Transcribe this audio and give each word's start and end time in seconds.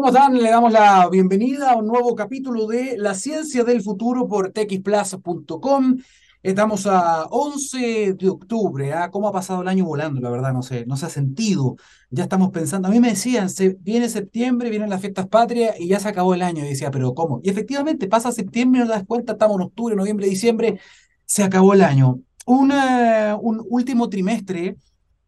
¿Cómo 0.00 0.08
están? 0.08 0.38
Le 0.38 0.48
damos 0.48 0.72
la 0.72 1.10
bienvenida 1.10 1.72
a 1.72 1.76
un 1.76 1.86
nuevo 1.86 2.14
capítulo 2.14 2.66
de 2.66 2.96
La 2.96 3.12
Ciencia 3.12 3.64
del 3.64 3.82
Futuro 3.82 4.26
por 4.26 4.50
txplaza.com. 4.50 5.98
Estamos 6.42 6.86
a 6.86 7.24
11 7.24 8.14
de 8.14 8.28
octubre. 8.30 8.94
¿ah? 8.94 9.10
¿Cómo 9.10 9.28
ha 9.28 9.32
pasado 9.32 9.60
el 9.60 9.68
año 9.68 9.84
volando? 9.84 10.22
La 10.22 10.30
verdad, 10.30 10.54
no 10.54 10.62
sé, 10.62 10.86
no 10.86 10.96
se 10.96 11.04
ha 11.04 11.10
sentido. 11.10 11.76
Ya 12.08 12.22
estamos 12.22 12.48
pensando. 12.48 12.88
A 12.88 12.90
mí 12.90 12.98
me 12.98 13.10
decían, 13.10 13.50
se, 13.50 13.76
viene 13.78 14.08
septiembre, 14.08 14.70
vienen 14.70 14.88
las 14.88 15.02
fiestas 15.02 15.28
patrias 15.28 15.78
y 15.78 15.88
ya 15.88 16.00
se 16.00 16.08
acabó 16.08 16.32
el 16.32 16.40
año. 16.40 16.64
Y 16.64 16.68
decía, 16.70 16.90
¿pero 16.90 17.12
cómo? 17.12 17.42
Y 17.42 17.50
efectivamente, 17.50 18.08
pasa 18.08 18.32
septiembre, 18.32 18.80
no 18.80 18.86
das 18.86 19.04
cuenta, 19.04 19.32
estamos 19.32 19.56
en 19.56 19.64
octubre, 19.64 19.96
noviembre, 19.96 20.26
diciembre, 20.26 20.80
se 21.26 21.42
acabó 21.42 21.74
el 21.74 21.82
año. 21.82 22.20
Una, 22.46 23.36
un 23.38 23.62
último 23.68 24.08
trimestre 24.08 24.78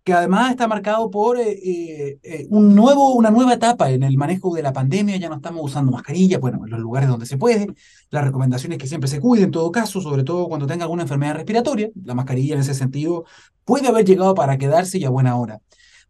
que 0.05 0.13
además 0.13 0.51
está 0.51 0.67
marcado 0.67 1.11
por 1.11 1.39
eh, 1.39 1.53
eh, 1.53 2.19
eh, 2.23 2.47
un 2.51 2.75
nuevo, 2.75 3.15
una 3.15 3.31
nueva 3.31 3.55
etapa 3.55 3.91
en 3.91 4.03
el 4.03 4.17
manejo 4.17 4.55
de 4.55 4.63
la 4.63 4.73
pandemia. 4.73 5.17
Ya 5.17 5.29
no 5.29 5.37
estamos 5.37 5.65
usando 5.65 5.93
mascarilla, 5.93 6.39
bueno, 6.39 6.65
en 6.65 6.71
los 6.71 6.81
lugares 6.81 7.09
donde 7.09 7.27
se 7.27 7.37
puede. 7.37 7.69
La 8.11 8.23
recomendación 8.23 8.73
es 8.73 8.79
que 8.79 8.89
siempre 8.89 9.09
se 9.09 9.21
cuide 9.21 9.45
en 9.45 9.53
todo 9.53 9.71
caso, 9.71 10.01
sobre 10.01 10.25
todo 10.25 10.49
cuando 10.49 10.67
tenga 10.67 10.85
alguna 10.85 11.03
enfermedad 11.03 11.35
respiratoria. 11.35 11.91
La 12.05 12.15
mascarilla 12.15 12.55
en 12.55 12.61
ese 12.61 12.75
sentido 12.75 13.25
puede 13.65 13.89
haber 13.89 14.05
llegado 14.05 14.35
para 14.35 14.59
quedarse 14.59 14.99
y 14.99 15.05
a 15.05 15.11
buena 15.11 15.37
hora. 15.37 15.61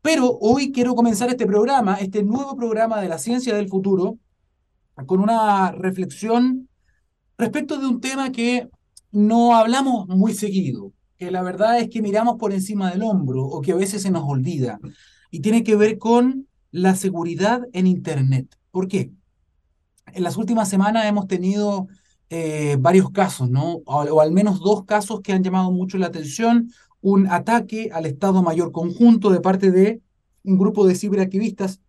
Pero 0.01 0.39
hoy 0.41 0.73
quiero 0.73 0.95
comenzar 0.95 1.29
este 1.29 1.47
programa, 1.47 1.97
este 1.97 2.23
nuevo 2.23 2.56
programa 2.56 3.01
de 3.01 3.09
la 3.09 3.19
ciencia 3.19 3.55
del 3.55 3.69
futuro, 3.69 4.19
con 5.06 5.20
una 5.20 5.70
reflexión 5.73 6.69
respecto 7.39 7.79
de 7.79 7.87
un 7.87 8.01
tema 8.01 8.33
que 8.33 8.69
no 9.12 9.55
hablamos 9.55 10.09
muy 10.09 10.34
seguido, 10.34 10.93
que 11.23 11.31
la 11.31 11.43
verdad 11.43 11.79
es 11.79 11.89
que 11.89 12.03
miramos 12.03 12.37
por 12.37 12.53
encima 12.53 12.91
del 12.91 13.05
hombro 13.05 13.45
o 13.45 13.61
que 13.61 13.71
a 13.71 13.77
veces 13.77 14.03
se 14.03 14.11
nos 14.11 14.25
olvida. 14.25 14.81
Y 15.31 15.39
tiene 15.39 15.62
que 15.62 15.77
ver 15.77 15.97
con 15.98 16.48
la 16.73 16.97
seguridad 16.97 17.62
en 17.73 17.87
Internet. 17.87 18.59
¿Por 18.73 18.89
qué? 18.89 19.12
En 20.12 20.25
las 20.25 20.37
últimas 20.37 20.69
semanas 20.69 21.07
hemos 21.07 21.29
tenido 21.29 21.87
eh, 22.28 22.77
varios 22.81 23.11
casos, 23.12 23.48
¿no? 23.48 23.83
O, 23.84 24.03
o, 24.03 24.20
al 24.20 24.33
menos 24.33 24.59
dos 24.59 24.84
casos 24.84 25.20
que 25.20 25.33
han 25.33 25.45
llamado 25.45 25.70
mucho 25.70 25.97
la 25.97 26.06
atención. 26.06 26.73
Un 27.00 27.28
ataque 27.28 27.91
al 27.93 28.06
Estado 28.06 28.43
Mayor 28.43 28.73
Conjunto 28.73 29.31
de 29.31 29.41
parte 29.41 29.70
de 29.70 30.00
un 30.43 30.59
grupo 30.59 30.84
de 30.89 30.97
ciberactivistas 30.97 31.81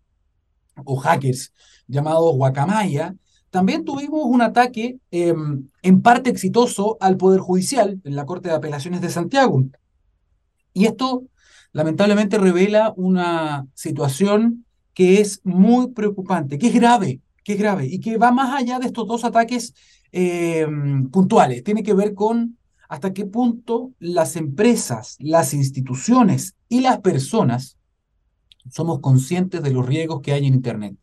o 0.86 0.96
hackers 0.96 1.54
llamados 1.88 2.36
Guacamaya, 2.36 3.16
también 3.54 3.86
tuvimos 3.86 4.26
un 4.26 4.42
ataque 4.42 4.98
eh, 5.12 5.32
en 5.84 6.02
parte 6.02 6.32
exitoso 6.32 6.98
al 7.00 7.18
Poder 7.18 7.40
Judicial 7.40 8.02
en 8.04 8.16
la 8.16 8.26
Corte 8.26 8.50
de 8.50 8.56
Apelaciones 8.56 9.00
de 9.00 9.12
Santiago. 9.12 9.64
Y 10.74 10.86
esto 10.86 11.26
lamentablemente 11.72 12.40
revela 12.40 12.96
una 12.98 13.68
situación 13.76 14.66
que 14.96 15.22
es 15.22 15.40
muy 15.44 15.92
preocupante, 15.92 16.58
que 16.58 16.70
es 16.70 16.74
grave, 16.74 17.22
que 17.44 17.54
es 17.54 17.60
grave 17.60 17.86
y 17.86 18.00
que 18.00 18.18
va 18.18 18.32
más 18.32 18.60
allá 18.60 18.80
de 18.80 18.88
estos 18.88 19.08
dos 19.08 19.24
ataques 19.24 19.76
eh, 20.12 20.66
puntuales. 21.12 21.64
Tiene 21.64 21.84
que 21.84 21.94
ver 21.94 22.16
con 22.16 22.58
hasta 22.90 23.14
qué 23.14 23.28
punto 23.28 23.92
las 24.00 24.36
empresas, 24.36 25.16
las 25.20 25.54
instituciones 25.54 26.56
y 26.70 26.82
las 26.82 27.02
personas 27.02 27.78
somos 28.72 29.00
conscientes 29.00 29.62
de 29.62 29.70
los 29.70 29.86
riesgos 29.86 30.22
que 30.22 30.34
hay 30.34 30.48
en 30.48 30.56
Internet. 30.56 30.96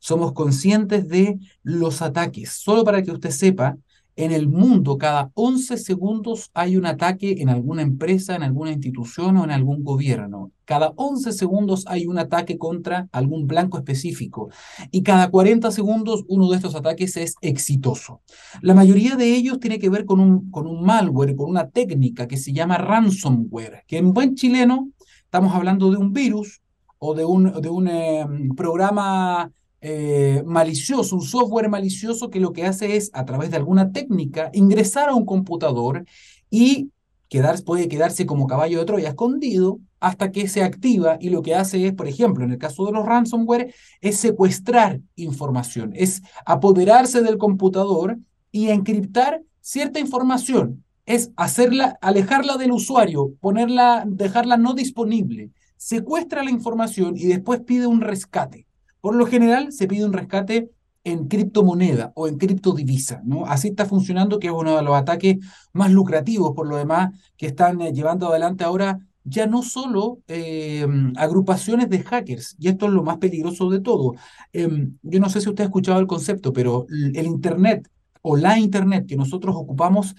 Somos 0.00 0.32
conscientes 0.32 1.08
de 1.08 1.38
los 1.62 2.02
ataques. 2.02 2.52
Solo 2.52 2.84
para 2.84 3.02
que 3.02 3.10
usted 3.10 3.30
sepa, 3.30 3.76
en 4.16 4.32
el 4.32 4.48
mundo 4.48 4.96
cada 4.96 5.30
11 5.34 5.76
segundos 5.76 6.50
hay 6.54 6.78
un 6.78 6.86
ataque 6.86 7.36
en 7.38 7.50
alguna 7.50 7.82
empresa, 7.82 8.34
en 8.34 8.42
alguna 8.42 8.72
institución 8.72 9.36
o 9.36 9.44
en 9.44 9.50
algún 9.50 9.84
gobierno. 9.84 10.52
Cada 10.64 10.94
11 10.96 11.32
segundos 11.32 11.84
hay 11.86 12.06
un 12.06 12.18
ataque 12.18 12.56
contra 12.56 13.08
algún 13.12 13.46
blanco 13.46 13.76
específico 13.76 14.48
y 14.90 15.02
cada 15.02 15.30
40 15.30 15.70
segundos 15.70 16.24
uno 16.28 16.48
de 16.48 16.56
estos 16.56 16.74
ataques 16.74 17.16
es 17.18 17.36
exitoso. 17.42 18.22
La 18.62 18.74
mayoría 18.74 19.16
de 19.16 19.34
ellos 19.34 19.60
tiene 19.60 19.78
que 19.78 19.90
ver 19.90 20.06
con 20.06 20.18
un, 20.18 20.50
con 20.50 20.66
un 20.66 20.82
malware, 20.82 21.36
con 21.36 21.50
una 21.50 21.68
técnica 21.68 22.26
que 22.26 22.38
se 22.38 22.54
llama 22.54 22.78
ransomware, 22.78 23.84
que 23.86 23.98
en 23.98 24.14
buen 24.14 24.34
chileno 24.34 24.88
estamos 25.24 25.54
hablando 25.54 25.90
de 25.90 25.98
un 25.98 26.14
virus 26.14 26.62
o 26.98 27.14
de 27.14 27.26
un, 27.26 27.60
de 27.60 27.68
un 27.68 27.88
eh, 27.88 28.26
programa 28.56 29.52
eh, 29.88 30.42
malicioso, 30.44 31.14
un 31.14 31.22
software 31.22 31.68
malicioso 31.68 32.28
que 32.28 32.40
lo 32.40 32.52
que 32.52 32.64
hace 32.64 32.96
es, 32.96 33.08
a 33.12 33.24
través 33.24 33.50
de 33.50 33.56
alguna 33.56 33.92
técnica, 33.92 34.50
ingresar 34.52 35.08
a 35.08 35.14
un 35.14 35.24
computador 35.24 36.04
y 36.50 36.90
quedar, 37.28 37.62
puede 37.62 37.86
quedarse 37.86 38.26
como 38.26 38.48
caballo 38.48 38.80
de 38.80 38.84
Troya 38.84 39.10
escondido 39.10 39.78
hasta 40.00 40.32
que 40.32 40.48
se 40.48 40.64
activa 40.64 41.18
y 41.20 41.30
lo 41.30 41.42
que 41.42 41.54
hace 41.54 41.86
es, 41.86 41.94
por 41.94 42.08
ejemplo, 42.08 42.44
en 42.44 42.50
el 42.50 42.58
caso 42.58 42.84
de 42.84 42.92
los 42.92 43.06
ransomware, 43.06 43.72
es 44.00 44.16
secuestrar 44.16 45.00
información, 45.14 45.92
es 45.94 46.20
apoderarse 46.44 47.22
del 47.22 47.38
computador 47.38 48.18
y 48.50 48.70
encriptar 48.70 49.42
cierta 49.60 50.00
información, 50.00 50.84
es 51.04 51.30
hacerla, 51.36 51.96
alejarla 52.00 52.56
del 52.56 52.72
usuario, 52.72 53.34
ponerla, 53.40 54.02
dejarla 54.04 54.56
no 54.56 54.74
disponible 54.74 55.52
secuestra 55.76 56.42
la 56.42 56.50
información 56.50 57.16
y 57.16 57.26
después 57.26 57.60
pide 57.60 57.86
un 57.86 58.00
rescate. 58.00 58.65
Por 59.06 59.14
lo 59.14 59.26
general 59.26 59.70
se 59.70 59.86
pide 59.86 60.04
un 60.04 60.12
rescate 60.12 60.68
en 61.04 61.28
criptomoneda 61.28 62.10
o 62.16 62.26
en 62.26 62.38
criptodivisa, 62.38 63.22
¿no? 63.24 63.46
Así 63.46 63.68
está 63.68 63.86
funcionando, 63.86 64.40
que 64.40 64.48
es 64.48 64.52
uno 64.52 64.74
de 64.74 64.82
los 64.82 64.96
ataques 64.96 65.36
más 65.72 65.92
lucrativos, 65.92 66.56
por 66.56 66.66
lo 66.66 66.76
demás, 66.76 67.14
que 67.36 67.46
están 67.46 67.80
eh, 67.82 67.92
llevando 67.92 68.26
adelante 68.26 68.64
ahora 68.64 68.98
ya 69.22 69.46
no 69.46 69.62
solo 69.62 70.18
eh, 70.26 70.84
agrupaciones 71.14 71.88
de 71.88 72.02
hackers, 72.02 72.56
y 72.58 72.66
esto 72.66 72.86
es 72.86 72.94
lo 72.94 73.04
más 73.04 73.18
peligroso 73.18 73.70
de 73.70 73.78
todo. 73.78 74.16
Eh, 74.52 74.88
yo 75.02 75.20
no 75.20 75.30
sé 75.30 75.40
si 75.40 75.50
usted 75.50 75.62
ha 75.62 75.66
escuchado 75.68 76.00
el 76.00 76.08
concepto, 76.08 76.52
pero 76.52 76.88
el 76.90 77.26
Internet 77.26 77.88
o 78.22 78.36
la 78.36 78.58
Internet 78.58 79.06
que 79.06 79.14
nosotros 79.14 79.54
ocupamos 79.54 80.16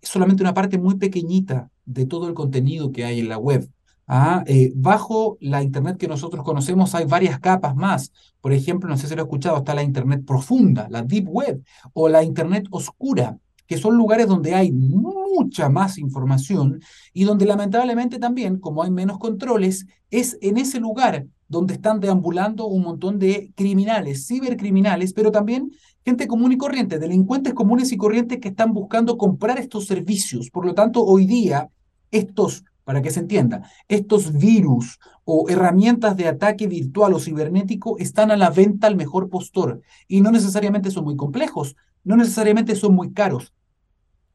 es 0.00 0.08
solamente 0.08 0.42
una 0.42 0.54
parte 0.54 0.78
muy 0.78 0.96
pequeñita 0.96 1.68
de 1.84 2.06
todo 2.06 2.26
el 2.26 2.32
contenido 2.32 2.90
que 2.90 3.04
hay 3.04 3.20
en 3.20 3.28
la 3.28 3.36
web. 3.36 3.68
Ah, 4.12 4.42
eh, 4.48 4.72
bajo 4.74 5.38
la 5.40 5.62
Internet 5.62 5.96
que 5.96 6.08
nosotros 6.08 6.44
conocemos 6.44 6.96
hay 6.96 7.04
varias 7.04 7.38
capas 7.38 7.76
más. 7.76 8.10
Por 8.40 8.52
ejemplo, 8.52 8.88
no 8.88 8.96
sé 8.96 9.06
si 9.06 9.14
lo 9.14 9.22
he 9.22 9.24
escuchado, 9.24 9.58
está 9.58 9.72
la 9.72 9.84
Internet 9.84 10.24
profunda, 10.26 10.88
la 10.90 11.02
Deep 11.02 11.28
Web 11.28 11.62
o 11.92 12.08
la 12.08 12.24
Internet 12.24 12.66
oscura, 12.72 13.38
que 13.68 13.78
son 13.78 13.96
lugares 13.96 14.26
donde 14.26 14.52
hay 14.56 14.72
mucha 14.72 15.68
más 15.68 15.96
información 15.96 16.80
y 17.12 17.22
donde 17.22 17.46
lamentablemente 17.46 18.18
también, 18.18 18.58
como 18.58 18.82
hay 18.82 18.90
menos 18.90 19.16
controles, 19.18 19.86
es 20.10 20.36
en 20.40 20.58
ese 20.58 20.80
lugar 20.80 21.26
donde 21.46 21.74
están 21.74 22.00
deambulando 22.00 22.66
un 22.66 22.82
montón 22.82 23.20
de 23.20 23.52
criminales, 23.54 24.26
cibercriminales, 24.26 25.12
pero 25.12 25.30
también 25.30 25.70
gente 26.04 26.26
común 26.26 26.50
y 26.50 26.56
corriente, 26.56 26.98
delincuentes 26.98 27.54
comunes 27.54 27.92
y 27.92 27.96
corrientes 27.96 28.40
que 28.40 28.48
están 28.48 28.72
buscando 28.72 29.16
comprar 29.16 29.60
estos 29.60 29.86
servicios. 29.86 30.50
Por 30.50 30.66
lo 30.66 30.74
tanto, 30.74 31.04
hoy 31.04 31.26
día 31.26 31.68
estos 32.10 32.64
para 32.90 33.02
que 33.02 33.12
se 33.12 33.20
entienda, 33.20 33.70
estos 33.86 34.32
virus 34.32 34.98
o 35.22 35.48
herramientas 35.48 36.16
de 36.16 36.26
ataque 36.26 36.66
virtual 36.66 37.14
o 37.14 37.20
cibernético 37.20 37.96
están 37.98 38.32
a 38.32 38.36
la 38.36 38.50
venta 38.50 38.88
al 38.88 38.96
mejor 38.96 39.30
postor 39.30 39.80
y 40.08 40.22
no 40.22 40.32
necesariamente 40.32 40.90
son 40.90 41.04
muy 41.04 41.14
complejos, 41.14 41.76
no 42.02 42.16
necesariamente 42.16 42.74
son 42.74 42.96
muy 42.96 43.12
caros. 43.12 43.54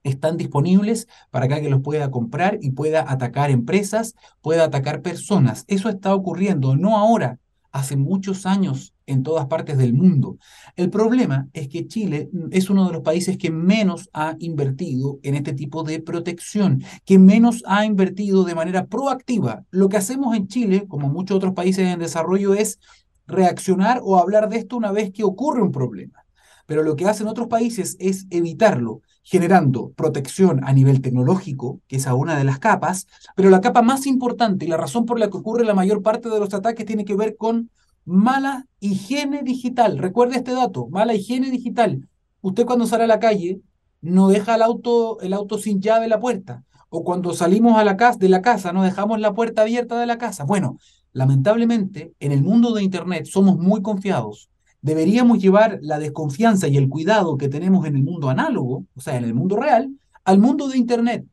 Están 0.03 0.37
disponibles 0.37 1.09
para 1.31 1.49
que 1.49 1.69
los 1.69 1.81
pueda 1.81 2.09
comprar 2.09 2.57
y 2.61 2.71
pueda 2.71 3.03
atacar 3.11 3.51
empresas, 3.51 4.15
pueda 4.39 4.63
atacar 4.63 5.01
personas. 5.01 5.65
Eso 5.67 5.89
está 5.89 6.15
ocurriendo, 6.15 6.77
no 6.77 6.97
ahora, 6.97 7.39
hace 7.73 7.97
muchos 7.97 8.45
años 8.45 8.94
en 9.05 9.23
todas 9.23 9.45
partes 9.47 9.77
del 9.77 9.93
mundo. 9.93 10.37
El 10.75 10.89
problema 10.89 11.47
es 11.53 11.67
que 11.67 11.87
Chile 11.87 12.29
es 12.51 12.69
uno 12.69 12.87
de 12.87 12.93
los 12.93 13.01
países 13.01 13.37
que 13.37 13.51
menos 13.51 14.09
ha 14.13 14.35
invertido 14.39 15.19
en 15.23 15.35
este 15.35 15.53
tipo 15.53 15.83
de 15.83 16.01
protección, 16.01 16.83
que 17.05 17.19
menos 17.19 17.63
ha 17.67 17.85
invertido 17.85 18.43
de 18.43 18.55
manera 18.55 18.87
proactiva. 18.87 19.63
Lo 19.69 19.89
que 19.89 19.97
hacemos 19.97 20.35
en 20.35 20.47
Chile, 20.47 20.85
como 20.87 21.09
muchos 21.09 21.37
otros 21.37 21.53
países 21.53 21.87
en 21.87 21.99
desarrollo, 21.99 22.53
es 22.53 22.79
reaccionar 23.27 24.01
o 24.03 24.17
hablar 24.17 24.49
de 24.49 24.57
esto 24.57 24.77
una 24.77 24.91
vez 24.91 25.11
que 25.11 25.23
ocurre 25.23 25.61
un 25.61 25.71
problema. 25.71 26.25
Pero 26.67 26.81
lo 26.81 26.95
que 26.95 27.05
hacen 27.05 27.27
otros 27.27 27.47
países 27.47 27.95
es 27.99 28.25
evitarlo, 28.31 29.01
generando 29.21 29.91
protección 29.91 30.63
a 30.63 30.73
nivel 30.73 31.01
tecnológico, 31.01 31.81
que 31.87 31.97
es 31.97 32.07
a 32.07 32.15
una 32.15 32.37
de 32.37 32.43
las 32.43 32.59
capas, 32.59 33.07
pero 33.35 33.49
la 33.49 33.61
capa 33.61 33.81
más 33.81 34.07
importante 34.07 34.65
y 34.65 34.67
la 34.67 34.77
razón 34.77 35.05
por 35.05 35.19
la 35.19 35.29
que 35.29 35.37
ocurre 35.37 35.63
la 35.63 35.75
mayor 35.75 36.01
parte 36.01 36.29
de 36.29 36.39
los 36.39 36.53
ataques 36.53 36.85
tiene 36.85 37.05
que 37.05 37.15
ver 37.15 37.35
con 37.37 37.69
mala 38.05 38.65
higiene 38.79 39.43
digital. 39.43 39.97
Recuerde 39.97 40.37
este 40.37 40.53
dato, 40.53 40.87
mala 40.87 41.13
higiene 41.13 41.51
digital. 41.51 42.07
Usted 42.41 42.65
cuando 42.65 42.87
sale 42.87 43.03
a 43.03 43.07
la 43.07 43.19
calle 43.19 43.61
no 44.01 44.27
deja 44.27 44.55
el 44.55 44.61
auto, 44.61 45.19
el 45.21 45.33
auto 45.33 45.57
sin 45.57 45.81
llave 45.81 46.05
en 46.05 46.11
la 46.11 46.19
puerta. 46.19 46.63
O 46.89 47.03
cuando 47.03 47.33
salimos 47.33 47.77
a 47.77 47.83
la 47.83 47.97
casa, 47.97 48.19
de 48.19 48.29
la 48.29 48.41
casa 48.41 48.71
no 48.71 48.83
dejamos 48.83 49.19
la 49.19 49.33
puerta 49.33 49.63
abierta 49.63 49.99
de 49.99 50.05
la 50.05 50.17
casa. 50.17 50.43
Bueno, 50.43 50.77
lamentablemente 51.11 52.13
en 52.19 52.31
el 52.31 52.43
mundo 52.43 52.73
de 52.73 52.83
Internet 52.83 53.25
somos 53.25 53.57
muy 53.57 53.81
confiados 53.81 54.49
deberíamos 54.85 55.39
llevar 55.39 55.79
la 55.81 55.97
desconfianza 55.97 56.67
y 56.67 56.77
el 56.77 56.89
cuidado 56.89 57.37
que 57.37 57.49
tenemos 57.49 57.87
en 57.87 57.95
el 57.95 58.03
mundo 58.03 58.29
análogo, 58.29 58.85
o 58.95 59.01
sea, 59.01 59.17
en 59.17 59.23
el 59.23 59.33
mundo 59.33 59.55
real, 59.55 59.89
al 60.23 60.37
mundo 60.37 60.67
de 60.67 60.77
Internet. 60.77 61.25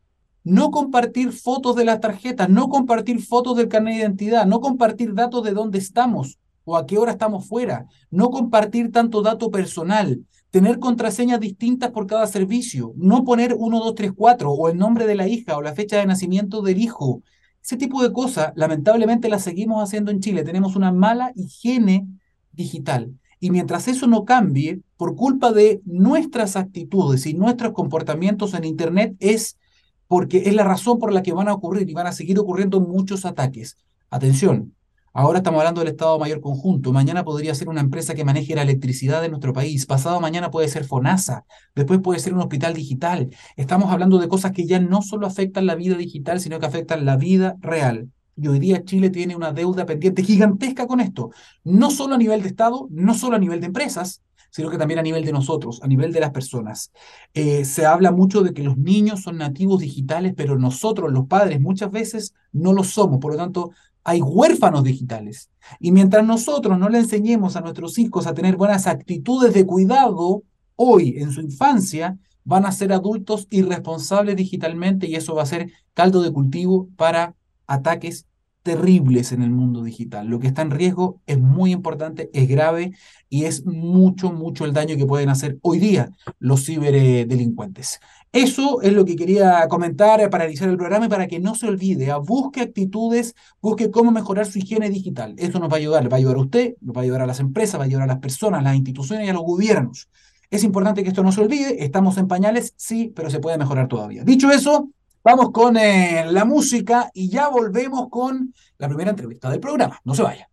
No 0.42 0.70
compartir 0.70 1.32
fotos 1.32 1.76
de 1.76 1.84
las 1.84 2.00
tarjetas, 2.00 2.48
no 2.48 2.70
compartir 2.70 3.20
fotos 3.20 3.58
del 3.58 3.68
carnet 3.68 3.96
de 3.96 4.00
identidad, 4.00 4.46
no 4.46 4.60
compartir 4.60 5.12
datos 5.12 5.44
de 5.44 5.52
dónde 5.52 5.76
estamos, 5.76 6.38
o 6.64 6.76
a 6.76 6.86
qué 6.86 6.98
hora 6.98 7.12
estamos 7.12 7.46
fuera, 7.46 7.86
no 8.10 8.30
compartir 8.30 8.92
tanto 8.92 9.22
dato 9.22 9.50
personal, 9.50 10.24
tener 10.50 10.78
contraseñas 10.78 11.40
distintas 11.40 11.90
por 11.90 12.06
cada 12.06 12.26
servicio, 12.26 12.92
no 12.96 13.24
poner 13.24 13.54
1, 13.58 13.78
2, 13.78 13.94
3, 13.94 14.12
4 14.14 14.50
o 14.50 14.68
el 14.68 14.76
nombre 14.76 15.06
de 15.06 15.14
la 15.14 15.26
hija 15.26 15.56
o 15.56 15.62
la 15.62 15.74
fecha 15.74 15.98
de 15.98 16.06
nacimiento 16.06 16.62
del 16.62 16.78
hijo. 16.78 17.22
Ese 17.62 17.76
tipo 17.76 18.02
de 18.02 18.12
cosas, 18.12 18.52
lamentablemente, 18.56 19.28
las 19.28 19.42
seguimos 19.42 19.82
haciendo 19.82 20.10
en 20.10 20.20
Chile. 20.20 20.42
Tenemos 20.42 20.76
una 20.76 20.92
mala 20.92 21.32
higiene 21.36 22.06
digital. 22.52 23.14
Y 23.40 23.50
mientras 23.50 23.88
eso 23.88 24.06
no 24.06 24.24
cambie, 24.24 24.80
por 24.96 25.16
culpa 25.16 25.52
de 25.52 25.80
nuestras 25.84 26.56
actitudes 26.56 27.26
y 27.26 27.34
nuestros 27.34 27.72
comportamientos 27.72 28.54
en 28.54 28.64
Internet, 28.64 29.16
es 29.20 29.58
porque 30.06 30.42
es 30.46 30.54
la 30.54 30.64
razón 30.64 30.98
por 30.98 31.12
la 31.12 31.22
que 31.22 31.32
van 31.32 31.48
a 31.48 31.54
ocurrir 31.54 31.88
y 31.88 31.94
van 31.94 32.06
a 32.06 32.12
seguir 32.12 32.38
ocurriendo 32.38 32.80
muchos 32.80 33.24
ataques. 33.24 33.78
Atención, 34.10 34.74
ahora 35.12 35.38
estamos 35.38 35.58
hablando 35.60 35.80
del 35.80 35.90
Estado 35.90 36.18
Mayor 36.18 36.40
Conjunto, 36.40 36.92
mañana 36.92 37.24
podría 37.24 37.54
ser 37.54 37.68
una 37.68 37.80
empresa 37.80 38.14
que 38.14 38.24
maneje 38.24 38.54
la 38.54 38.62
electricidad 38.62 39.20
de 39.20 39.28
nuestro 39.28 39.52
país, 39.52 39.86
pasado 39.86 40.20
mañana 40.20 40.50
puede 40.50 40.68
ser 40.68 40.84
FONASA, 40.84 41.44
después 41.74 42.00
puede 42.00 42.20
ser 42.20 42.34
un 42.34 42.40
hospital 42.40 42.74
digital. 42.74 43.30
Estamos 43.56 43.90
hablando 43.90 44.18
de 44.18 44.28
cosas 44.28 44.52
que 44.52 44.66
ya 44.66 44.80
no 44.80 45.02
solo 45.02 45.26
afectan 45.26 45.66
la 45.66 45.74
vida 45.74 45.96
digital, 45.96 46.40
sino 46.40 46.58
que 46.58 46.66
afectan 46.66 47.04
la 47.04 47.16
vida 47.16 47.56
real. 47.60 48.10
Y 48.36 48.48
hoy 48.48 48.58
día 48.58 48.84
Chile 48.84 49.10
tiene 49.10 49.36
una 49.36 49.52
deuda 49.52 49.84
pendiente 49.84 50.22
gigantesca 50.22 50.86
con 50.86 51.00
esto, 51.00 51.30
no 51.64 51.90
solo 51.90 52.14
a 52.14 52.18
nivel 52.18 52.42
de 52.42 52.48
Estado, 52.48 52.88
no 52.90 53.14
solo 53.14 53.36
a 53.36 53.38
nivel 53.38 53.60
de 53.60 53.66
empresas, 53.66 54.22
sino 54.52 54.68
que 54.68 54.76
también 54.78 55.00
a 55.00 55.02
nivel 55.02 55.24
de 55.24 55.32
nosotros, 55.32 55.80
a 55.82 55.86
nivel 55.88 56.12
de 56.12 56.20
las 56.20 56.30
personas. 56.30 56.92
Eh, 57.32 57.64
se 57.64 57.86
habla 57.86 58.12
mucho 58.12 58.42
de 58.42 58.52
que 58.52 58.62
los 58.62 58.76
niños 58.76 59.22
son 59.22 59.38
nativos 59.38 59.80
digitales, 59.80 60.34
pero 60.36 60.58
nosotros, 60.58 61.10
los 61.10 61.26
padres, 61.26 61.58
muchas 61.58 61.90
veces 61.90 62.34
no 62.52 62.74
lo 62.74 62.84
somos. 62.84 63.18
Por 63.18 63.32
lo 63.32 63.38
tanto, 63.38 63.70
hay 64.04 64.20
huérfanos 64.20 64.84
digitales. 64.84 65.50
Y 65.78 65.92
mientras 65.92 66.26
nosotros 66.26 66.78
no 66.78 66.88
le 66.88 66.98
enseñemos 66.98 67.56
a 67.56 67.60
nuestros 67.60 67.98
hijos 67.98 68.26
a 68.26 68.34
tener 68.34 68.56
buenas 68.56 68.86
actitudes 68.86 69.54
de 69.54 69.66
cuidado 69.66 70.42
hoy 70.76 71.16
en 71.18 71.30
su 71.30 71.40
infancia, 71.40 72.18
van 72.44 72.66
a 72.66 72.72
ser 72.72 72.92
adultos 72.92 73.46
irresponsables 73.50 74.36
digitalmente 74.36 75.06
y 75.06 75.14
eso 75.14 75.34
va 75.34 75.42
a 75.42 75.46
ser 75.46 75.70
caldo 75.94 76.22
de 76.22 76.32
cultivo 76.32 76.88
para 76.96 77.34
ataques 77.66 78.26
terribles 78.62 79.32
en 79.32 79.42
el 79.42 79.50
mundo 79.50 79.82
digital. 79.82 80.28
Lo 80.28 80.38
que 80.38 80.46
está 80.46 80.62
en 80.62 80.70
riesgo 80.70 81.20
es 81.26 81.38
muy 81.38 81.72
importante, 81.72 82.30
es 82.32 82.48
grave 82.48 82.92
y 83.28 83.44
es 83.44 83.66
mucho, 83.66 84.32
mucho 84.32 84.64
el 84.64 84.72
daño 84.72 84.96
que 84.96 85.06
pueden 85.06 85.28
hacer 85.28 85.58
hoy 85.62 85.78
día 85.78 86.10
los 86.38 86.64
ciberdelincuentes. 86.64 88.00
Eso 88.32 88.80
es 88.80 88.92
lo 88.92 89.04
que 89.04 89.16
quería 89.16 89.66
comentar 89.68 90.30
para 90.30 90.46
iniciar 90.46 90.70
el 90.70 90.78
programa 90.78 91.06
y 91.06 91.08
para 91.08 91.26
que 91.26 91.38
no 91.38 91.54
se 91.54 91.66
olvide, 91.66 92.10
¿ah? 92.10 92.16
busque 92.16 92.62
actitudes, 92.62 93.34
busque 93.60 93.90
cómo 93.90 94.10
mejorar 94.10 94.46
su 94.46 94.58
higiene 94.58 94.88
digital. 94.88 95.34
Eso 95.36 95.58
nos 95.58 95.68
va 95.68 95.74
a 95.74 95.78
ayudar, 95.78 96.02
le 96.02 96.08
va 96.08 96.16
a 96.16 96.18
ayudar 96.18 96.36
a 96.36 96.40
usted, 96.40 96.74
le 96.80 96.92
va 96.92 97.02
a 97.02 97.04
ayudar 97.04 97.22
a 97.22 97.26
las 97.26 97.40
empresas, 97.40 97.78
va 97.78 97.84
a 97.84 97.86
ayudar 97.86 98.04
a 98.04 98.06
las 98.06 98.20
personas, 98.20 98.60
a 98.60 98.62
las 98.62 98.76
instituciones 98.76 99.26
y 99.26 99.30
a 99.30 99.34
los 99.34 99.42
gobiernos. 99.42 100.08
Es 100.50 100.64
importante 100.64 101.02
que 101.02 101.08
esto 101.08 101.22
no 101.22 101.32
se 101.32 101.40
olvide, 101.40 101.84
estamos 101.84 102.16
en 102.18 102.28
pañales, 102.28 102.74
sí, 102.76 103.12
pero 103.14 103.28
se 103.28 103.40
puede 103.40 103.58
mejorar 103.58 103.88
todavía. 103.88 104.24
Dicho 104.24 104.50
eso, 104.50 104.90
Vamos 105.24 105.52
con 105.52 105.76
eh, 105.76 106.24
la 106.30 106.44
música 106.44 107.10
y 107.14 107.28
ya 107.28 107.48
volvemos 107.48 108.08
con 108.10 108.52
la 108.78 108.88
primera 108.88 109.10
entrevista 109.10 109.50
del 109.50 109.60
programa. 109.60 110.00
No 110.04 110.14
se 110.14 110.22
vaya. 110.22 110.48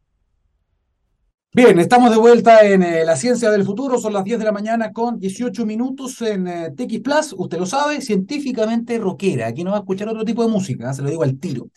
Bien, 1.51 1.79
estamos 1.79 2.11
de 2.11 2.17
vuelta 2.17 2.61
en 2.61 2.83
eh, 2.83 3.03
la 3.03 3.15
ciencia 3.15 3.49
del 3.49 3.65
futuro, 3.65 3.97
son 3.97 4.13
las 4.13 4.23
10 4.23 4.37
de 4.37 4.45
la 4.45 4.51
mañana 4.51 4.93
con 4.93 5.19
18 5.19 5.65
minutos 5.65 6.21
en 6.21 6.47
eh, 6.47 6.71
TX 6.77 6.99
Plus, 6.99 7.35
usted 7.35 7.57
lo 7.57 7.65
sabe, 7.65 8.01
científicamente 8.01 8.99
rockera, 8.99 9.47
aquí 9.47 9.63
no 9.63 9.71
va 9.71 9.77
a 9.77 9.79
escuchar 9.79 10.07
otro 10.09 10.23
tipo 10.23 10.45
de 10.45 10.51
música, 10.51 10.93
se 10.93 11.01
lo 11.01 11.09
digo 11.09 11.23
al 11.23 11.39
tiro. 11.39 11.69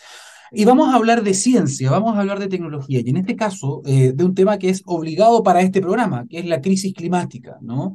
Y 0.51 0.67
vamos 0.67 0.93
a 0.93 0.97
hablar 0.97 1.23
de 1.23 1.33
ciencia, 1.33 1.91
vamos 1.91 2.15
a 2.15 2.21
hablar 2.21 2.39
de 2.39 2.49
tecnología, 2.49 3.01
y 3.03 3.09
en 3.09 3.17
este 3.17 3.35
caso 3.35 3.81
de 3.83 4.15
un 4.23 4.35
tema 4.35 4.59
que 4.59 4.69
es 4.69 4.83
obligado 4.85 5.43
para 5.43 5.63
este 5.63 5.81
programa, 5.81 6.27
que 6.29 6.41
es 6.41 6.45
la 6.45 6.61
crisis 6.61 6.93
climática. 6.93 7.57
¿no? 7.63 7.95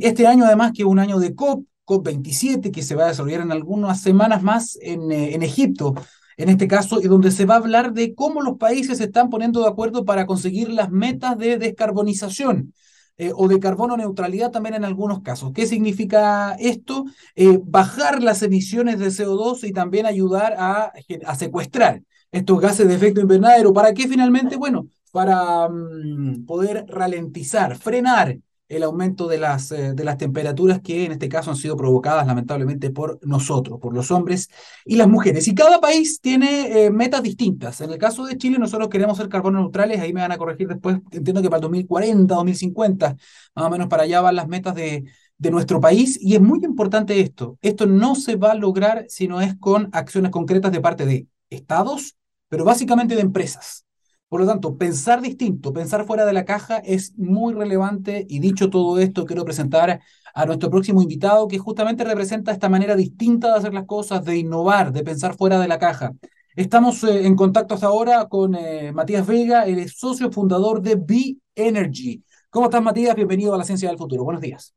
este 0.00 0.26
año 0.26 0.44
además 0.44 0.72
que 0.74 0.82
es 0.82 0.88
un 0.88 0.98
año 0.98 1.20
de 1.20 1.36
COP, 1.36 1.64
COP27 1.88 2.70
que 2.70 2.82
se 2.82 2.94
va 2.94 3.04
a 3.04 3.08
desarrollar 3.08 3.40
en 3.40 3.52
algunas 3.52 4.00
semanas 4.02 4.42
más 4.42 4.78
en, 4.82 5.10
eh, 5.10 5.34
en 5.34 5.42
Egipto, 5.42 5.94
en 6.36 6.50
este 6.50 6.68
caso, 6.68 7.00
y 7.00 7.08
donde 7.08 7.30
se 7.30 7.46
va 7.46 7.54
a 7.54 7.58
hablar 7.58 7.92
de 7.92 8.14
cómo 8.14 8.42
los 8.42 8.58
países 8.58 8.98
se 8.98 9.04
están 9.04 9.30
poniendo 9.30 9.62
de 9.62 9.68
acuerdo 9.68 10.04
para 10.04 10.26
conseguir 10.26 10.68
las 10.68 10.90
metas 10.90 11.36
de 11.38 11.58
descarbonización. 11.58 12.72
Eh, 13.20 13.32
o 13.34 13.48
de 13.48 13.58
carbono 13.58 13.96
neutralidad 13.96 14.52
también 14.52 14.76
en 14.76 14.84
algunos 14.84 15.22
casos. 15.22 15.50
¿Qué 15.52 15.66
significa 15.66 16.54
esto? 16.60 17.04
Eh, 17.34 17.58
bajar 17.64 18.22
las 18.22 18.44
emisiones 18.44 19.00
de 19.00 19.08
CO2 19.08 19.64
y 19.64 19.72
también 19.72 20.06
ayudar 20.06 20.54
a, 20.56 20.92
a, 21.26 21.34
secuestrar 21.34 22.00
estos 22.30 22.60
gases 22.60 22.86
de 22.86 22.94
efecto 22.94 23.20
invernadero. 23.20 23.72
¿Para 23.72 23.92
qué 23.92 24.06
finalmente? 24.06 24.54
Bueno, 24.54 24.86
para 25.10 25.68
mm, 25.68 26.46
poder 26.46 26.86
ralentizar, 26.86 27.76
frenar 27.76 28.38
el 28.68 28.82
aumento 28.82 29.28
de 29.28 29.38
las, 29.38 29.72
eh, 29.72 29.94
de 29.94 30.04
las 30.04 30.18
temperaturas 30.18 30.80
que 30.80 31.04
en 31.04 31.12
este 31.12 31.28
caso 31.28 31.50
han 31.50 31.56
sido 31.56 31.76
provocadas 31.76 32.26
lamentablemente 32.26 32.90
por 32.90 33.18
nosotros, 33.26 33.78
por 33.80 33.94
los 33.94 34.10
hombres 34.10 34.50
y 34.84 34.96
las 34.96 35.08
mujeres. 35.08 35.48
Y 35.48 35.54
cada 35.54 35.80
país 35.80 36.20
tiene 36.20 36.84
eh, 36.86 36.90
metas 36.90 37.22
distintas. 37.22 37.80
En 37.80 37.90
el 37.90 37.98
caso 37.98 38.24
de 38.26 38.36
Chile 38.36 38.58
nosotros 38.58 38.88
queremos 38.88 39.16
ser 39.16 39.28
carbono 39.28 39.60
neutrales, 39.60 40.00
ahí 40.00 40.12
me 40.12 40.20
van 40.20 40.32
a 40.32 40.38
corregir 40.38 40.68
después, 40.68 40.98
entiendo 41.10 41.42
que 41.42 41.48
para 41.48 41.58
el 41.58 41.62
2040, 41.62 42.34
2050, 42.34 43.16
más 43.54 43.64
o 43.64 43.70
menos 43.70 43.88
para 43.88 44.02
allá 44.04 44.20
van 44.20 44.36
las 44.36 44.48
metas 44.48 44.74
de, 44.74 45.04
de 45.38 45.50
nuestro 45.50 45.80
país. 45.80 46.18
Y 46.20 46.34
es 46.34 46.40
muy 46.40 46.60
importante 46.64 47.20
esto. 47.20 47.58
Esto 47.62 47.86
no 47.86 48.14
se 48.14 48.36
va 48.36 48.52
a 48.52 48.54
lograr 48.54 49.06
si 49.08 49.28
no 49.28 49.40
es 49.40 49.56
con 49.58 49.88
acciones 49.92 50.30
concretas 50.30 50.72
de 50.72 50.80
parte 50.80 51.06
de 51.06 51.26
estados, 51.50 52.16
pero 52.48 52.64
básicamente 52.64 53.14
de 53.14 53.22
empresas. 53.22 53.84
Por 54.28 54.40
lo 54.40 54.46
tanto, 54.46 54.76
pensar 54.76 55.22
distinto, 55.22 55.72
pensar 55.72 56.04
fuera 56.04 56.26
de 56.26 56.34
la 56.34 56.44
caja 56.44 56.78
es 56.78 57.16
muy 57.16 57.54
relevante 57.54 58.26
y 58.28 58.40
dicho 58.40 58.68
todo 58.68 58.98
esto, 58.98 59.24
quiero 59.24 59.44
presentar 59.44 60.00
a 60.34 60.46
nuestro 60.46 60.68
próximo 60.70 61.00
invitado 61.00 61.48
que 61.48 61.58
justamente 61.58 62.04
representa 62.04 62.52
esta 62.52 62.68
manera 62.68 62.94
distinta 62.94 63.48
de 63.48 63.58
hacer 63.58 63.72
las 63.72 63.86
cosas, 63.86 64.24
de 64.24 64.36
innovar, 64.36 64.92
de 64.92 65.02
pensar 65.02 65.34
fuera 65.34 65.58
de 65.58 65.68
la 65.68 65.78
caja. 65.78 66.12
Estamos 66.54 67.04
eh, 67.04 67.26
en 67.26 67.36
contacto 67.36 67.74
hasta 67.74 67.86
ahora 67.86 68.28
con 68.28 68.54
eh, 68.54 68.92
Matías 68.92 69.26
Vega, 69.26 69.64
el 69.64 69.88
socio 69.90 70.30
fundador 70.30 70.82
de 70.82 70.96
B 70.96 71.36
Energy. 71.54 72.22
¿Cómo 72.50 72.66
estás, 72.66 72.82
Matías? 72.82 73.14
Bienvenido 73.14 73.54
a 73.54 73.58
la 73.58 73.64
Ciencia 73.64 73.88
del 73.88 73.98
Futuro. 73.98 74.24
Buenos 74.24 74.42
días. 74.42 74.74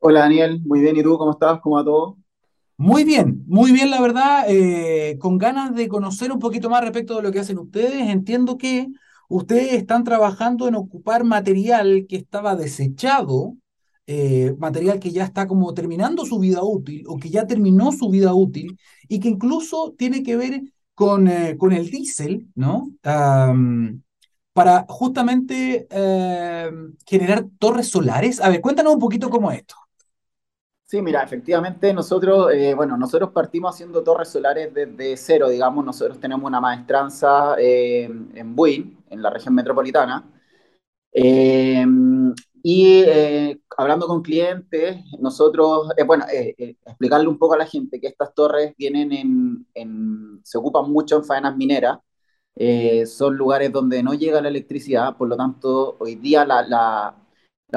Hola, 0.00 0.20
Daniel. 0.20 0.60
Muy 0.64 0.80
bien. 0.80 0.96
¿Y 0.96 1.02
tú 1.04 1.16
cómo 1.18 1.30
estás? 1.32 1.60
¿Cómo 1.60 1.76
va 1.76 1.84
todo? 1.84 2.18
Muy 2.80 3.02
bien, 3.04 3.42
muy 3.48 3.72
bien, 3.72 3.90
la 3.90 4.00
verdad, 4.00 4.44
eh, 4.48 5.16
con 5.18 5.36
ganas 5.36 5.74
de 5.74 5.88
conocer 5.88 6.30
un 6.30 6.38
poquito 6.38 6.70
más 6.70 6.80
respecto 6.82 7.16
de 7.16 7.22
lo 7.22 7.32
que 7.32 7.40
hacen 7.40 7.58
ustedes. 7.58 8.08
Entiendo 8.08 8.56
que 8.56 8.86
ustedes 9.28 9.72
están 9.72 10.04
trabajando 10.04 10.68
en 10.68 10.76
ocupar 10.76 11.24
material 11.24 12.06
que 12.08 12.14
estaba 12.16 12.54
desechado, 12.54 13.56
eh, 14.06 14.54
material 14.58 15.00
que 15.00 15.10
ya 15.10 15.24
está 15.24 15.48
como 15.48 15.74
terminando 15.74 16.24
su 16.24 16.38
vida 16.38 16.62
útil 16.62 17.04
o 17.08 17.16
que 17.18 17.30
ya 17.30 17.46
terminó 17.48 17.90
su 17.90 18.10
vida 18.10 18.32
útil 18.32 18.78
y 19.08 19.18
que 19.20 19.28
incluso 19.28 19.94
tiene 19.98 20.22
que 20.22 20.36
ver 20.36 20.62
con, 20.94 21.26
eh, 21.28 21.56
con 21.58 21.72
el 21.72 21.90
diésel, 21.90 22.46
¿no? 22.54 22.90
para 24.52 24.84
justamente 24.88 25.86
generar 27.06 27.46
torres 27.58 27.88
solares. 27.90 28.40
A 28.40 28.48
ver, 28.48 28.60
cuéntanos 28.60 28.94
un 28.94 29.00
poquito 29.00 29.30
cómo 29.30 29.50
es 29.50 29.58
esto. 29.60 29.74
Sí, 30.90 31.02
mira, 31.02 31.22
efectivamente 31.22 31.92
nosotros, 31.92 32.50
eh, 32.54 32.72
bueno, 32.74 32.96
nosotros 32.96 33.30
partimos 33.30 33.74
haciendo 33.74 34.02
torres 34.02 34.30
solares 34.30 34.72
desde 34.72 35.18
cero, 35.18 35.50
digamos, 35.50 35.84
nosotros 35.84 36.18
tenemos 36.18 36.46
una 36.46 36.62
maestranza 36.62 37.56
eh, 37.58 38.04
en 38.04 38.56
Buin, 38.56 38.96
en 39.10 39.20
la 39.20 39.28
región 39.28 39.54
metropolitana, 39.54 40.24
eh, 41.12 41.86
y 42.62 43.04
hablando 43.78 44.06
con 44.08 44.22
clientes, 44.22 44.98
nosotros, 45.20 45.88
bueno, 46.06 46.24
explicarle 46.30 47.28
un 47.28 47.38
poco 47.38 47.54
a 47.54 47.58
la 47.58 47.66
gente 47.66 48.00
que 48.00 48.08
estas 48.08 48.34
torres 48.34 48.74
vienen 48.78 49.66
en, 49.74 50.40
se 50.44 50.58
ocupan 50.58 50.90
mucho 50.90 51.16
en 51.18 51.24
faenas 51.24 51.56
mineras, 51.56 51.98
son 53.06 53.36
lugares 53.36 53.72
donde 53.72 54.02
no 54.02 54.14
llega 54.14 54.40
la 54.40 54.48
electricidad, 54.48 55.16
por 55.16 55.28
lo 55.28 55.36
tanto, 55.36 55.96
hoy 56.00 56.16
día 56.16 56.44
la 56.46 56.62
la 56.62 57.14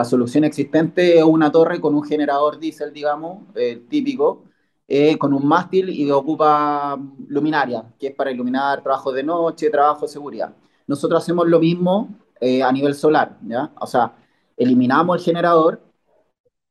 solución 0.05 0.45
existente 0.45 1.17
es 1.17 1.23
una 1.23 1.51
torre 1.51 1.81
con 1.81 1.93
un 1.93 2.03
generador 2.03 2.59
diésel, 2.59 2.93
digamos, 2.93 3.43
eh, 3.55 3.83
típico, 3.89 4.45
eh, 4.87 5.17
con 5.17 5.33
un 5.33 5.45
mástil 5.45 5.89
y 5.89 6.09
ocupa 6.11 6.97
luminaria, 7.27 7.83
que 7.99 8.07
es 8.07 8.15
para 8.15 8.31
iluminar 8.31 8.81
trabajos 8.83 9.13
de 9.13 9.23
noche, 9.23 9.69
trabajo 9.69 10.05
de 10.05 10.11
seguridad. 10.11 10.55
Nosotros 10.87 11.21
hacemos 11.21 11.47
lo 11.47 11.59
mismo 11.59 12.09
eh, 12.39 12.63
a 12.63 12.71
nivel 12.71 12.95
solar, 12.95 13.37
¿ya? 13.45 13.71
O 13.79 13.87
sea, 13.87 14.15
eliminamos 14.57 15.17
el 15.17 15.23
generador 15.23 15.81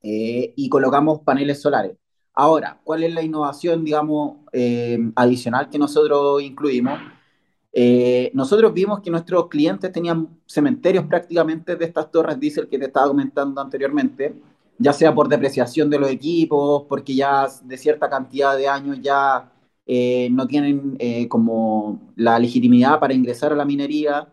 y 0.02 0.68
colocamos 0.70 1.20
paneles 1.20 1.60
solares. 1.60 1.96
Ahora, 2.32 2.80
¿cuál 2.84 3.02
es 3.04 3.12
la 3.12 3.22
innovación, 3.22 3.84
digamos, 3.84 4.38
adicional 5.14 5.68
que 5.68 5.78
nosotros 5.78 6.40
incluimos? 6.42 6.98
Eh, 7.72 8.30
nosotros 8.34 8.72
vimos 8.74 9.00
que 9.00 9.10
nuestros 9.10 9.48
clientes 9.48 9.92
tenían 9.92 10.28
cementerios 10.46 11.04
prácticamente 11.06 11.76
de 11.76 11.84
estas 11.84 12.10
torres 12.10 12.38
diésel 12.40 12.68
que 12.68 12.78
te 12.78 12.86
estaba 12.86 13.08
comentando 13.08 13.60
anteriormente, 13.60 14.34
ya 14.78 14.92
sea 14.92 15.14
por 15.14 15.28
depreciación 15.28 15.88
de 15.90 15.98
los 15.98 16.10
equipos, 16.10 16.84
porque 16.88 17.14
ya 17.14 17.46
de 17.62 17.76
cierta 17.78 18.10
cantidad 18.10 18.56
de 18.56 18.68
años 18.68 18.98
ya 19.00 19.52
eh, 19.86 20.28
no 20.30 20.46
tienen 20.46 20.96
eh, 20.98 21.28
como 21.28 22.00
la 22.16 22.38
legitimidad 22.38 22.98
para 23.00 23.14
ingresar 23.14 23.52
a 23.52 23.56
la 23.56 23.64
minería. 23.64 24.28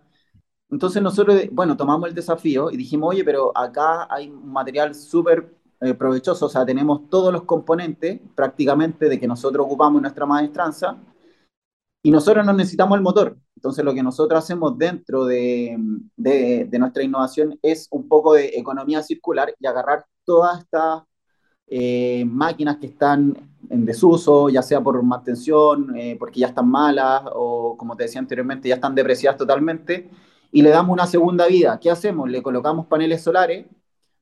Entonces 0.69 1.01
nosotros, 1.01 1.41
bueno, 1.51 1.77
tomamos 1.77 2.09
el 2.09 2.15
desafío 2.15 2.71
y 2.71 2.77
dijimos, 2.77 3.09
oye, 3.11 3.23
pero 3.23 3.57
acá 3.57 4.07
hay 4.09 4.29
un 4.29 4.51
material 4.51 4.95
súper 4.95 5.55
eh, 5.81 5.93
provechoso, 5.93 6.47
o 6.47 6.49
sea, 6.49 6.65
tenemos 6.65 7.09
todos 7.09 7.31
los 7.31 7.43
componentes 7.43 8.19
prácticamente 8.35 9.07
de 9.09 9.19
que 9.19 9.27
nosotros 9.27 9.65
ocupamos 9.65 10.01
nuestra 10.01 10.25
maestranza 10.25 10.97
y 12.03 12.11
nosotros 12.11 12.45
no 12.45 12.53
necesitamos 12.53 12.97
el 12.97 13.03
motor. 13.03 13.37
Entonces 13.55 13.83
lo 13.83 13.93
que 13.93 14.03
nosotros 14.03 14.37
hacemos 14.43 14.77
dentro 14.77 15.25
de, 15.25 15.77
de, 16.15 16.65
de 16.65 16.79
nuestra 16.79 17.03
innovación 17.03 17.57
es 17.61 17.87
un 17.91 18.07
poco 18.07 18.33
de 18.33 18.49
economía 18.55 19.01
circular 19.01 19.53
y 19.59 19.65
agarrar 19.65 20.05
todas 20.23 20.59
estas 20.59 21.03
eh, 21.67 22.23
máquinas 22.25 22.77
que 22.77 22.87
están 22.87 23.35
en 23.69 23.85
desuso, 23.85 24.47
ya 24.49 24.61
sea 24.61 24.79
por 24.81 25.01
mantención, 25.03 25.95
eh, 25.97 26.15
porque 26.17 26.39
ya 26.39 26.47
están 26.47 26.69
malas 26.69 27.23
o, 27.33 27.75
como 27.77 27.95
te 27.95 28.03
decía 28.03 28.19
anteriormente, 28.19 28.69
ya 28.69 28.75
están 28.75 28.95
depreciadas 28.95 29.37
totalmente, 29.37 30.09
y 30.51 30.61
le 30.61 30.69
damos 30.69 30.93
una 30.93 31.07
segunda 31.07 31.47
vida. 31.47 31.77
¿Qué 31.79 31.91
hacemos? 31.91 32.29
Le 32.29 32.41
colocamos 32.41 32.85
paneles 32.85 33.21
solares, 33.21 33.65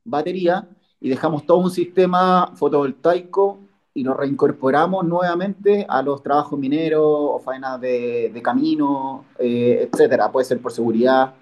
batería, 0.04 0.68
y 0.98 1.08
dejamos 1.08 1.46
todo 1.46 1.58
un 1.58 1.70
sistema 1.70 2.52
fotovoltaico 2.56 3.60
y 3.96 4.04
lo 4.04 4.12
reincorporamos 4.12 5.06
nuevamente 5.06 5.86
a 5.88 6.02
los 6.02 6.22
trabajos 6.22 6.58
mineros 6.58 7.02
o 7.02 7.40
faenas 7.40 7.80
de, 7.80 8.30
de 8.32 8.42
camino, 8.42 9.24
eh, 9.38 9.88
etcétera. 9.90 10.30
Puede 10.30 10.44
ser 10.44 10.60
por 10.60 10.70
seguridad. 10.70 11.34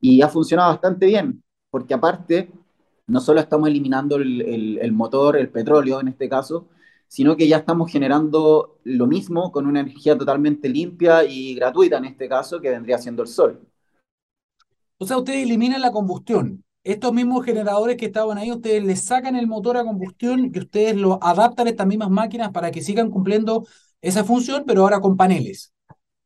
Y 0.00 0.22
ha 0.22 0.28
funcionado 0.28 0.70
bastante 0.70 1.06
bien, 1.06 1.42
porque 1.70 1.94
aparte 1.94 2.50
no 3.08 3.20
solo 3.20 3.40
estamos 3.40 3.68
eliminando 3.68 4.14
el, 4.16 4.42
el, 4.42 4.78
el, 4.78 4.92
motor, 4.92 5.36
el 5.36 5.48
petróleo 5.48 6.00
en 6.00 6.08
este 6.08 6.28
caso, 6.28 6.68
sino 7.08 7.36
que 7.36 7.48
ya 7.48 7.58
estamos 7.58 7.90
generando 7.90 8.78
lo 8.84 9.08
mismo 9.08 9.50
con 9.50 9.66
una 9.66 9.80
energía 9.80 10.16
totalmente 10.16 10.68
limpia 10.68 11.24
y 11.24 11.56
gratuita 11.56 11.98
en 11.98 12.04
este 12.04 12.28
caso, 12.28 12.60
que 12.60 12.70
vendría 12.70 12.98
siendo 12.98 13.22
el 13.22 13.28
sol. 13.28 13.60
O 14.98 15.04
sea, 15.04 15.18
ustedes 15.18 15.42
eliminan 15.42 15.80
la 15.80 15.90
combustión. 15.90 16.62
Estos 16.84 17.12
mismos 17.12 17.44
generadores 17.44 17.96
que 17.96 18.06
estaban 18.06 18.38
ahí, 18.38 18.50
ustedes 18.50 18.82
les 18.82 19.04
sacan 19.04 19.36
el 19.36 19.46
motor 19.46 19.76
a 19.76 19.84
combustión 19.84 20.50
y 20.52 20.58
ustedes 20.58 20.96
lo 20.96 21.22
adaptan 21.22 21.68
a 21.68 21.70
estas 21.70 21.86
mismas 21.86 22.10
máquinas 22.10 22.50
para 22.50 22.70
que 22.72 22.82
sigan 22.82 23.10
cumpliendo 23.10 23.66
esa 24.00 24.24
función, 24.24 24.64
pero 24.66 24.82
ahora 24.82 25.00
con 25.00 25.16
paneles. 25.16 25.72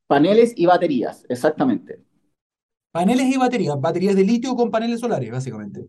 Paneles 0.06 0.54
y 0.56 0.64
baterías, 0.66 1.24
exactamente. 1.28 2.00
Paneles 2.90 3.26
y 3.26 3.36
baterías, 3.36 3.78
baterías 3.78 4.16
de 4.16 4.24
litio 4.24 4.56
con 4.56 4.70
paneles 4.70 5.00
solares, 5.00 5.30
básicamente. 5.30 5.88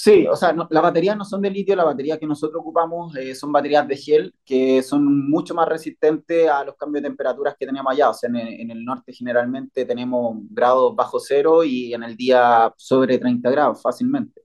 Sí, 0.00 0.28
o 0.28 0.36
sea, 0.36 0.52
no, 0.52 0.68
las 0.70 0.82
baterías 0.84 1.16
no 1.16 1.24
son 1.24 1.42
de 1.42 1.50
litio, 1.50 1.74
las 1.74 1.84
baterías 1.84 2.20
que 2.20 2.26
nosotros 2.26 2.60
ocupamos 2.60 3.16
eh, 3.16 3.34
son 3.34 3.50
baterías 3.50 3.86
de 3.88 3.96
gel 3.96 4.32
que 4.44 4.80
son 4.80 5.28
mucho 5.28 5.56
más 5.56 5.66
resistentes 5.66 6.48
a 6.48 6.62
los 6.62 6.76
cambios 6.76 7.02
de 7.02 7.08
temperaturas 7.08 7.56
que 7.58 7.66
tenemos 7.66 7.92
allá. 7.92 8.10
O 8.10 8.14
sea, 8.14 8.30
en 8.30 8.36
el, 8.36 8.60
en 8.60 8.70
el, 8.70 8.84
norte 8.84 9.12
generalmente 9.12 9.84
tenemos 9.84 10.36
grados 10.50 10.94
bajo 10.94 11.18
cero 11.18 11.64
y 11.64 11.92
en 11.94 12.04
el 12.04 12.16
día 12.16 12.72
sobre 12.76 13.18
30 13.18 13.50
grados 13.50 13.82
fácilmente. 13.82 14.42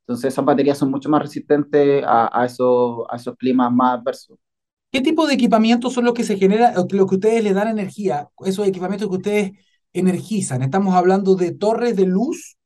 Entonces 0.00 0.32
esas 0.32 0.44
baterías 0.44 0.76
son 0.76 0.90
mucho 0.90 1.08
más 1.08 1.22
resistentes 1.22 2.02
a, 2.04 2.42
a, 2.42 2.46
esos, 2.46 3.04
a 3.08 3.14
esos 3.14 3.36
climas 3.36 3.72
más 3.72 4.00
adversos. 4.00 4.38
¿Qué 4.90 5.00
tipo 5.00 5.24
de 5.28 5.34
equipamientos 5.34 5.92
son 5.92 6.04
los 6.04 6.14
que 6.14 6.24
se 6.24 6.36
generan, 6.36 6.74
los 6.74 7.08
que 7.08 7.14
ustedes 7.14 7.44
le 7.44 7.52
dan 7.52 7.68
energía? 7.68 8.28
Esos 8.44 8.66
equipamientos 8.66 9.08
que 9.08 9.16
ustedes 9.16 9.52
energizan. 9.92 10.62
¿Estamos 10.62 10.96
hablando 10.96 11.36
de 11.36 11.52
torres 11.52 11.94
de 11.94 12.06
luz? 12.06 12.56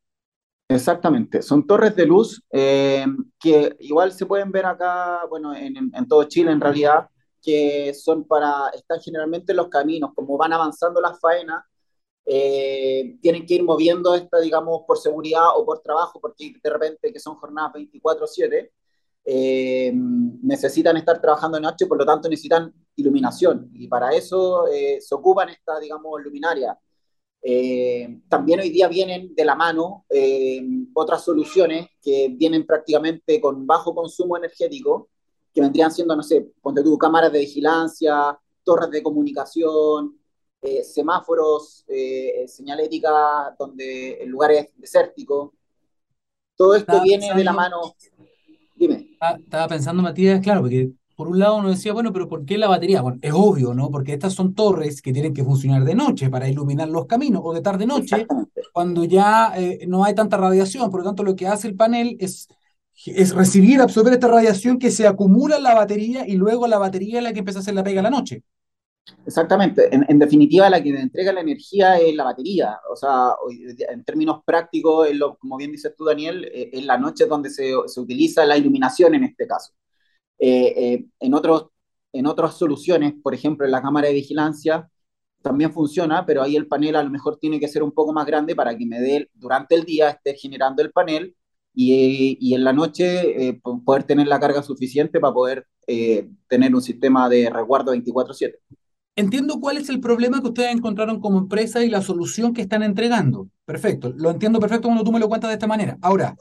Exactamente, 0.67 1.43
son 1.43 1.67
torres 1.67 1.95
de 1.95 2.07
luz 2.07 2.43
eh, 2.51 3.05
que 3.39 3.77
igual 3.81 4.13
se 4.13 4.25
pueden 4.25 4.51
ver 4.51 4.65
acá, 4.65 5.21
bueno, 5.29 5.55
en, 5.55 5.77
en, 5.77 6.09
todo 6.09 6.25
Chile 6.25 6.53
en 6.53 6.61
realidad, 6.61 7.07
que 7.43 7.93
son 7.93 8.25
para, 8.27 8.71
están 8.75 8.99
generalmente 9.01 9.53
en 9.53 9.59
los 9.59 9.69
caminos, 9.69 10.13
como 10.15 10.39
van 10.39 10.55
avanzando 10.55 11.03
las 11.03 11.21
faenas, 11.21 11.65
eh, 12.27 13.19
tienen 13.21 13.45
que 13.47 13.55
ir 13.55 13.63
moviendo 13.63 14.15
esta, 14.15 14.41
digamos, 14.41 14.83
por 14.87 14.99
seguridad 14.99 15.51
o 15.55 15.67
por 15.67 15.81
trabajo, 15.81 16.19
porque 16.21 16.55
de 16.63 16.71
repente 16.71 17.13
que 17.13 17.21
son 17.21 17.37
jornadas 17.37 17.73
24/7, 17.75 18.73
eh, 19.27 19.93
necesitan 19.95 20.97
estar 20.97 21.21
trabajando 21.21 21.57
de 21.59 21.63
noche, 21.63 21.87
por 21.87 21.99
lo 21.99 22.07
tanto 22.07 22.29
necesitan 22.29 22.73
iluminación, 22.97 23.71
y 23.75 23.89
para 23.89 24.11
eso 24.15 24.67
eh, 24.69 24.99
se 25.01 25.15
ocupan 25.15 25.51
esta, 25.51 25.79
digamos, 25.79 26.23
luminaria 26.23 26.79
eh, 27.47 28.23
también 28.27 28.61
hoy 28.61 28.71
día 28.71 28.89
vienen 28.89 29.35
de 29.35 29.45
la 29.45 29.55
mano 29.55 30.07
eh, 30.09 30.63
otras 30.95 31.23
soluciones 31.23 31.89
que 32.01 32.31
vienen 32.35 32.65
prácticamente 32.65 33.39
con 33.39 33.67
bajo 33.67 33.95
consumo 33.95 34.39
energético, 34.39 35.11
que 35.53 35.61
vendrían 35.61 35.93
siendo, 35.93 36.17
no 36.17 36.23
sé, 36.23 36.41
ponte 36.63 36.83
tú, 36.83 36.97
cámaras 36.97 37.31
de 37.31 37.41
vigilancia, 37.41 38.39
torres 38.63 38.91
de 38.91 39.03
comunicación, 39.03 40.19
eh, 40.63 40.83
semáforos, 40.83 41.85
eh, 41.87 42.47
señalética 42.49 43.55
donde 43.59 44.13
el 44.15 44.31
lugar 44.31 44.53
es 44.53 44.69
desértico. 44.77 45.53
Todo 46.57 46.77
esto 46.77 47.03
viene 47.03 47.27
pensando, 47.27 47.39
de 47.39 47.45
la 47.45 47.53
mano. 47.53 47.95
Dime. 48.75 49.19
Estaba 49.39 49.69
pensando, 49.69 50.03
Matías, 50.03 50.41
claro, 50.41 50.63
porque 50.63 50.93
por 51.15 51.29
un 51.29 51.39
lado 51.39 51.57
uno 51.57 51.71
decía, 51.71 51.93
bueno, 51.93 52.13
pero 52.13 52.29
¿por 52.29 52.45
qué 52.45 52.59
la 52.59 52.69
batería? 52.69 53.01
Bueno, 53.01 53.19
es 53.23 53.33
obvio, 53.33 53.75
¿no? 53.75 53.91
Porque 53.91 54.15
estas 54.15 54.33
son 54.33 54.55
torres 54.55 55.01
que 55.01 55.13
tienen 55.13 55.33
que 55.33 55.45
funcionar 55.45 55.85
de 55.85 55.95
noche 55.95 56.29
para 56.29 56.49
iluminar 56.49 56.89
los 56.89 57.07
caminos 57.07 57.43
o 57.45 57.55
de 57.55 57.61
tarde-noche, 57.61 58.27
cuando 58.73 59.05
ya 59.05 59.53
eh, 59.57 59.85
no 59.87 60.05
hay 60.05 60.15
tanta 60.15 60.37
radiación. 60.37 60.91
Por 60.91 61.01
lo 61.01 61.07
tanto, 61.07 61.23
lo 61.23 61.37
que 61.37 61.47
hace 61.47 61.69
el 61.69 61.77
panel 61.77 62.17
es, 62.19 62.49
es 63.07 63.35
recibir, 63.35 63.81
absorber 63.81 64.15
esta 64.15 64.29
radiación 64.29 64.79
que 64.79 64.91
se 64.91 65.07
acumula 65.07 65.57
en 65.57 65.63
la 65.63 65.75
batería 65.75 66.27
y 66.27 66.35
luego 66.35 66.67
la 66.67 66.79
batería 66.79 67.19
es 67.19 67.25
la 67.25 67.33
que 67.33 67.41
empieza 67.41 67.61
a 67.61 67.63
hacer 67.63 67.75
la 67.75 67.85
pega 67.85 68.01
a 68.01 68.05
la 68.05 68.11
noche. 68.11 68.43
Exactamente. 69.27 69.95
En, 69.95 70.05
en, 70.09 70.19
definitiva, 70.19 70.69
la 70.71 70.83
que 70.83 70.89
entrega 70.89 71.33
la 71.33 71.41
energía 71.41 71.99
es 71.99 72.15
la 72.15 72.25
batería. 72.25 72.79
O 72.91 72.97
sea, 72.97 73.33
en 73.91 74.05
términos 74.05 74.41
prácticos, 74.45 75.15
lo, 75.15 75.37
como 75.37 75.57
bien 75.57 75.73
dices 75.73 75.95
tú, 75.97 76.05
Daniel, 76.05 76.45
eh, 76.47 76.71
es 76.73 76.85
la 76.85 76.99
noche 76.99 77.27
donde 77.27 77.51
se, 77.51 77.73
se 77.87 78.01
utiliza 78.01 78.45
la 78.47 78.57
iluminación 78.57 79.15
en 79.15 79.25
este 79.25 79.47
caso. 79.47 79.73
Eh, 80.39 80.75
eh, 80.77 81.07
en, 81.21 81.35
otros, 81.35 81.67
en 82.13 82.27
otras 82.27 82.57
soluciones, 82.57 83.15
por 83.23 83.35
ejemplo, 83.35 83.67
en 83.67 83.73
la 83.73 83.83
cámara 83.83 84.09
de 84.09 84.15
vigilancia, 84.15 84.89
también 85.43 85.73
funciona, 85.73 86.25
pero 86.27 86.43
ahí 86.43 86.57
el 86.57 86.67
panel 86.67 86.97
a 86.97 87.03
lo 87.03 87.11
mejor 87.11 87.39
tiene 87.39 87.61
que 87.61 87.69
ser 87.69 87.83
un 87.83 87.93
poco 87.93 88.13
más 88.13 88.27
grande 88.27 88.57
para 88.57 88.77
que 88.77 88.87
me 88.87 89.01
dé 89.01 89.29
durante 89.35 89.75
el 89.75 89.85
día 89.85 90.11
esté 90.11 90.35
generando 90.35 90.83
el 90.83 90.91
panel 90.91 91.37
y, 91.75 92.39
y 92.41 92.55
en 92.55 92.65
la 92.65 92.73
noche 92.73 93.49
eh, 93.49 93.61
poder 93.85 94.05
tener 94.05 94.27
la 94.27 94.41
carga 94.41 94.63
suficiente 94.63 95.21
para 95.21 95.35
poder 95.35 95.67
eh, 95.87 96.29
tener 96.49 96.75
un 96.75 96.81
sistema 96.81 97.29
de 97.29 97.51
resguardo 97.51 97.93
24/7. 97.93 98.59
Entiendo 99.17 99.61
cuál 99.61 99.77
es 99.77 99.89
el 99.91 100.01
problema 100.01 100.41
que 100.41 100.49
ustedes 100.49 100.75
encontraron 100.75 101.21
como 101.21 101.39
empresa 101.39 101.85
y 101.85 101.91
la 101.91 102.01
solución 102.01 102.53
que 102.53 102.63
están 102.63 102.83
entregando. 102.83 103.49
Perfecto, 103.65 104.13
lo 104.17 104.31
entiendo 104.31 104.59
perfecto 104.61 104.89
cuando 104.89 105.05
tú 105.05 105.13
me 105.13 105.21
lo 105.21 105.29
cuentas 105.29 105.51
de 105.51 105.55
esta 105.55 105.67
manera. 105.67 105.99
Ahora, 106.01 106.37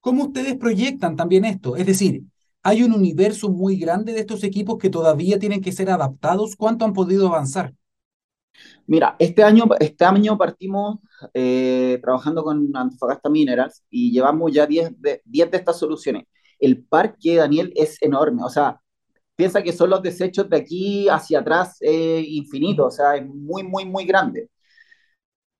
¿cómo 0.00 0.24
ustedes 0.24 0.56
proyectan 0.56 1.16
también 1.16 1.44
esto? 1.44 1.76
Es 1.76 1.86
decir, 1.86 2.22
hay 2.64 2.82
un 2.82 2.92
universo 2.92 3.50
muy 3.50 3.76
grande 3.78 4.12
de 4.14 4.20
estos 4.20 4.42
equipos 4.44 4.78
que 4.78 4.90
todavía 4.90 5.38
tienen 5.38 5.60
que 5.62 5.72
ser 5.72 5.90
adaptados. 5.90 6.56
¿Cuánto 6.56 6.84
han 6.84 6.94
podido 6.94 7.28
avanzar? 7.28 7.74
Mira, 8.86 9.16
este 9.18 9.42
año, 9.42 9.64
este 9.80 10.04
año 10.04 10.36
partimos 10.38 10.98
eh, 11.32 11.98
trabajando 12.02 12.42
con 12.44 12.70
Antofagasta 12.76 13.28
Minerals 13.28 13.82
y 13.90 14.12
llevamos 14.12 14.52
ya 14.52 14.66
10 14.66 15.00
de, 15.00 15.22
10 15.24 15.50
de 15.50 15.56
estas 15.58 15.78
soluciones. 15.78 16.24
El 16.58 16.84
parque, 16.84 17.36
Daniel, 17.36 17.72
es 17.76 18.00
enorme. 18.02 18.42
O 18.44 18.48
sea, 18.50 18.80
piensa 19.36 19.62
que 19.62 19.72
son 19.72 19.90
los 19.90 20.02
desechos 20.02 20.48
de 20.50 20.56
aquí 20.58 21.08
hacia 21.08 21.40
atrás 21.40 21.78
eh, 21.80 22.24
infinito. 22.28 22.86
O 22.86 22.90
sea, 22.90 23.16
es 23.16 23.26
muy, 23.26 23.62
muy, 23.64 23.84
muy 23.86 24.04
grande. 24.06 24.48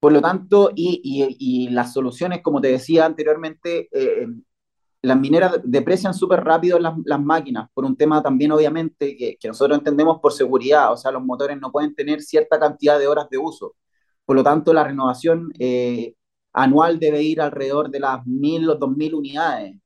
Por 0.01 0.13
lo 0.13 0.21
tanto, 0.21 0.71
y, 0.75 1.01
y, 1.03 1.37
y 1.67 1.71
las 1.71 1.93
soluciones, 1.95 2.43
como 2.43 2.61
te 2.61 2.69
decía 2.69 3.07
anteriormente, 3.07 3.89
eh, 3.93 4.27
las 5.05 5.19
mineras 5.19 5.61
deprecian 5.65 6.15
súper 6.15 6.43
rápido 6.43 6.79
las, 6.79 6.95
las, 7.05 7.21
máquinas, 7.21 7.69
por 7.75 7.85
un 7.85 7.97
tema 7.97 8.23
también 8.23 8.53
obviamente 8.53 9.17
que, 9.17 9.37
que, 9.39 9.49
nosotros 9.49 9.79
entendemos 9.79 10.19
por 10.21 10.33
seguridad, 10.33 10.93
o 10.93 10.97
sea, 10.97 11.11
los 11.11 11.23
motores 11.25 11.61
no 11.61 11.71
pueden 11.71 11.95
tener 11.95 12.23
cierta 12.23 12.59
cantidad 12.59 12.99
de 12.99 13.07
horas 13.07 13.29
de 13.31 13.39
uso. 13.39 13.77
Por 14.25 14.37
lo 14.37 14.43
tanto, 14.43 14.73
la 14.73 14.85
renovación 14.85 15.53
eh, 15.59 16.15
anual 16.53 16.99
debe 16.99 17.23
ir 17.23 17.41
alrededor 17.41 17.91
de 17.91 18.01
las 18.01 18.21
1.000 18.25 18.71
o 18.71 18.79
2.000 18.79 19.15
unidades, 19.15 19.77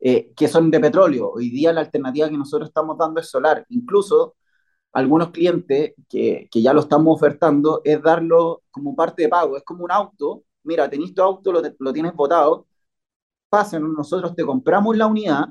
eh, 0.00 0.32
que 0.36 0.48
son 0.48 0.70
de 0.70 0.80
petróleo. 0.80 1.30
Hoy 1.32 1.50
día 1.50 1.72
la 1.72 1.80
alternativa 1.82 2.28
que 2.28 2.38
nosotros 2.38 2.68
estamos 2.68 2.98
dando 2.98 3.20
es 3.20 3.28
solar. 3.30 3.66
Incluso 3.70 4.36
algunos 4.92 5.30
clientes 5.30 5.94
que, 6.08 6.48
que 6.50 6.62
ya 6.62 6.72
lo 6.74 6.80
estamos 6.80 7.16
ofertando 7.16 7.82
es 7.84 8.02
darlo 8.02 8.62
como 8.70 8.94
parte 8.96 9.22
de 9.22 9.28
pago, 9.28 9.56
es 9.56 9.64
como 9.64 9.84
un 9.84 9.92
auto. 9.92 10.44
Mira, 10.64 10.88
tenés 10.90 11.14
tu 11.14 11.22
auto, 11.22 11.52
lo, 11.52 11.62
lo 11.78 11.92
tienes 11.92 12.14
votado, 12.14 12.66
pasen, 13.52 13.92
nosotros 13.94 14.34
te 14.34 14.44
compramos 14.44 14.96
la 14.96 15.06
unidad 15.06 15.46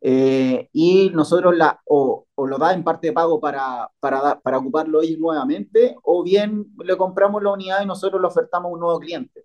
eh, 0.00 0.68
y 0.72 1.10
nosotros 1.10 1.56
la, 1.56 1.80
o, 1.86 2.26
o, 2.34 2.46
lo 2.46 2.58
da 2.58 2.72
en 2.74 2.84
parte 2.84 3.08
de 3.08 3.12
pago 3.12 3.40
para, 3.40 3.90
para, 4.00 4.40
para 4.40 4.58
ocuparlo 4.58 5.02
ellos 5.02 5.18
nuevamente, 5.20 5.96
o 6.02 6.22
bien 6.24 6.66
le 6.84 6.96
compramos 6.96 7.42
la 7.42 7.52
unidad 7.52 7.82
y 7.82 7.86
nosotros 7.86 8.20
le 8.20 8.28
ofertamos 8.28 8.70
a 8.70 8.74
un 8.74 8.80
nuevo 8.80 8.98
cliente. 9.00 9.44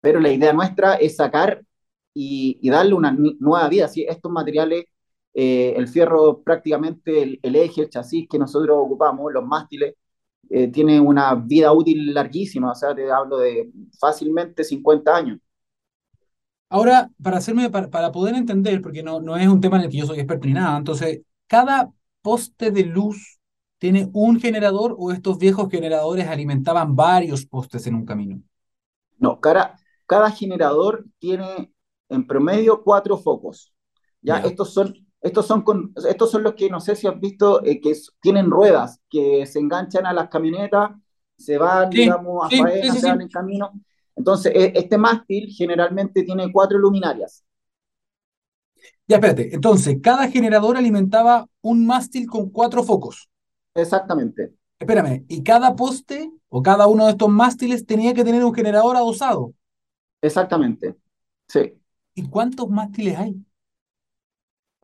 Pero 0.00 0.20
la 0.20 0.30
idea 0.32 0.52
nuestra 0.52 0.94
es 0.96 1.16
sacar 1.16 1.62
y, 2.14 2.58
y 2.62 2.70
darle 2.70 2.94
una 2.94 3.12
nueva 3.12 3.68
vida. 3.68 3.88
¿sí? 3.88 4.04
Estos 4.08 4.30
materiales, 4.32 4.84
eh, 5.34 5.74
el 5.76 5.88
fierro 5.88 6.42
prácticamente, 6.42 7.22
el, 7.22 7.40
el, 7.42 7.56
eje, 7.56 7.82
el 7.82 7.90
chasis 7.90 8.28
que 8.28 8.38
nosotros 8.38 8.76
ocupamos, 8.80 9.32
los 9.32 9.44
mástiles, 9.46 9.94
eh, 10.50 10.68
tiene 10.68 11.00
una 11.00 11.34
vida 11.34 11.72
útil 11.72 12.12
larguísima, 12.14 12.72
o 12.72 12.74
sea, 12.74 12.94
te 12.94 13.10
hablo 13.10 13.38
de 13.38 13.70
fácilmente 13.98 14.64
50 14.64 15.16
años. 15.16 15.38
Ahora, 16.74 17.08
para, 17.22 17.36
hacerme, 17.36 17.70
para, 17.70 17.88
para, 17.88 18.10
poder 18.10 18.34
entender, 18.34 18.82
porque 18.82 19.04
no, 19.04 19.20
no 19.20 19.36
es 19.36 19.46
un 19.46 19.60
tema 19.60 19.76
en 19.76 19.84
el 19.84 19.90
que 19.90 19.98
yo 19.98 20.06
soy 20.06 20.18
experto 20.18 20.48
ni 20.48 20.54
nada, 20.54 20.76
entonces, 20.76 21.20
¿cada 21.46 21.92
poste 22.20 22.72
de 22.72 22.82
luz 22.82 23.38
tiene 23.78 24.10
un 24.12 24.40
generador 24.40 24.96
o 24.98 25.12
estos 25.12 25.38
viejos 25.38 25.70
generadores 25.70 26.26
alimentaban 26.26 26.96
varios 26.96 27.46
postes 27.46 27.86
en 27.86 27.94
un 27.94 28.04
camino? 28.04 28.42
No, 29.18 29.38
cada, 29.38 29.78
cada 30.04 30.32
generador 30.32 31.04
tiene 31.20 31.72
en 32.08 32.26
promedio 32.26 32.82
cuatro 32.82 33.18
focos. 33.18 33.72
Ya, 34.20 34.42
ya. 34.42 34.48
estos 34.48 34.74
son 34.74 34.94
estos 35.20 35.46
son, 35.46 35.62
con, 35.62 35.94
estos 36.08 36.28
son 36.28 36.42
los 36.42 36.54
que 36.54 36.68
no 36.68 36.80
sé 36.80 36.96
si 36.96 37.06
has 37.06 37.20
visto 37.20 37.64
eh, 37.64 37.80
que 37.80 37.94
tienen 38.20 38.50
ruedas 38.50 39.00
que 39.08 39.46
se 39.46 39.60
enganchan 39.60 40.06
a 40.06 40.12
las 40.12 40.28
camionetas, 40.28 40.90
se 41.38 41.56
van, 41.56 41.92
sí, 41.92 41.98
digamos, 41.98 42.44
a 42.44 42.48
sí, 42.48 42.58
faena, 42.58 42.92
sí, 42.92 42.98
se 42.98 43.06
van 43.06 43.20
en 43.20 43.28
camino. 43.28 43.72
Entonces, 44.16 44.52
e, 44.54 44.72
este 44.74 44.98
mástil 44.98 45.48
generalmente 45.50 46.22
tiene 46.22 46.50
cuatro 46.52 46.78
luminarias. 46.78 47.44
Ya, 49.06 49.16
espérate. 49.16 49.54
Entonces, 49.54 49.98
cada 50.02 50.28
generador 50.28 50.76
alimentaba 50.76 51.46
un 51.60 51.86
mástil 51.86 52.26
con 52.26 52.50
cuatro 52.50 52.82
focos. 52.82 53.28
Exactamente. 53.74 54.54
Espérame, 54.78 55.24
¿y 55.28 55.42
cada 55.42 55.76
poste 55.76 56.30
o 56.48 56.62
cada 56.62 56.86
uno 56.86 57.06
de 57.06 57.12
estos 57.12 57.28
mástiles 57.28 57.86
tenía 57.86 58.14
que 58.14 58.24
tener 58.24 58.44
un 58.44 58.54
generador 58.54 58.96
adosado? 58.96 59.52
Exactamente, 60.22 60.94
sí. 61.48 61.74
¿Y 62.14 62.28
cuántos 62.28 62.68
mástiles 62.70 63.18
hay? 63.18 63.36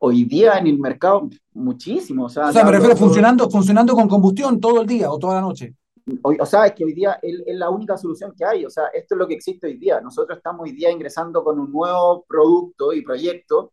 hoy 0.01 0.25
día 0.25 0.59
en 0.59 0.67
el 0.67 0.79
mercado 0.79 1.29
muchísimo. 1.53 2.25
O 2.25 2.29
sea, 2.29 2.49
o 2.49 2.53
sea 2.53 2.65
me 2.65 2.73
refiero 2.73 2.95
todo... 2.95 3.07
funcionando, 3.07 3.49
funcionando 3.51 3.95
con 3.95 4.09
combustión 4.09 4.61
todo 4.61 4.81
el 4.81 4.87
día 4.87 5.11
o 5.11 5.19
toda 5.19 5.37
la 5.37 5.41
noche. 5.43 5.75
Hoy, 6.23 6.37
o 6.41 6.47
sea, 6.47 6.67
es 6.67 6.73
que 6.73 6.85
hoy 6.85 6.93
día 6.93 7.19
es, 7.23 7.43
la 7.57 7.71
única 7.71 7.97
solución 7.97 8.33
que 8.37 8.45
hay. 8.45 8.65
O 8.65 8.71
sea, 8.71 8.87
esto 8.89 9.15
es 9.15 9.19
lo 9.19 9.27
que 9.27 9.35
existe 9.35 9.67
hoy 9.67 9.77
día. 9.77 10.01
Nosotros 10.01 10.39
estamos 10.39 10.63
hoy 10.63 10.73
día 10.73 10.91
ingresando 10.91 11.45
con 11.45 11.59
un 11.59 11.71
nuevo 11.73 12.25
producto 12.29 12.93
y 12.93 13.03
proyecto 13.03 13.73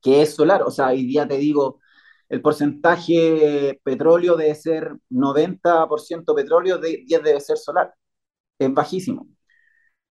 que 0.00 0.22
es 0.22 0.34
solar. 0.34 0.62
O 0.62 0.70
sea, 0.70 0.88
hoy 0.88 1.04
día 1.04 1.26
te 1.26 1.36
digo, 1.36 1.80
el 2.28 2.42
porcentaje 2.42 3.80
petróleo 3.82 4.36
debe 4.36 4.54
ser 4.54 4.96
90% 5.10 6.34
petróleo, 6.34 6.78
de, 6.78 7.04
10 7.06 7.22
debe 7.22 7.40
ser 7.40 7.56
solar. 7.56 7.94
Es 8.58 8.72
bajísimo. 8.72 9.28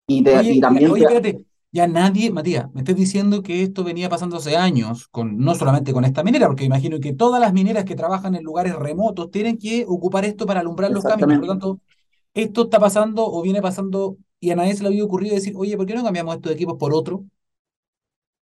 Y, 0.07 0.23
te, 0.23 0.37
oye, 0.37 0.51
y 0.53 0.59
también... 0.59 0.91
Oye, 0.91 1.03
espérate, 1.03 1.45
ya 1.73 1.87
nadie, 1.87 2.31
Matías, 2.31 2.71
me 2.73 2.81
estás 2.81 2.95
diciendo 2.95 3.41
que 3.41 3.63
esto 3.63 3.83
venía 3.83 4.07
pasando 4.07 4.37
hace 4.37 4.55
años, 4.55 5.07
con, 5.07 5.39
no 5.39 5.55
solamente 5.55 5.91
con 5.91 6.05
esta 6.05 6.23
minera, 6.23 6.45
porque 6.45 6.65
imagino 6.65 6.99
que 6.99 7.13
todas 7.13 7.41
las 7.41 7.51
mineras 7.51 7.83
que 7.83 7.95
trabajan 7.95 8.35
en 8.35 8.43
lugares 8.43 8.75
remotos 8.75 9.31
tienen 9.31 9.57
que 9.57 9.83
ocupar 9.87 10.23
esto 10.23 10.45
para 10.45 10.59
alumbrar 10.59 10.91
los 10.91 11.03
caminos. 11.03 11.39
Por 11.39 11.47
lo 11.47 11.53
tanto, 11.53 11.79
esto 12.35 12.63
está 12.65 12.79
pasando 12.79 13.25
o 13.25 13.41
viene 13.41 13.59
pasando 13.59 14.17
y 14.39 14.51
a 14.51 14.55
nadie 14.55 14.75
se 14.75 14.83
le 14.83 14.89
había 14.89 15.03
ocurrido 15.03 15.33
decir, 15.33 15.55
oye, 15.57 15.75
¿por 15.75 15.87
qué 15.87 15.95
no 15.95 16.03
cambiamos 16.03 16.35
estos 16.35 16.51
equipos 16.51 16.77
por 16.77 16.93
otro? 16.93 17.25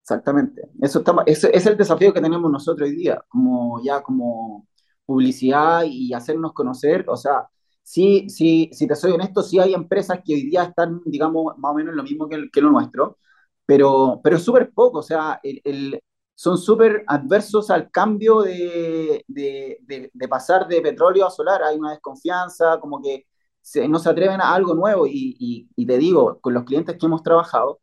Exactamente. 0.01 0.63
Eso 0.81 1.00
está, 1.00 1.15
ese 1.25 1.55
es 1.55 1.65
el 1.65 1.77
desafío 1.77 2.13
que 2.13 2.19
tenemos 2.19 2.51
nosotros 2.51 2.89
hoy 2.89 2.95
día, 2.97 3.23
como 3.29 3.81
ya 3.81 4.03
como 4.03 4.67
publicidad 5.05 5.83
y 5.85 6.13
hacernos 6.13 6.51
conocer. 6.51 7.05
O 7.07 7.15
sea, 7.15 7.47
sí, 7.83 8.29
sí, 8.29 8.69
si 8.73 8.88
te 8.88 8.95
soy 8.95 9.11
honesto, 9.11 9.43
sí 9.43 9.59
hay 9.59 9.73
empresas 9.73 10.19
que 10.25 10.33
hoy 10.33 10.43
día 10.50 10.63
están, 10.63 11.01
digamos, 11.05 11.57
más 11.57 11.71
o 11.71 11.75
menos 11.75 11.95
lo 11.95 12.03
mismo 12.03 12.27
que, 12.29 12.50
que 12.51 12.61
lo 12.61 12.71
nuestro, 12.71 13.17
pero, 13.65 14.19
pero 14.23 14.38
es 14.38 14.43
súper 14.43 14.71
poco, 14.73 15.00
o 15.00 15.03
sea, 15.03 15.39
el, 15.43 15.61
el, 15.63 16.03
son 16.35 16.57
súper 16.57 17.03
adversos 17.07 17.69
al 17.69 17.91
cambio 17.91 18.41
de, 18.41 19.23
de, 19.27 19.77
de, 19.81 20.11
de, 20.13 20.27
pasar 20.27 20.67
de 20.67 20.81
petróleo 20.81 21.25
a 21.27 21.31
solar, 21.31 21.61
hay 21.63 21.77
una 21.77 21.91
desconfianza, 21.91 22.79
como 22.79 23.01
que 23.01 23.27
se, 23.61 23.88
no 23.88 24.00
se 24.00 24.09
atreven 24.09 24.41
a 24.41 24.53
algo 24.53 24.73
nuevo 24.75 25.05
y, 25.07 25.35
y, 25.39 25.69
y 25.75 25.85
te 25.85 25.97
digo, 25.97 26.39
con 26.41 26.53
los 26.53 26.63
clientes 26.63 26.97
que 26.97 27.05
hemos 27.05 27.23
trabajado, 27.23 27.79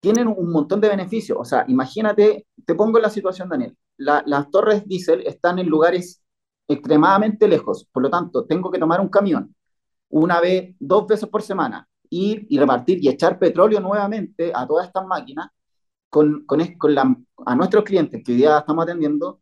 tienen 0.00 0.28
un 0.28 0.50
montón 0.52 0.80
de 0.80 0.88
beneficios. 0.88 1.38
O 1.40 1.44
sea, 1.44 1.64
imagínate, 1.68 2.46
te 2.66 2.74
pongo 2.74 2.98
en 2.98 3.02
la 3.02 3.10
situación, 3.10 3.48
Daniel. 3.48 3.76
La, 3.96 4.22
las 4.26 4.50
torres 4.50 4.86
diésel 4.86 5.22
están 5.26 5.58
en 5.58 5.68
lugares 5.68 6.19
extremadamente 6.72 7.48
lejos, 7.48 7.86
por 7.92 8.02
lo 8.02 8.10
tanto, 8.10 8.44
tengo 8.46 8.70
que 8.70 8.78
tomar 8.78 9.00
un 9.00 9.08
camión 9.08 9.54
una 10.10 10.40
vez, 10.40 10.74
dos 10.78 11.06
veces 11.06 11.28
por 11.28 11.42
semana, 11.42 11.88
ir 12.10 12.46
y 12.48 12.58
repartir 12.58 13.02
y 13.02 13.08
echar 13.08 13.38
petróleo 13.38 13.80
nuevamente 13.80 14.52
a 14.54 14.66
todas 14.66 14.86
estas 14.86 15.06
máquinas 15.06 15.48
con, 16.08 16.44
con, 16.46 16.60
con 16.76 16.94
la, 16.94 17.16
a 17.46 17.54
nuestros 17.56 17.84
clientes 17.84 18.22
que 18.24 18.32
hoy 18.32 18.38
día 18.38 18.58
estamos 18.58 18.84
atendiendo, 18.84 19.40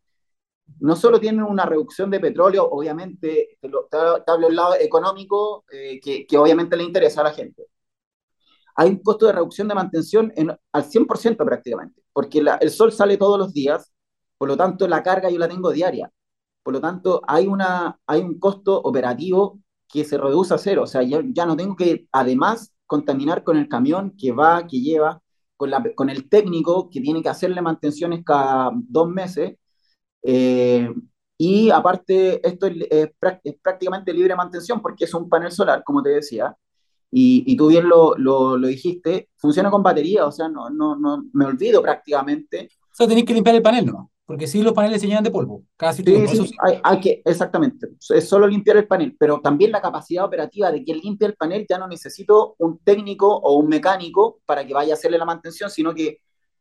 no 0.80 0.96
solo 0.96 1.18
tienen 1.18 1.42
una 1.42 1.64
reducción 1.64 2.10
de 2.10 2.20
petróleo, 2.20 2.68
obviamente, 2.70 3.58
te, 3.60 3.68
lo, 3.68 3.88
te, 3.90 3.96
hablo 4.30 4.48
del 4.48 4.56
lado 4.56 4.74
económico, 4.78 5.64
eh, 5.72 5.98
que, 6.00 6.26
que, 6.26 6.38
obviamente 6.38 6.76
le 6.76 6.84
interesa 6.84 7.22
a 7.22 7.24
la 7.24 7.32
gente. 7.32 7.66
Hay 8.76 8.90
un 8.90 9.02
costo 9.02 9.26
de 9.26 9.32
reducción 9.32 9.66
de 9.68 9.74
mantención 9.74 10.32
en, 10.36 10.50
al 10.72 10.84
100% 10.84 11.44
prácticamente, 11.44 12.02
porque 12.12 12.42
el 12.60 12.70
sol 12.70 12.92
sale 12.92 13.16
todos 13.16 13.38
los 13.38 13.52
días, 13.52 13.92
por 14.36 14.48
lo 14.48 14.56
tanto 14.56 14.86
la 14.86 15.02
carga 15.02 15.30
yo 15.30 15.38
la 15.38 15.48
tengo 15.48 15.70
diaria. 15.72 16.10
Por 16.68 16.74
lo 16.74 16.82
tanto, 16.82 17.22
hay, 17.26 17.46
una, 17.46 17.98
hay 18.06 18.20
un 18.20 18.38
costo 18.38 18.78
operativo 18.78 19.58
que 19.88 20.04
se 20.04 20.18
reduce 20.18 20.52
a 20.52 20.58
cero. 20.58 20.82
O 20.82 20.86
sea, 20.86 21.02
ya, 21.02 21.22
ya 21.24 21.46
no 21.46 21.56
tengo 21.56 21.74
que, 21.74 22.06
además, 22.12 22.74
contaminar 22.84 23.42
con 23.42 23.56
el 23.56 23.70
camión 23.70 24.14
que 24.18 24.32
va, 24.32 24.66
que 24.66 24.78
lleva, 24.82 25.18
con, 25.56 25.70
la, 25.70 25.82
con 25.94 26.10
el 26.10 26.28
técnico 26.28 26.90
que 26.90 27.00
tiene 27.00 27.22
que 27.22 27.30
hacerle 27.30 27.62
mantenciones 27.62 28.22
cada 28.22 28.70
dos 28.74 29.08
meses. 29.08 29.56
Eh, 30.22 30.92
y 31.38 31.70
aparte, 31.70 32.46
esto 32.46 32.66
es, 32.66 32.76
es, 32.90 33.08
es, 33.44 33.54
prácticamente 33.62 34.12
libre 34.12 34.36
mantención 34.36 34.82
porque 34.82 35.06
es 35.06 35.14
un 35.14 35.26
panel 35.26 35.50
solar, 35.50 35.82
como 35.82 36.02
te 36.02 36.10
decía. 36.10 36.54
Y, 37.10 37.44
y 37.46 37.56
tú 37.56 37.68
bien 37.68 37.88
lo, 37.88 38.14
lo, 38.18 38.58
lo, 38.58 38.68
dijiste, 38.68 39.30
funciona 39.36 39.70
con 39.70 39.82
batería, 39.82 40.26
o 40.26 40.32
sea, 40.32 40.50
no, 40.50 40.68
no, 40.68 40.96
no 40.96 41.24
me 41.32 41.46
olvido 41.46 41.80
prácticamente. 41.80 42.68
O 42.92 42.94
sea, 42.94 43.08
tenés 43.08 43.24
que 43.24 43.32
limpiar 43.32 43.56
el 43.56 43.62
panel, 43.62 43.86
¿no? 43.86 44.10
Porque 44.28 44.46
si 44.46 44.58
sí, 44.58 44.62
los 44.62 44.74
paneles 44.74 45.00
se 45.00 45.06
llenan 45.06 45.24
de 45.24 45.30
polvo. 45.30 45.62
Casi 45.74 46.02
sí, 46.02 46.26
sí, 46.26 46.36
sí. 46.48 46.54
Hay, 46.62 46.78
hay, 46.82 47.00
que, 47.00 47.22
exactamente. 47.24 47.88
Es 48.10 48.28
solo 48.28 48.46
limpiar 48.46 48.76
el 48.76 48.86
panel, 48.86 49.16
pero 49.18 49.40
también 49.40 49.72
la 49.72 49.80
capacidad 49.80 50.26
operativa 50.26 50.70
de 50.70 50.84
quien 50.84 50.98
limpia 50.98 51.28
el 51.28 51.34
panel 51.34 51.64
ya 51.66 51.78
no 51.78 51.88
necesito 51.88 52.54
un 52.58 52.78
técnico 52.80 53.26
o 53.34 53.54
un 53.54 53.68
mecánico 53.68 54.40
para 54.44 54.66
que 54.66 54.74
vaya 54.74 54.92
a 54.92 54.96
hacerle 54.96 55.16
la 55.16 55.24
mantención, 55.24 55.70
sino 55.70 55.94
que 55.94 56.18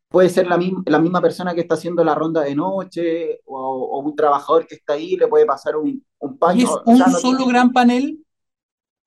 puede 0.08 0.30
ser 0.30 0.46
la, 0.46 0.56
misma, 0.56 0.82
la 0.86 0.98
misma 0.98 1.20
persona 1.20 1.54
que 1.54 1.60
está 1.60 1.74
haciendo 1.74 2.02
la 2.02 2.14
ronda 2.14 2.40
de 2.40 2.54
noche 2.54 3.42
o, 3.44 3.58
o 3.58 3.98
un 3.98 4.16
trabajador 4.16 4.66
que 4.66 4.76
está 4.76 4.94
ahí, 4.94 5.18
le 5.18 5.28
puede 5.28 5.44
pasar 5.44 5.76
un, 5.76 6.02
un 6.20 6.38
paño. 6.38 6.60
¿Y 6.60 6.62
es 6.62 6.70
un 6.86 6.98
no 6.98 7.10
solo 7.10 7.36
tiene... 7.36 7.52
gran 7.52 7.70
panel? 7.74 8.24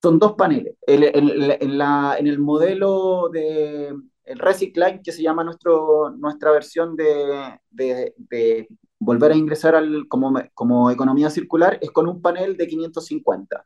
Son 0.03 0.19
dos 0.19 0.33
paneles. 0.33 0.75
El, 0.85 1.05
el, 1.05 1.57
en, 1.59 1.77
la, 1.79 2.15
en 2.19 2.27
el 2.27 2.37
modelo 2.37 3.27
de 3.33 3.91
el 4.23 4.39
Recicline, 4.39 5.01
que 5.01 5.11
se 5.11 5.21
llama 5.21 5.43
nuestro, 5.43 6.11
nuestra 6.11 6.51
versión 6.51 6.95
de, 6.95 7.59
de, 7.69 8.13
de 8.17 8.67
volver 8.99 9.31
a 9.31 9.35
ingresar 9.35 9.75
al, 9.75 10.07
como, 10.07 10.33
como 10.53 10.91
economía 10.91 11.29
circular, 11.29 11.77
es 11.81 11.91
con 11.91 12.07
un 12.07 12.21
panel 12.21 12.55
de 12.55 12.67
550. 12.67 13.65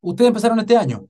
¿Ustedes 0.00 0.28
empezaron 0.28 0.58
este 0.58 0.76
año? 0.76 1.06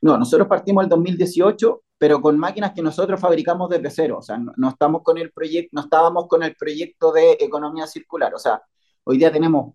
No, 0.00 0.16
nosotros 0.16 0.46
partimos 0.46 0.84
el 0.84 0.90
2018, 0.90 1.82
pero 1.96 2.20
con 2.20 2.38
máquinas 2.38 2.72
que 2.72 2.82
nosotros 2.82 3.18
fabricamos 3.18 3.68
desde 3.70 3.90
cero. 3.90 4.18
O 4.18 4.22
sea, 4.22 4.38
no, 4.38 4.52
no 4.56 4.68
estamos 4.68 5.02
con 5.02 5.18
el 5.18 5.32
proyecto, 5.32 5.70
no 5.72 5.80
estábamos 5.80 6.28
con 6.28 6.42
el 6.42 6.54
proyecto 6.54 7.10
de 7.12 7.38
economía 7.40 7.86
circular. 7.86 8.34
O 8.34 8.38
sea, 8.38 8.62
hoy 9.04 9.18
día 9.18 9.32
tenemos 9.32 9.74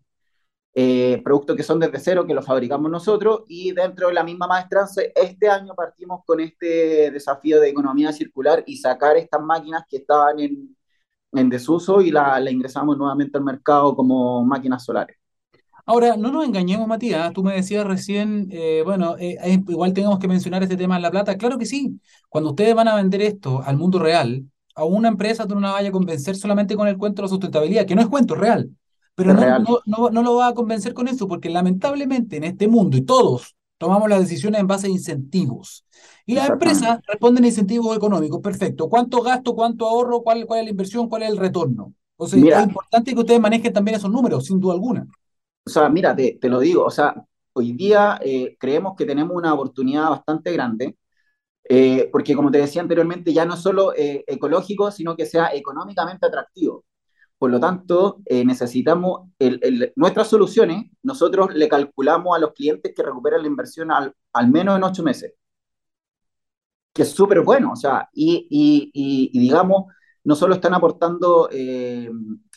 eh, 0.76 1.22
productos 1.24 1.56
que 1.56 1.64
son 1.64 1.80
desde 1.80 2.00
cero, 2.00 2.26
que 2.26 2.34
los 2.34 2.46
fabricamos 2.46 2.90
nosotros, 2.90 3.44
y 3.48 3.72
dentro 3.74 4.08
de 4.08 4.14
la 4.14 4.24
misma 4.24 4.48
maestranza, 4.48 5.02
este 5.16 5.48
año 5.48 5.76
partimos 5.76 6.22
con 6.26 6.40
este 6.40 7.12
desafío 7.12 7.60
de 7.60 7.70
economía 7.70 8.12
circular 8.12 8.64
y 8.66 8.78
sacar 8.78 9.16
estas 9.18 9.42
máquinas 9.42 9.84
que 9.88 9.98
estaban 9.98 10.40
en, 10.40 10.76
en 11.32 11.50
desuso 11.50 12.02
y 12.02 12.10
la, 12.12 12.40
la, 12.40 12.50
ingresamos 12.50 12.98
nuevamente 12.98 13.38
al 13.38 13.44
mercado 13.44 13.96
como 13.96 14.44
máquinas 14.44 14.84
solares. 14.84 15.18
Ahora, 15.86 16.16
no 16.16 16.32
nos 16.32 16.46
engañemos, 16.46 16.88
Matías, 16.88 17.34
tú 17.34 17.44
me 17.44 17.54
decías 17.54 17.86
recién, 17.86 18.48
eh, 18.52 18.82
bueno, 18.86 19.16
eh, 19.20 19.38
igual 19.68 19.94
tenemos 19.94 20.18
que 20.18 20.30
mencionar 20.30 20.64
este 20.64 20.78
tema 20.78 20.96
en 20.96 21.02
La 21.02 21.12
Plata, 21.12 21.38
claro 21.38 21.58
que 21.58 21.66
sí, 21.66 22.00
cuando 22.30 22.52
ustedes 22.52 22.74
van 22.74 22.88
a 22.88 22.96
vender 22.96 23.22
esto 23.22 23.62
al 23.62 23.78
mundo 23.78 24.00
real, 24.00 24.46
a 24.76 24.86
una 24.86 25.10
empresa 25.10 25.46
tú 25.46 25.56
no 25.56 25.62
la 25.62 25.74
vayas 25.74 25.90
a 25.90 25.92
convencer 25.92 26.36
solamente 26.36 26.76
con 26.76 26.88
el 26.88 26.98
cuento 26.98 27.22
de 27.22 27.24
la 27.24 27.30
sustentabilidad, 27.30 27.86
que 27.86 27.96
no 27.96 28.02
es 28.02 28.08
cuento, 28.08 28.34
es 28.34 28.40
real 28.40 28.70
pero 29.16 29.34
no, 29.34 29.60
no, 29.60 29.80
no, 29.86 30.10
no, 30.10 30.24
lo 30.24 30.36
va 30.36 30.48
a 30.48 30.54
convencer 30.54 30.94
con 30.94 31.08
eso, 31.08 31.28
porque 31.28 31.50
lamentablemente 31.50 32.38
en 32.38 32.46
este 32.46 32.68
mundo, 32.68 32.98
y 32.98 33.02
todos 33.02 33.56
tomamos 33.78 34.10
las 34.10 34.22
decisiones 34.22 34.62
en 34.62 34.68
base 34.68 34.88
a 34.88 34.90
incentivos, 34.90 35.86
y 36.26 36.36
las 36.36 36.50
empresas 36.50 37.00
responden 37.08 37.44
a 37.44 37.48
incentivos 37.48 37.96
económicos, 37.96 38.40
perfecto. 38.42 38.90
¿Cuánto 38.90 39.22
gasto, 39.22 39.54
cuánto 39.54 39.88
ahorro, 39.88 40.22
cuál, 40.22 40.46
cuál 40.46 40.60
es 40.60 40.66
la 40.66 40.72
inversión, 40.72 41.10
cuál 41.10 41.24
es 41.24 41.30
el 41.30 41.38
retorno? 41.38 41.94
O 42.16 42.28
sea, 42.28 42.40
mira, 42.40 42.60
es 42.60 42.68
importante 42.68 43.14
que 43.14 43.20
ustedes 43.20 43.40
manejen 43.40 43.74
también 43.74 43.98
esos 43.98 44.10
números, 44.10 44.46
sin 44.46 44.60
duda 44.60 44.74
alguna. 44.74 45.06
O 45.66 45.70
sea, 45.70 45.90
mira, 45.90 46.16
te, 46.16 46.38
te 46.40 46.50
lo 46.50 46.60
digo, 46.60 46.86
o 46.86 46.92
sea, 46.92 47.16
hoy 47.54 47.74
día 47.74 48.20
eh, 48.24 48.56
creemos 48.60 48.96
que 48.98 49.06
tenemos 49.06 49.36
una 49.36 49.54
oportunidad 49.54 50.10
bastante 50.10 50.52
grande, 50.52 50.98
eh, 51.70 52.10
porque 52.12 52.36
como 52.36 52.52
te 52.52 52.58
decía 52.58 52.82
anteriormente, 52.82 53.34
ya 53.34 53.46
no 53.46 53.56
solo 53.56 53.94
eh, 53.96 54.24
ecológico, 54.28 54.92
sino 54.92 55.16
que 55.16 55.26
sea 55.26 55.54
económicamente 55.54 56.26
atractivo. 56.26 56.84
Por 57.38 57.52
lo 57.52 57.60
tanto, 57.60 58.22
eh, 58.26 58.46
necesitamos 58.46 59.30
nuestras 59.96 60.28
soluciones, 60.30 60.86
nosotros 61.04 61.54
le 61.54 61.68
calculamos 61.68 62.36
a 62.36 62.40
los 62.40 62.54
clientes 62.54 62.94
que 62.96 63.04
recuperan 63.04 63.42
la 63.42 63.48
inversión 63.48 63.92
al, 63.92 64.14
al 64.34 64.50
menos 64.50 64.78
en 64.78 64.84
ocho 64.84 65.04
meses, 65.04 65.34
que 66.94 67.02
es 67.04 67.10
súper 67.12 67.42
bueno, 67.42 67.72
o 67.74 67.76
sea, 67.76 68.10
y, 68.14 68.48
y, 68.50 69.32
y, 69.34 69.40
digamos, 69.40 69.86
no 70.24 70.36
solo 70.36 70.56
están 70.56 70.74
aportando 70.74 71.50
eh, 71.52 72.10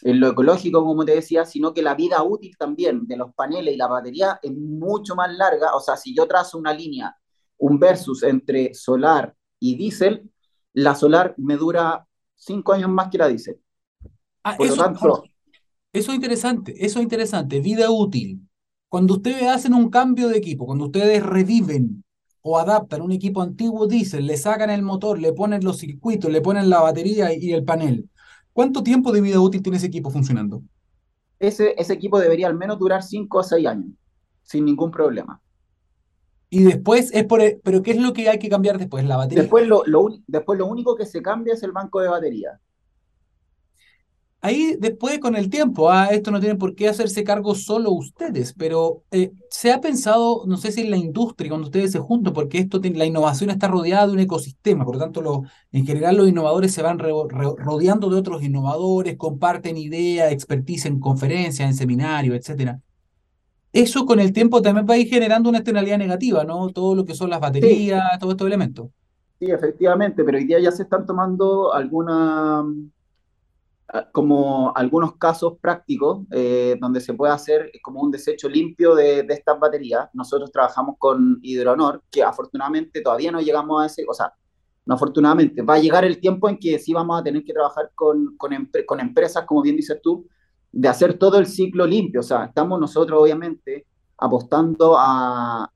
en 0.02 0.20
lo 0.20 0.28
ecológico, 0.28 0.84
como 0.84 1.04
te 1.04 1.14
decía, 1.14 1.44
sino 1.44 1.72
que 1.74 1.82
la 1.82 1.94
vida 1.94 2.22
útil 2.22 2.56
también 2.56 3.06
de 3.06 3.16
los 3.16 3.34
paneles 3.34 3.74
y 3.74 3.76
la 3.78 3.88
batería 3.88 4.38
es 4.42 4.52
mucho 4.52 5.16
más 5.16 5.34
larga, 5.36 5.74
o 5.74 5.80
sea, 5.80 5.96
si 5.96 6.14
yo 6.14 6.26
trazo 6.28 6.58
una 6.58 6.72
línea, 6.72 7.16
un 7.58 7.78
versus 7.78 8.22
entre 8.22 8.74
solar 8.74 9.34
y 9.58 9.76
diésel, 9.76 10.30
la 10.74 10.94
solar 10.94 11.34
me 11.38 11.56
dura 11.56 12.06
cinco 12.34 12.72
años 12.74 12.90
más 12.90 13.08
que 13.08 13.18
la 13.18 13.28
diésel. 13.28 13.58
Ah, 14.48 14.56
eso, 14.60 15.24
eso 15.92 16.12
es 16.12 16.14
interesante, 16.14 16.86
eso 16.86 17.00
es 17.00 17.02
interesante, 17.02 17.58
vida 17.58 17.90
útil. 17.90 18.48
Cuando 18.88 19.14
ustedes 19.14 19.42
hacen 19.42 19.74
un 19.74 19.90
cambio 19.90 20.28
de 20.28 20.38
equipo, 20.38 20.66
cuando 20.66 20.84
ustedes 20.84 21.20
reviven 21.20 22.04
o 22.42 22.56
adaptan 22.56 23.02
un 23.02 23.10
equipo 23.10 23.42
antiguo 23.42 23.88
diésel, 23.88 24.24
le 24.24 24.36
sacan 24.36 24.70
el 24.70 24.82
motor, 24.82 25.18
le 25.18 25.32
ponen 25.32 25.64
los 25.64 25.78
circuitos, 25.78 26.30
le 26.30 26.40
ponen 26.42 26.70
la 26.70 26.80
batería 26.80 27.34
y 27.34 27.52
el 27.52 27.64
panel, 27.64 28.08
¿cuánto 28.52 28.84
tiempo 28.84 29.10
de 29.10 29.20
vida 29.20 29.40
útil 29.40 29.62
tiene 29.62 29.78
ese 29.78 29.88
equipo 29.88 30.10
funcionando? 30.10 30.62
Ese, 31.40 31.74
ese 31.76 31.94
equipo 31.94 32.20
debería 32.20 32.46
al 32.46 32.54
menos 32.54 32.78
durar 32.78 33.02
5 33.02 33.38
o 33.38 33.42
6 33.42 33.66
años, 33.66 33.90
sin 34.44 34.64
ningún 34.64 34.92
problema. 34.92 35.42
Y 36.50 36.62
después 36.62 37.12
es 37.12 37.24
por... 37.24 37.40
pero 37.64 37.82
¿qué 37.82 37.90
es 37.90 37.98
lo 37.98 38.12
que 38.12 38.28
hay 38.28 38.38
que 38.38 38.48
cambiar 38.48 38.78
después? 38.78 39.04
La 39.04 39.16
batería. 39.16 39.42
Después 39.42 39.66
lo, 39.66 39.82
después 40.28 40.56
lo 40.56 40.66
único 40.66 40.94
que 40.94 41.04
se 41.04 41.20
cambia 41.20 41.54
es 41.54 41.64
el 41.64 41.72
banco 41.72 41.98
de 42.00 42.08
batería. 42.10 42.60
Ahí 44.46 44.76
después 44.78 45.18
con 45.18 45.34
el 45.34 45.50
tiempo, 45.50 45.90
ah, 45.90 46.06
esto 46.06 46.30
no 46.30 46.38
tiene 46.38 46.54
por 46.54 46.76
qué 46.76 46.86
hacerse 46.86 47.24
cargo 47.24 47.56
solo 47.56 47.90
ustedes, 47.90 48.54
pero 48.56 49.02
eh, 49.10 49.32
se 49.50 49.72
ha 49.72 49.80
pensado, 49.80 50.44
no 50.46 50.56
sé 50.56 50.70
si 50.70 50.82
en 50.82 50.92
la 50.92 50.96
industria, 50.96 51.50
cuando 51.50 51.66
ustedes 51.66 51.90
se 51.90 51.98
juntan, 51.98 52.32
porque 52.32 52.58
esto 52.58 52.80
la 52.80 53.04
innovación 53.04 53.50
está 53.50 53.66
rodeada 53.66 54.06
de 54.06 54.12
un 54.12 54.20
ecosistema, 54.20 54.84
por 54.84 54.94
lo 54.94 55.00
tanto 55.00 55.42
en 55.72 55.84
general 55.84 56.16
los 56.16 56.28
innovadores 56.28 56.72
se 56.72 56.80
van 56.80 56.96
rodeando 57.00 58.08
de 58.08 58.18
otros 58.18 58.44
innovadores, 58.44 59.16
comparten 59.16 59.76
ideas, 59.78 60.30
expertise 60.30 60.86
en 60.86 61.00
conferencias, 61.00 61.68
en 61.68 61.74
seminarios, 61.74 62.36
etc. 62.36 62.78
Eso 63.72 64.06
con 64.06 64.20
el 64.20 64.32
tiempo 64.32 64.62
también 64.62 64.86
va 64.88 64.94
a 64.94 64.98
ir 64.98 65.08
generando 65.08 65.48
una 65.48 65.58
externalidad 65.58 65.98
negativa, 65.98 66.44
¿no? 66.44 66.68
Todo 66.68 66.94
lo 66.94 67.04
que 67.04 67.16
son 67.16 67.30
las 67.30 67.40
baterías, 67.40 68.16
todos 68.20 68.34
estos 68.34 68.46
elementos. 68.46 68.90
Sí, 69.40 69.50
efectivamente, 69.50 70.22
pero 70.22 70.38
hoy 70.38 70.44
día 70.44 70.60
ya 70.60 70.70
se 70.70 70.84
están 70.84 71.04
tomando 71.04 71.74
algunas 71.74 72.64
Ah, 72.64 72.95
como 74.12 74.72
algunos 74.74 75.16
casos 75.16 75.54
prácticos 75.60 76.26
eh, 76.32 76.76
donde 76.80 77.00
se 77.00 77.14
puede 77.14 77.32
hacer 77.32 77.70
como 77.82 78.00
un 78.00 78.10
desecho 78.10 78.48
limpio 78.48 78.94
de, 78.94 79.24
estas 79.28 79.58
baterías. 79.60 80.08
Nosotros 80.12 80.50
trabajamos 80.50 80.96
con 80.98 81.38
Hidronor, 81.42 82.02
que 82.10 82.22
afortunadamente 82.22 83.00
todavía 83.00 83.30
no 83.30 83.40
llegamos 83.40 83.82
a 83.82 83.86
ese, 83.86 84.04
o 84.08 84.14
sea, 84.14 84.32
no 84.86 84.94
afortunadamente, 84.94 85.62
va 85.62 85.74
a 85.74 85.78
llegar 85.78 86.04
el 86.04 86.20
tiempo 86.20 86.48
en 86.48 86.58
que 86.58 86.78
sí 86.78 86.92
vamos 86.92 87.20
a 87.20 87.24
tener 87.24 87.44
que 87.44 87.52
trabajar 87.52 87.90
con, 87.94 88.36
con, 88.36 89.00
empresas, 89.00 89.44
como 89.44 89.62
bien 89.62 89.76
dices 89.76 90.00
tú, 90.02 90.26
de 90.72 90.88
hacer 90.88 91.18
todo 91.18 91.38
el 91.38 91.46
ciclo 91.46 91.86
limpio. 91.86 92.20
O 92.20 92.24
sea, 92.24 92.46
estamos 92.46 92.78
nosotros 92.78 93.20
obviamente 93.20 93.86
apostando 94.18 94.96
a, 94.98 95.70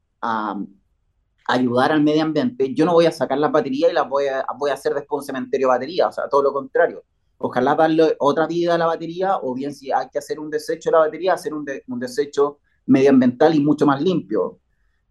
ayudar 1.46 1.90
al 1.92 2.02
medio 2.02 2.22
ambiente. 2.22 2.72
Yo 2.74 2.84
no 2.84 2.92
voy 2.92 3.06
a 3.06 3.12
sacar 3.12 3.38
las 3.38 3.50
baterías 3.50 3.90
y 3.90 3.94
las 3.94 4.08
voy 4.08 4.26
a, 4.26 4.44
voy 4.56 4.70
a 4.70 4.74
hacer 4.74 4.94
después 4.94 5.22
un 5.22 5.26
cementerio 5.26 5.66
de 5.66 5.74
baterías, 5.74 6.08
o 6.08 6.12
sea, 6.12 6.28
todo 6.28 6.42
lo 6.42 6.52
contrario 6.52 7.02
ojalá 7.40 7.74
darle 7.74 8.16
otra 8.18 8.46
vida 8.46 8.74
a 8.74 8.78
la 8.78 8.86
batería, 8.86 9.38
o 9.42 9.54
bien 9.54 9.74
si 9.74 9.90
hay 9.90 10.08
que 10.10 10.18
hacer 10.18 10.38
un 10.38 10.50
desecho 10.50 10.90
de 10.90 10.92
la 10.92 10.98
batería, 11.00 11.34
hacer 11.34 11.54
un, 11.54 11.66
un 11.88 11.98
desecho 11.98 12.58
medioambiental 12.86 13.54
y 13.54 13.60
mucho 13.60 13.86
más 13.86 14.00
limpio. 14.02 14.58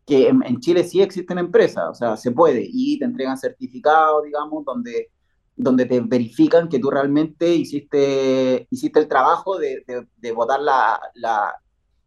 Que 0.05 0.27
en, 0.29 0.59
Chile 0.59 0.83
sí 0.83 1.01
existen 1.01 1.39
empresas, 1.39 1.85
o 1.89 1.93
sea, 1.93 2.17
se 2.17 2.31
puede, 2.31 2.67
y 2.71 2.99
te 2.99 3.05
entregan 3.05 3.37
certificados, 3.37 4.23
digamos, 4.23 4.63
donde, 4.65 5.09
donde 5.55 5.85
te 5.85 5.99
verifican 6.01 6.69
que 6.69 6.79
tú 6.79 6.91
realmente 6.91 7.53
hiciste, 7.55 8.67
hiciste 8.69 8.99
el 8.99 9.07
trabajo 9.07 9.57
de, 9.57 9.83
de, 9.87 10.07
de 10.17 10.31
botar 10.31 10.61
la, 10.61 10.99
la, 11.15 11.55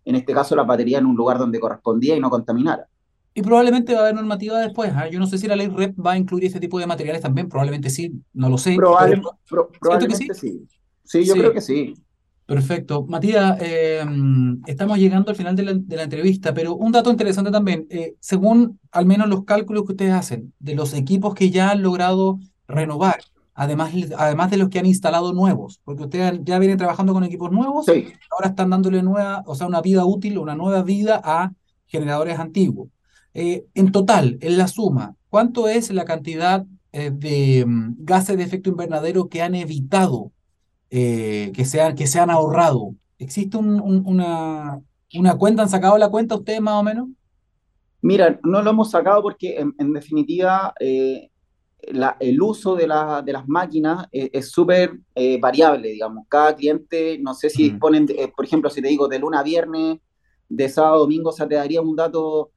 en 0.05 0.15
este 0.17 0.33
caso, 0.35 0.55
la 0.57 0.65
batería 0.65 0.99
en 0.99 1.07
un 1.07 1.17
lugar 1.17 1.39
donde 1.39 1.61
correspondía 1.61 2.17
y 2.17 2.21
no 2.21 2.31
contaminara. 2.31 2.89
Y 3.35 3.43
probablemente 3.43 3.95
va 3.95 4.01
a 4.01 4.03
haber 4.03 4.15
normativa 4.15 4.59
después. 4.59 4.93
¿ah? 4.95 5.09
Yo 5.09 5.19
no 5.19 5.27
sé 5.27 5.39
si 5.39 5.47
la 5.47 5.57
ley 5.57 5.69
REP 5.69 5.95
va 5.99 6.13
a 6.13 6.19
incluir 6.19 6.45
ese 6.45 6.61
tipo 6.61 6.79
de 6.79 6.87
materiales 6.87 7.23
también. 7.23 7.49
Probablemente 7.49 7.89
sí, 7.89 8.13
no 8.35 8.49
lo 8.49 8.59
sé. 8.59 8.77
probablemente 8.77 10.35
sí? 10.35 10.67
sí. 11.05 11.25
yo 11.25 11.35
creo 11.35 11.53
que 11.53 11.61
sí. 11.61 11.95
Perfecto. 12.45 13.07
Matías, 13.07 13.57
eh, 13.61 14.05
estamos 14.67 14.99
llegando 14.99 15.31
al 15.31 15.37
final 15.37 15.57
de 15.57 15.63
la, 15.97 16.03
entrevista, 16.03 16.53
pero 16.53 16.75
un 16.75 16.93
dato 16.93 17.11
interesante 17.11 17.51
también. 17.51 17.87
Eh, 17.89 18.17
según 18.21 18.79
al 18.91 19.07
menos 19.07 19.29
los 19.29 19.45
cálculos 19.45 19.85
que 19.85 19.93
ustedes 19.93 20.13
hacen 20.13 20.53
de 20.59 20.75
los 20.75 20.93
equipos 20.93 21.35
que 21.35 21.51
ya 21.51 21.71
han 21.71 21.83
logrado 21.83 22.39
renovar, 22.69 23.21
además, 23.55 23.93
además 24.19 24.51
de 24.51 24.57
los 24.57 24.69
que 24.69 24.79
han 24.79 24.87
instalado 24.87 25.33
nuevos, 25.33 25.81
porque 25.85 26.03
ustedes 26.03 26.41
ya 26.43 26.59
vienen 26.59 26.79
trabajando 26.79 27.13
con 27.13 27.25
equipos 27.25 27.51
nuevos, 27.53 27.87
ahora 27.89 28.49
están 28.49 28.71
dándole 28.71 29.03
nueva, 29.03 29.43
o 29.47 29.55
sea, 29.55 29.67
una 29.67 29.81
vida 29.81 30.05
útil, 30.05 30.39
una 30.39 30.55
nueva 30.55 30.83
vida 30.83 31.21
a 31.25 31.53
generadores 31.87 32.39
antiguos. 32.39 32.89
Eh, 33.35 33.67
en 33.75 33.93
total, 33.93 34.39
en 34.43 34.59
la 34.59 34.69
suma, 34.69 35.17
¿cuánto 35.31 35.67
es 35.67 35.91
la 35.91 36.05
cantidad 36.05 36.67
eh, 36.93 37.11
de 37.11 37.65
mm, 37.67 37.97
gases 38.01 38.37
de 38.37 38.45
efecto 38.45 38.69
invernadero 38.69 39.29
que 39.29 39.41
han 39.41 39.55
evitado, 39.55 40.33
eh, 40.91 41.51
que, 41.55 41.65
se 41.65 41.81
han, 41.81 41.95
que 41.95 42.07
se 42.07 42.21
han 42.21 42.31
ahorrado? 42.31 42.95
¿Existe 43.19 43.57
una, 43.57 44.83
una 45.15 45.39
cuenta? 45.39 45.63
¿Han 45.63 45.71
sacado 45.71 45.97
la 45.97 46.11
cuenta 46.11 46.35
ustedes 46.35 46.61
más 46.61 46.75
o 46.75 46.83
menos? 46.83 47.09
Mira, 48.03 48.39
no 48.43 48.61
lo 48.61 48.71
hemos 48.71 48.91
sacado 48.91 49.23
porque 49.23 49.65
en, 49.79 49.93
definitiva 49.93 50.75
el 50.79 52.43
uso 52.43 52.75
de, 52.75 52.83
de 52.83 53.33
las 53.33 53.47
máquinas 53.47 54.09
es 54.11 54.51
súper 54.51 54.99
variable, 55.41 55.91
digamos. 55.91 56.27
Cada 56.29 56.57
cliente, 56.57 57.17
no 57.21 57.33
sé 57.33 57.49
si 57.49 57.71
disponen, 57.71 58.09
por 58.35 58.45
ejemplo, 58.45 58.69
si 58.71 58.83
te 58.83 58.89
digo 58.89 59.07
de 59.07 59.21
luna 59.21 59.39
a 59.39 59.45
viernes, 59.45 59.99
de 60.49 60.69
sábado 60.69 60.97
a 60.97 60.99
domingo, 60.99 61.31
o 61.31 61.33
sea, 61.33 61.47
te 61.47 61.55
daría 61.55 61.81
un 61.81 61.95
dato 61.95 62.51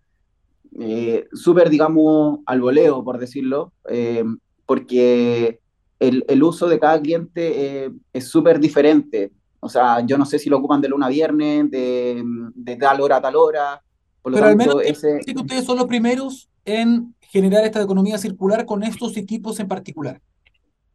eh, 0.80 1.28
súper, 1.32 1.70
digamos, 1.70 2.40
al 2.46 2.62
voleo, 2.62 3.04
por 3.04 3.18
decirlo, 3.18 3.72
eh, 3.90 4.24
porque 4.66 5.60
el, 6.00 6.26
el, 6.28 6.44
uso 6.44 6.68
de 6.68 6.80
cada 6.80 7.02
cliente 7.02 7.86
eh, 7.86 7.92
es 8.12 8.28
súper 8.28 8.60
diferente. 8.60 9.32
O 9.60 9.70
sea, 9.70 10.06
yo 10.06 10.18
no 10.18 10.26
sé 10.26 10.38
si 10.38 10.50
lo 10.50 10.58
ocupan 10.58 10.82
de 10.82 10.90
luna 10.90 11.06
a 11.06 11.10
viernes, 11.10 11.72
de, 11.72 12.24
de 12.54 12.76
tal 12.76 13.02
hora 13.02 13.18
a 13.18 13.22
tal 13.22 13.36
hora. 13.36 13.82
Por 14.22 14.32
lo 14.32 14.38
Pero 14.38 14.50
tanto, 14.50 14.64
al 14.64 14.78
menos 14.78 14.84
ese... 14.86 15.20
que 15.26 15.40
ustedes 15.40 15.66
son 15.66 15.78
los 15.78 15.88
primeros 15.88 16.50
en 16.66 17.16
generar 17.22 17.64
esta 17.64 17.82
economía 17.82 18.18
circular 18.18 18.66
con 18.66 18.84
estos 18.84 19.16
equipos 19.18 19.60
en 19.60 19.68
particular. 19.68 20.22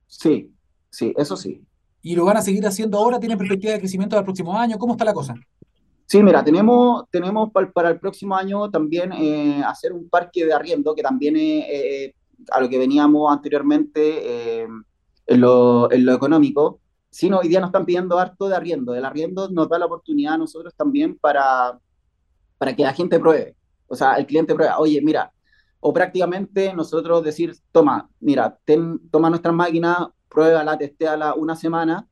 Sí, 0.06 0.52
sí, 0.90 1.14
eso 1.16 1.36
sí. 1.36 1.62
¿Y 2.02 2.16
lo 2.16 2.24
van 2.24 2.36
a 2.36 2.42
seguir 2.42 2.66
haciendo 2.66 2.98
ahora? 2.98 3.20
¿Tienen 3.20 3.38
perspectiva 3.38 3.72
de 3.72 3.78
crecimiento 3.78 4.16
del 4.16 4.24
próximo 4.24 4.56
año? 4.56 4.78
¿Cómo 4.78 4.94
está 4.94 5.04
la 5.04 5.14
cosa? 5.14 5.34
Sí, 6.10 6.24
mira, 6.24 6.42
tenemos, 6.42 7.04
tenemos 7.08 7.50
para, 7.52 7.88
el 7.88 8.00
próximo 8.00 8.34
año 8.34 8.68
también 8.68 9.12
eh, 9.12 9.62
hacer 9.64 9.92
un 9.92 10.08
parque 10.08 10.44
de 10.44 10.52
arriendo, 10.52 10.92
que 10.92 11.02
también 11.02 11.36
eh, 11.38 12.16
a 12.50 12.60
lo 12.60 12.68
que 12.68 12.78
veníamos 12.78 13.32
anteriormente 13.32 14.00
eh, 14.02 14.66
en, 15.26 15.40
lo, 15.40 15.88
en, 15.92 16.04
lo, 16.04 16.12
económico. 16.12 16.80
Sí, 17.10 17.30
hoy 17.30 17.46
día 17.46 17.60
nos 17.60 17.68
están 17.68 17.86
pidiendo 17.86 18.18
harto 18.18 18.48
de 18.48 18.56
arriendo. 18.56 18.92
El 18.92 19.04
arriendo 19.04 19.50
nos 19.50 19.68
da 19.68 19.78
la 19.78 19.86
oportunidad 19.86 20.34
a 20.34 20.38
nosotros 20.38 20.74
también 20.74 21.16
para, 21.16 21.78
para 22.58 22.74
que 22.74 22.82
la 22.82 22.92
gente 22.92 23.20
pruebe. 23.20 23.54
O 23.86 23.94
sea, 23.94 24.14
el 24.14 24.26
cliente 24.26 24.52
pruebe, 24.52 24.72
oye, 24.78 25.00
mira, 25.00 25.32
o 25.78 25.92
prácticamente 25.92 26.74
nosotros 26.74 27.22
decir, 27.22 27.54
toma, 27.70 28.10
mira, 28.18 28.58
ten, 28.64 28.98
toma 29.12 29.30
nuestra 29.30 29.52
máquina, 29.52 30.12
pruébala, 30.28 30.76
testéala 30.76 31.34
una 31.34 31.54
semana 31.54 32.09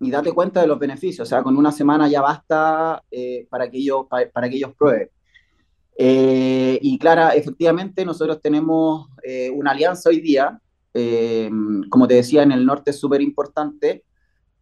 y 0.00 0.10
date 0.10 0.32
cuenta 0.32 0.60
de 0.60 0.66
los 0.66 0.78
beneficios. 0.78 1.26
O 1.26 1.28
sea, 1.28 1.42
con 1.42 1.56
una 1.56 1.72
semana 1.72 2.08
ya 2.08 2.20
basta 2.20 3.02
eh, 3.10 3.46
para, 3.48 3.70
que 3.70 3.78
ellos, 3.78 4.06
para, 4.08 4.48
que 4.48 4.56
ellos 4.56 4.72
prueben. 4.76 5.08
Eh, 5.98 6.78
y 6.82 6.98
Clara, 6.98 7.30
efectivamente 7.30 8.04
nosotros 8.04 8.40
tenemos 8.42 9.08
eh, 9.22 9.50
una 9.50 9.70
alianza 9.70 10.10
hoy 10.10 10.20
día, 10.20 10.60
como 11.90 12.08
te 12.08 12.14
decía, 12.14 12.42
en 12.42 12.52
el 12.52 12.64
norte 12.64 12.90
es 12.90 12.98
súper 12.98 13.20
importante, 13.20 14.04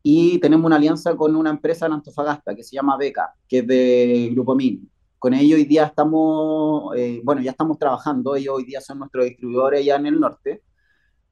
y 0.02 0.38
tenemos 0.38 0.66
una 0.66 0.76
alianza 0.76 1.14
con 1.14 1.36
una 1.36 1.50
empresa 1.50 1.86
en 1.86 1.92
Antofagasta 1.92 2.56
que 2.56 2.64
se 2.64 2.74
llama 2.74 2.96
Beca, 2.96 3.34
que 3.48 3.58
es 3.58 3.66
de 3.68 4.30
Grupo 4.32 4.56
Min. 4.56 4.90
Con 5.20 5.32
ellos 5.32 5.58
hoy 5.58 5.64
día 5.64 5.84
estamos, 5.84 6.92
bueno, 7.22 7.40
ya 7.40 7.52
estamos 7.52 7.78
trabajando, 7.78 8.34
ellos 8.34 8.56
hoy 8.56 8.64
día 8.64 8.80
son 8.80 8.98
nuestros 8.98 9.26
distribuidores 9.26 9.80
allá 9.80 9.94
en 9.94 10.06
el 10.06 10.18
norte, 10.18 10.62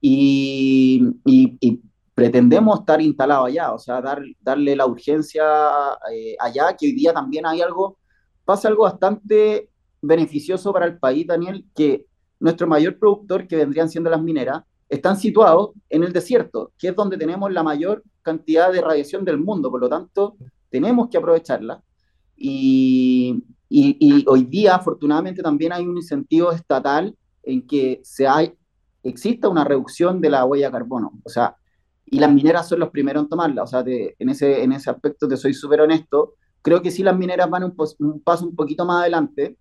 y, 0.01 1.03
y, 1.25 1.59
y 1.61 1.83
pretendemos 2.23 2.79
estar 2.79 3.03
instalados 3.03 3.49
allá, 3.49 3.73
o 3.73 3.81
sea, 3.81 4.01
dar, 4.01 4.23
darle 4.41 4.77
la 4.77 4.87
urgencia 4.87 5.43
eh, 6.15 6.37
allá, 6.39 6.77
que 6.79 6.87
hoy 6.87 6.93
día 6.93 7.13
también 7.13 7.45
hay 7.45 7.61
algo, 7.61 7.99
pasa 8.45 8.69
algo 8.69 8.85
bastante 8.85 9.71
beneficioso 10.01 10.73
para 10.73 10.87
el 10.87 11.01
país, 11.01 11.27
Daniel, 11.27 11.67
que 11.75 12.07
nuestro 12.39 12.69
mayor 12.69 12.97
productor, 12.97 13.49
que 13.49 13.57
vendrían 13.57 13.89
siendo 13.89 14.09
las 14.09 14.23
mineras, 14.23 14.63
están 14.89 15.17
situados 15.17 15.71
en 15.89 16.05
el 16.05 16.13
desierto, 16.13 16.71
que 16.79 16.91
es 16.91 16.95
donde 16.95 17.19
tenemos 17.19 17.53
la 17.53 17.65
mayor 17.65 18.05
cantidad 18.23 18.73
de 18.73 18.83
radiación 18.83 19.25
del 19.25 19.39
mundo, 19.39 19.69
por 19.69 19.81
lo 19.81 19.89
tanto, 19.89 20.37
tenemos 20.71 21.09
que 21.09 21.19
aprovecharla. 21.19 21.83
Y, 22.37 23.43
y, 23.69 24.25
hoy 24.29 24.45
día, 24.45 24.77
afortunadamente, 24.77 25.43
también 25.43 25.73
hay 25.73 25.85
un 25.85 25.97
incentivo 25.97 26.53
estatal 26.53 27.17
en 27.43 27.67
que 27.67 28.01
se 28.05 28.29
hay, 28.29 28.55
exista 29.03 29.49
una 29.49 29.65
reducción 29.65 30.21
de 30.21 30.31
la 30.31 30.45
huella 30.45 30.67
de 30.67 30.73
carbono. 30.73 31.19
O 31.25 31.29
sea, 31.29 31.57
y 32.13 32.19
las 32.19 32.31
mineras 32.31 32.69
son 32.69 32.79
los 32.79 32.91
primeros 32.91 33.23
en 33.23 33.29
tomarla. 33.31 33.63
O 33.63 33.67
sea, 33.67 33.83
en, 33.87 34.29
ese, 34.29 34.63
en 34.63 34.73
ese 34.73 34.91
aspecto 34.91 35.27
te 35.27 35.39
soy 35.39 35.55
súper 35.55 35.81
honesto. 35.81 36.35
Creo 36.61 36.83
que 36.83 36.91
sí 36.91 37.03
las 37.03 37.17
mineras 37.17 37.49
van 37.49 37.65
un, 37.65 37.75
un 38.01 38.21
paso 38.21 38.47
un 38.47 38.55
poquito 38.55 38.85
más 38.85 39.01
adelante 39.01 39.57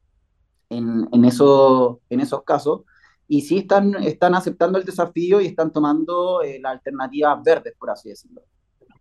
en, 0.70 1.08
en, 1.14 1.26
eso, 1.26 2.02
en 2.10 2.20
esos 2.20 2.44
casos, 2.44 2.82
y 3.26 3.42
sí 3.42 3.60
están, 3.60 3.96
están 4.04 4.36
aceptando 4.36 4.78
el 4.78 4.84
desafío 4.84 5.40
y 5.40 5.46
están 5.46 5.72
tomando 5.72 6.42
eh, 6.42 6.60
las 6.62 6.74
alternativas 6.74 7.42
verdes, 7.42 7.74
por 7.80 7.90
así 7.90 8.10
decirlo 8.10 8.42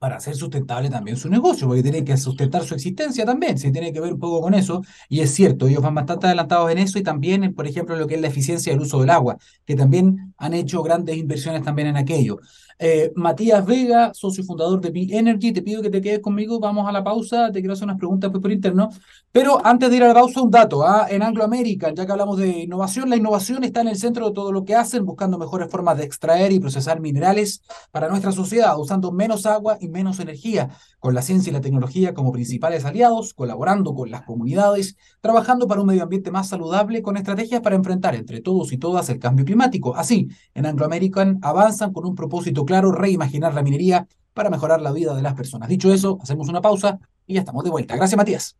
para 0.00 0.16
hacer 0.16 0.34
sustentable 0.34 0.88
también 0.88 1.18
su 1.18 1.28
negocio, 1.28 1.66
porque 1.66 1.82
tienen 1.82 2.06
que 2.06 2.16
sustentar 2.16 2.64
su 2.64 2.74
existencia 2.74 3.26
también, 3.26 3.58
se 3.58 3.70
tiene 3.70 3.92
que 3.92 4.00
ver 4.00 4.14
un 4.14 4.18
poco 4.18 4.40
con 4.40 4.54
eso, 4.54 4.80
y 5.10 5.20
es 5.20 5.34
cierto, 5.34 5.68
ellos 5.68 5.82
van 5.82 5.94
bastante 5.94 6.26
adelantados 6.26 6.70
en 6.72 6.78
eso 6.78 6.98
y 6.98 7.02
también, 7.02 7.54
por 7.54 7.66
ejemplo, 7.66 7.94
lo 7.96 8.06
que 8.06 8.14
es 8.14 8.20
la 8.22 8.28
eficiencia 8.28 8.72
del 8.72 8.80
uso 8.80 8.98
del 9.00 9.10
agua, 9.10 9.36
que 9.66 9.76
también 9.76 10.32
han 10.38 10.54
hecho 10.54 10.82
grandes 10.82 11.18
inversiones 11.18 11.62
también 11.62 11.88
en 11.88 11.98
aquello. 11.98 12.38
Eh, 12.83 13.12
Matías 13.14 13.66
Vega, 13.66 14.11
socio 14.14 14.43
fundador 14.43 14.81
de 14.81 14.88
B-Energy, 14.88 15.53
te 15.53 15.61
pido 15.61 15.83
que 15.83 15.90
te 15.90 16.01
quedes 16.01 16.21
conmigo, 16.21 16.59
vamos 16.59 16.88
a 16.88 16.93
la 16.93 17.05
pausa, 17.05 17.53
te 17.53 17.61
quiero 17.61 17.75
hacer 17.75 17.85
unas 17.85 17.99
preguntas 17.99 18.31
por 18.31 18.51
interno, 18.51 18.88
pero 19.31 19.61
antes 19.66 19.90
de 19.90 19.97
ir 19.99 20.03
a 20.03 20.09
la 20.09 20.14
pausa, 20.14 20.40
un 20.40 20.51
dato, 20.51 20.83
¿ah? 20.83 21.07
en 21.11 21.23
Anglo 21.23 21.45
American, 21.45 21.95
ya 21.95 22.07
que 22.07 22.12
hablamos 22.12 22.38
de 22.38 22.49
innovación, 22.61 23.11
la 23.11 23.16
innovación 23.16 23.64
está 23.64 23.83
en 23.83 23.88
el 23.88 23.97
centro 23.97 24.29
de 24.29 24.33
todo 24.33 24.51
lo 24.51 24.64
que 24.64 24.75
hacen, 24.75 25.05
buscando 25.05 25.37
mejores 25.37 25.71
formas 25.71 25.99
de 25.99 26.05
extraer 26.05 26.53
y 26.53 26.59
procesar 26.59 27.01
minerales 27.01 27.61
para 27.90 28.09
nuestra 28.09 28.33
sociedad, 28.33 28.79
usando 28.79 29.12
menos 29.12 29.45
agua 29.45 29.77
y 29.79 29.88
menos 29.88 30.19
energía, 30.19 30.71
con 31.01 31.14
la 31.14 31.21
ciencia 31.21 31.51
y 31.51 31.53
la 31.53 31.61
tecnología 31.61 32.14
como 32.14 32.33
principales 32.33 32.87
aliados, 32.87 33.35
colaborando 33.35 33.95
con 33.95 34.11
las 34.11 34.23
comunidades, 34.23 34.97
trabajando 35.21 35.69
para 35.69 35.83
un 35.83 35.87
medio 35.87 36.03
ambiente 36.03 36.31
más 36.31 36.49
saludable, 36.49 37.03
con 37.03 37.19
estrategias 37.19 37.61
para 37.61 37.77
enfrentar 37.77 38.14
entre 38.14 38.40
todos 38.40 38.73
y 38.73 38.79
todas 38.79 39.11
el 39.11 39.19
cambio 39.19 39.45
climático. 39.45 39.95
Así, 39.97 40.29
en 40.55 40.64
Anglo 40.64 40.87
American 40.87 41.38
avanzan 41.43 41.93
con 41.93 42.07
un 42.07 42.14
propósito 42.14 42.64
claro, 42.70 42.92
reimaginar 42.92 43.52
la 43.52 43.62
minería 43.62 44.06
para 44.33 44.48
mejorar 44.48 44.80
la 44.80 44.92
vida 44.92 45.12
de 45.14 45.22
las 45.22 45.35
personas. 45.35 45.68
Dicho 45.68 45.92
eso, 45.92 46.18
hacemos 46.22 46.48
una 46.48 46.61
pausa 46.61 47.00
y 47.26 47.35
ya 47.35 47.40
estamos 47.40 47.64
de 47.64 47.70
vuelta. 47.70 47.96
Gracias, 47.96 48.16
Matías. 48.16 48.56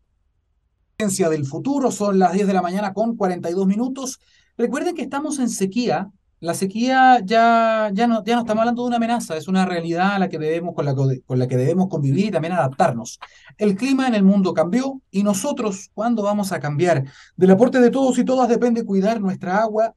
Del 0.99 1.47
futuro, 1.47 1.93
son 1.93 2.19
las 2.19 2.33
10 2.33 2.49
de 2.49 2.53
la 2.53 2.61
mañana 2.61 2.93
con 2.93 3.17
42 3.17 3.67
minutos. 3.67 4.19
Recuerden 4.59 4.97
que 4.97 5.03
estamos 5.03 5.39
en 5.39 5.49
sequía 5.49 6.11
la 6.41 6.55
sequía 6.55 7.21
ya, 7.23 7.91
ya, 7.93 8.07
no, 8.07 8.25
ya 8.25 8.35
no 8.35 8.41
estamos 8.41 8.63
hablando 8.63 8.83
de 8.83 8.89
una 8.89 8.97
amenaza, 8.97 9.37
es 9.37 9.47
una 9.47 9.67
realidad 9.67 10.19
la 10.19 10.31
que 10.31 10.39
debemos, 10.39 10.75
con, 10.75 10.87
la, 10.87 10.95
con 10.95 11.39
la 11.39 11.47
que 11.47 11.59
debemos 11.59 11.89
convivir 11.89 12.27
y 12.27 12.31
también 12.31 12.55
adaptarnos. 12.55 13.21
El 13.59 13.77
clima 13.77 14.09
en 14.09 14.15
el 14.15 14.23
mundo 14.23 14.55
cambió 14.55 15.03
y 15.11 15.23
nosotros, 15.23 15.91
¿cuándo 15.93 16.23
vamos 16.23 16.51
a 16.53 16.59
cambiar? 16.59 17.05
Del 17.37 17.51
aporte 17.51 17.79
de 17.79 17.91
todos 17.91 18.19
y 18.19 18.25
todas 18.25 18.49
depende 18.49 18.87
cuidar 18.87 19.21
nuestra 19.21 19.59
agua 19.59 19.95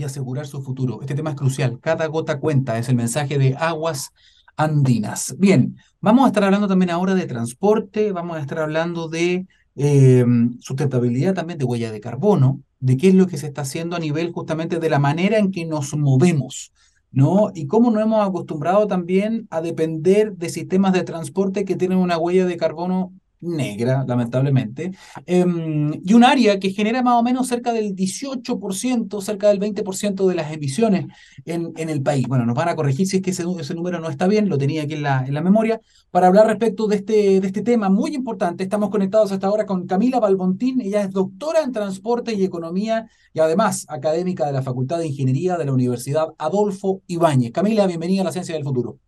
y 0.00 0.04
asegurar 0.04 0.46
su 0.46 0.62
futuro. 0.62 1.00
Este 1.02 1.14
tema 1.14 1.30
es 1.30 1.36
crucial, 1.36 1.78
cada 1.80 2.06
gota 2.06 2.40
cuenta, 2.40 2.78
es 2.78 2.88
el 2.88 2.96
mensaje 2.96 3.36
de 3.38 3.54
aguas 3.58 4.12
andinas. 4.56 5.34
Bien, 5.38 5.76
vamos 6.00 6.24
a 6.24 6.28
estar 6.28 6.42
hablando 6.42 6.68
también 6.68 6.90
ahora 6.90 7.14
de 7.14 7.26
transporte, 7.26 8.10
vamos 8.12 8.38
a 8.38 8.40
estar 8.40 8.60
hablando 8.60 9.08
de 9.08 9.46
eh, 9.76 10.24
sustentabilidad 10.60 11.34
también 11.34 11.58
de 11.58 11.66
huella 11.66 11.92
de 11.92 12.00
carbono, 12.00 12.62
de 12.78 12.96
qué 12.96 13.08
es 13.08 13.14
lo 13.14 13.26
que 13.26 13.36
se 13.36 13.46
está 13.46 13.62
haciendo 13.62 13.94
a 13.94 14.00
nivel 14.00 14.32
justamente 14.32 14.78
de 14.78 14.88
la 14.88 14.98
manera 14.98 15.38
en 15.38 15.50
que 15.50 15.66
nos 15.66 15.94
movemos, 15.94 16.72
¿no? 17.12 17.50
Y 17.54 17.66
cómo 17.66 17.90
nos 17.90 18.02
hemos 18.02 18.26
acostumbrado 18.26 18.86
también 18.86 19.48
a 19.50 19.60
depender 19.60 20.32
de 20.32 20.48
sistemas 20.48 20.94
de 20.94 21.04
transporte 21.04 21.66
que 21.66 21.76
tienen 21.76 21.98
una 21.98 22.16
huella 22.16 22.46
de 22.46 22.56
carbono 22.56 23.12
negra, 23.40 24.04
lamentablemente, 24.06 24.92
em, 25.26 25.92
y 26.04 26.14
un 26.14 26.24
área 26.24 26.58
que 26.58 26.70
genera 26.70 27.02
más 27.02 27.14
o 27.14 27.22
menos 27.22 27.48
cerca 27.48 27.72
del 27.72 27.94
18%, 27.94 29.20
cerca 29.20 29.48
del 29.48 29.58
20% 29.58 30.28
de 30.28 30.34
las 30.34 30.52
emisiones 30.52 31.06
en, 31.44 31.72
en, 31.76 31.88
el 31.88 32.02
país. 32.02 32.26
Bueno, 32.28 32.44
nos 32.44 32.54
van 32.54 32.68
a 32.68 32.76
corregir 32.76 33.06
si 33.06 33.16
es 33.16 33.22
que 33.22 33.30
ese, 33.30 33.44
ese, 33.58 33.74
número 33.74 33.98
no 34.00 34.08
está 34.08 34.26
bien, 34.26 34.48
lo 34.48 34.58
tenía 34.58 34.82
aquí 34.82 34.94
en 34.94 35.02
la, 35.02 35.24
en 35.26 35.34
la 35.34 35.40
memoria, 35.40 35.80
para 36.10 36.26
hablar 36.26 36.46
respecto 36.46 36.86
de 36.86 36.96
este, 36.96 37.40
de 37.40 37.46
este 37.46 37.62
tema 37.62 37.88
muy 37.88 38.14
importante. 38.14 38.62
Estamos 38.62 38.90
conectados 38.90 39.32
hasta 39.32 39.46
ahora 39.46 39.66
con 39.66 39.86
Camila 39.86 40.20
Balbontín, 40.20 40.80
ella 40.80 41.02
es 41.02 41.10
doctora 41.10 41.62
en 41.62 41.72
Transporte 41.72 42.34
y 42.34 42.44
Economía 42.44 43.08
y 43.32 43.40
además 43.40 43.86
académica 43.88 44.46
de 44.46 44.52
la 44.52 44.62
Facultad 44.62 44.98
de 44.98 45.06
Ingeniería 45.06 45.56
de 45.56 45.64
la 45.64 45.72
Universidad 45.72 46.28
Adolfo 46.38 47.02
Ibáñez. 47.06 47.52
Camila, 47.52 47.86
bienvenida 47.86 48.22
a 48.22 48.24
la 48.24 48.32
Ciencia 48.32 48.54
del 48.54 48.64
Futuro. 48.64 48.98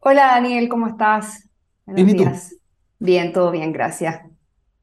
Hola 0.00 0.26
Daniel, 0.26 0.68
¿cómo 0.68 0.86
estás? 0.86 1.48
Buenos 1.86 2.12
días. 2.12 2.63
Bien, 3.04 3.34
todo 3.34 3.50
bien, 3.50 3.70
gracias. 3.70 4.22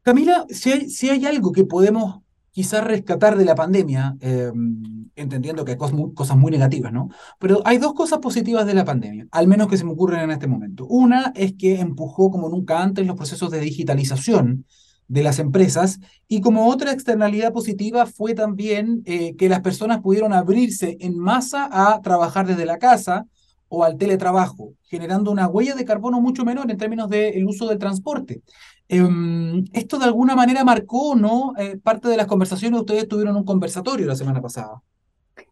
Camila, 0.04 0.46
si 0.50 1.10
hay, 1.10 1.26
algo 1.26 1.52
que 1.52 1.64
podemos 1.64 2.20
quizás 2.52 2.84
rescatar 2.84 3.36
de 3.36 3.46
la 3.46 3.56
pandemia, 3.56 4.16
em, 4.20 5.10
entendiendo 5.16 5.66
que 5.66 5.72
hay 5.72 5.78
cosas 5.78 5.96
muy, 5.96 6.14
cosas 6.14 6.38
muy 6.38 6.52
negativas, 6.52 6.94
¿no? 6.94 7.10
Pero 7.40 7.64
hay 7.66 7.80
dos 7.80 7.96
cosas 7.96 8.20
positivas 8.20 8.68
de 8.68 8.76
la 8.76 8.86
pandemia, 8.86 9.26
al 9.32 9.48
menos 9.48 9.68
que 9.68 9.76
se 9.76 9.86
me 9.86 9.94
ocurren 9.94 10.20
en 10.20 10.30
este 10.30 10.46
momento. 10.46 10.86
Una 10.86 11.32
es 11.36 11.54
que 11.54 11.80
empujó 11.80 12.30
como 12.30 12.48
nunca 12.48 12.84
antes 12.84 13.08
los 13.08 13.16
procesos 13.16 13.50
de 13.50 13.60
digitalización 13.60 14.66
de 15.08 15.24
las 15.24 15.40
empresas 15.40 16.00
y 16.28 16.42
como 16.42 16.68
otra 16.68 16.92
externalidad 16.92 17.52
positiva 17.52 18.06
fue 18.06 18.36
también 18.36 19.02
eh, 19.06 19.36
que 19.36 19.50
las 19.50 19.62
personas 19.62 20.02
pudieron 20.02 20.32
abrirse 20.32 20.96
en 21.00 21.18
masa 21.18 21.68
a 21.72 22.00
trabajar 22.04 22.46
desde 22.46 22.66
la 22.66 22.78
casa, 22.78 23.26
o 23.74 23.86
al 23.86 23.98
teletrabajo, 23.98 24.74
generando 24.84 25.32
una 25.32 25.48
huella 25.48 25.76
de 25.76 25.86
carbono 25.86 26.20
mucho 26.20 26.44
menor 26.44 26.70
en 26.70 26.78
términos 26.78 27.10
del 27.10 27.46
uso 27.46 27.68
del 27.70 27.80
transporte. 27.80 28.42
Em, 28.90 29.64
esto 29.72 29.98
de 29.98 30.04
alguna 30.04 30.36
manera 30.36 30.66
marcó, 30.66 31.16
¿no? 31.16 31.54
Eh, 31.58 31.78
parte 31.82 32.10
de 32.10 32.18
las 32.18 32.28
conversaciones, 32.28 32.82
ustedes 32.82 33.08
tuvieron 33.08 33.38
un 33.38 33.46
conversatorio 33.46 34.06
la 34.06 34.16
semana 34.18 34.42
pasada. 34.42 34.82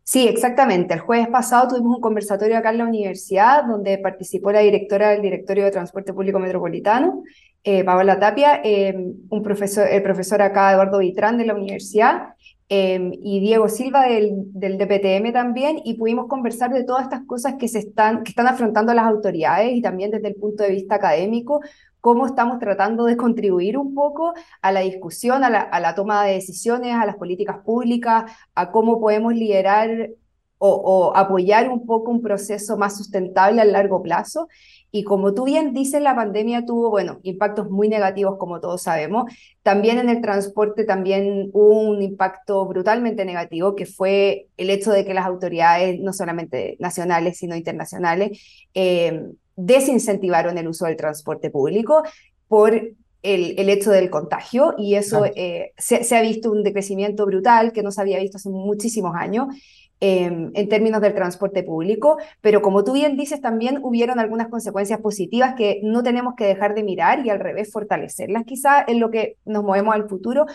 Sí, 0.03 0.27
exactamente. 0.27 0.95
El 0.95 0.99
jueves 0.99 1.29
pasado 1.29 1.69
tuvimos 1.69 1.95
un 1.95 2.01
conversatorio 2.01 2.57
acá 2.57 2.71
en 2.71 2.79
la 2.79 2.85
universidad 2.85 3.63
donde 3.63 3.97
participó 3.99 4.51
la 4.51 4.59
directora 4.59 5.11
del 5.11 5.21
Directorio 5.21 5.63
de 5.63 5.71
Transporte 5.71 6.13
Público 6.13 6.39
Metropolitano, 6.39 7.23
eh, 7.63 7.83
Paola 7.83 8.19
Tapia, 8.19 8.61
em, 8.63 9.13
un 9.29 9.43
profesor, 9.43 9.87
el 9.87 10.01
profesor 10.03 10.41
acá 10.41 10.71
Eduardo 10.71 10.99
Vitrán 10.99 11.37
de 11.37 11.45
la 11.45 11.55
universidad 11.55 12.35
Em, 12.71 13.13
y 13.23 13.39
Diego 13.39 13.67
Silva 13.67 14.03
del, 14.05 14.31
del, 14.53 14.77
DPTM 14.77 15.33
también, 15.33 15.81
y 15.83 15.95
pudimos 15.95 16.27
conversar 16.27 16.71
de 16.71 16.83
todas 16.83 17.03
estas 17.03 17.25
cosas 17.25 17.55
que, 17.55 17.67
se 17.67 17.79
están, 17.79 18.21
que 18.23 18.29
están 18.29 18.45
afrontando 18.45 18.93
las 18.93 19.07
autoridades 19.07 19.73
y 19.73 19.81
también 19.81 20.11
desde 20.11 20.27
el 20.27 20.35
punto 20.35 20.61
de 20.61 20.69
vista 20.69 20.95
académico, 20.95 21.61
cómo 21.99 22.27
estamos 22.27 22.59
tratando 22.59 23.05
de 23.05 23.17
contribuir 23.17 23.75
un 23.75 23.95
poco 23.95 24.35
a 24.61 24.71
la 24.71 24.81
discusión, 24.81 25.43
a 25.43 25.49
la, 25.49 25.61
a 25.61 25.79
la 25.79 25.95
toma 25.95 26.23
de 26.25 26.33
decisiones, 26.33 26.93
a 26.93 27.07
las 27.07 27.15
políticas 27.15 27.57
públicas, 27.65 28.31
a 28.53 28.69
cómo 28.71 28.99
podemos 29.01 29.33
liderar 29.33 30.11
o, 30.59 30.69
o 30.69 31.17
apoyar 31.17 31.69
un 31.69 31.87
poco 31.87 32.11
un 32.11 32.21
proceso 32.21 32.77
más 32.77 32.97
sustentable 32.97 33.61
a 33.61 33.65
largo 33.65 34.03
plazo. 34.03 34.47
Y 34.91 35.03
como 35.03 35.33
tú 35.33 35.45
bien 35.45 35.73
dices, 35.73 36.01
la 36.01 36.15
pandemia 36.15 36.65
tuvo, 36.65 36.89
bueno, 36.89 37.19
impactos 37.23 37.69
muy 37.69 37.89
negativos, 37.89 38.37
como 38.37 38.59
todos 38.59 38.81
sabemos. 38.81 39.31
También 39.61 39.99
en 39.99 40.09
el 40.09 40.21
transporte 40.21 40.83
también 40.83 41.49
hubo 41.53 41.79
un 41.79 42.01
impacto 42.01 42.65
brutalmente 42.65 43.23
negativo, 43.23 43.75
que 43.75 43.85
fue 43.85 44.47
el 44.57 44.69
hecho 44.69 44.91
de 44.91 45.05
que 45.05 45.13
las 45.13 45.27
autoridades, 45.27 45.99
no 45.99 46.11
solamente 46.11 46.75
nacionales, 46.79 47.37
sino 47.37 47.55
internacionales, 47.55 48.39
eh, 48.73 49.27
desincentivaron 49.55 50.57
el 50.57 50.67
uso 50.67 50.85
del 50.85 50.95
transporte 50.95 51.51
público 51.51 52.03
por 52.47 52.73
el, 52.73 52.95
el, 53.59 53.69
hecho 53.69 53.91
del 53.91 54.09
contagio 54.09 54.73
y 54.77 54.95
eso 54.95 55.25
eh, 55.25 55.73
se, 55.77 56.05
se, 56.05 56.15
ha 56.15 56.21
visto 56.21 56.49
un 56.49 56.63
decrecimiento 56.63 57.25
brutal 57.25 57.73
que 57.73 57.83
no 57.83 57.91
se 57.91 57.99
había 57.99 58.19
visto 58.19 58.37
hace 58.37 58.49
muchísimos 58.49 59.13
años 59.15 59.47
Em, 60.01 60.51
en 60.53 60.69
términos 60.69 61.01
del 61.01 61.13
transporte 61.13 61.61
público, 61.61 62.19
pero 62.39 62.61
como 62.61 62.85
tú 62.85 62.93
bien 62.93 63.17
dices, 63.17 63.41
también 63.41 63.79
hubieron 63.83 64.17
algunas 64.17 64.47
consecuencias 64.47 65.01
positivas 65.01 65.55
que 65.55 65.81
no 65.83 66.03
tenemos 66.03 66.35
que 66.37 66.45
dejar 66.45 66.73
de 66.73 66.83
mirar 66.83 67.25
y 67.25 67.29
al 67.29 67.41
revés 67.41 67.69
fortalecerlas 67.73 68.45
quizá 68.45 68.81
en 68.87 69.01
lo 69.01 69.11
que 69.11 69.35
nos 69.43 69.61
movemos 69.61 69.93
al 69.93 70.07
futuro. 70.07 70.45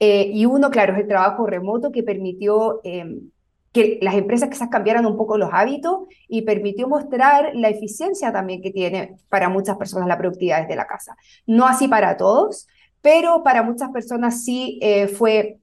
Eh, 0.00 0.32
y 0.34 0.46
uno, 0.46 0.70
claro, 0.72 0.94
es 0.94 0.98
el 0.98 1.06
trabajo 1.06 1.46
remoto 1.46 1.92
que 1.92 2.02
permitió 2.02 2.80
em, 2.82 3.30
que 3.72 4.00
las 4.02 4.16
empresas 4.16 4.48
quizás 4.48 4.68
cambiaran 4.68 5.06
un 5.06 5.16
poco 5.16 5.38
los 5.38 5.50
hábitos 5.52 6.00
y 6.26 6.42
permitió 6.42 6.88
mostrar 6.88 7.52
la 7.54 7.68
eficiencia 7.68 8.32
también 8.32 8.62
que 8.62 8.72
tiene 8.72 9.14
para 9.28 9.48
muchas 9.48 9.76
personas 9.76 10.08
la 10.08 10.18
productividad 10.18 10.62
desde 10.62 10.74
la 10.74 10.88
casa. 10.88 11.16
No 11.46 11.66
así 11.66 11.86
para 11.86 12.16
todos, 12.16 12.66
pero 13.00 13.44
para 13.44 13.62
muchas 13.62 13.90
personas 13.90 14.42
sí 14.42 14.80
eh, 14.82 15.06
fue 15.06 15.58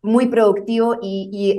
muy 0.00 0.26
productivo 0.26 0.96
y, 1.02 1.58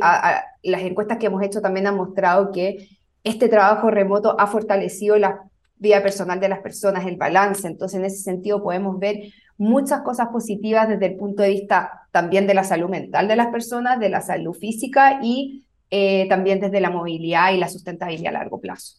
las 0.64 0.82
encuestas 0.82 1.18
que 1.18 1.28
hemos 1.28 1.44
hecho 1.44 1.62
también 1.62 1.88
han 1.88 1.96
mostrado 1.96 2.52
que 2.52 2.90
este 3.24 3.50
trabajo 3.50 3.90
remoto 3.90 4.40
ha 4.40 4.48
fortalecido 4.48 5.18
la 5.18 5.42
vida 5.78 6.02
personal 6.04 6.40
de 6.40 6.50
las 6.50 6.60
personas, 6.60 7.06
el 7.06 7.18
balance. 7.18 7.68
Entonces, 7.68 8.00
en 8.00 8.06
ese 8.06 8.22
sentido, 8.22 8.62
podemos 8.62 9.00
ver 9.00 9.32
muchas 9.58 10.02
cosas 10.02 10.28
positivas 10.30 10.88
desde 10.88 11.08
el 11.08 11.16
punto 11.16 11.44
de 11.44 11.50
vista 11.50 12.08
también 12.12 12.48
de 12.48 12.54
la 12.54 12.64
salud 12.64 12.90
mental 12.90 13.28
de 13.28 13.36
las 13.36 13.48
personas, 13.48 14.00
de 14.00 14.10
la 14.10 14.22
salud 14.22 14.54
física 14.54 15.20
y 15.22 15.66
eh, 15.92 16.28
también 16.30 16.60
desde 16.60 16.82
la 16.82 16.90
movilidad 16.90 17.52
y 17.52 17.58
la 17.58 17.68
sustentabilidad 17.68 18.36
a 18.36 18.40
largo 18.40 18.60
plazo. 18.60 18.98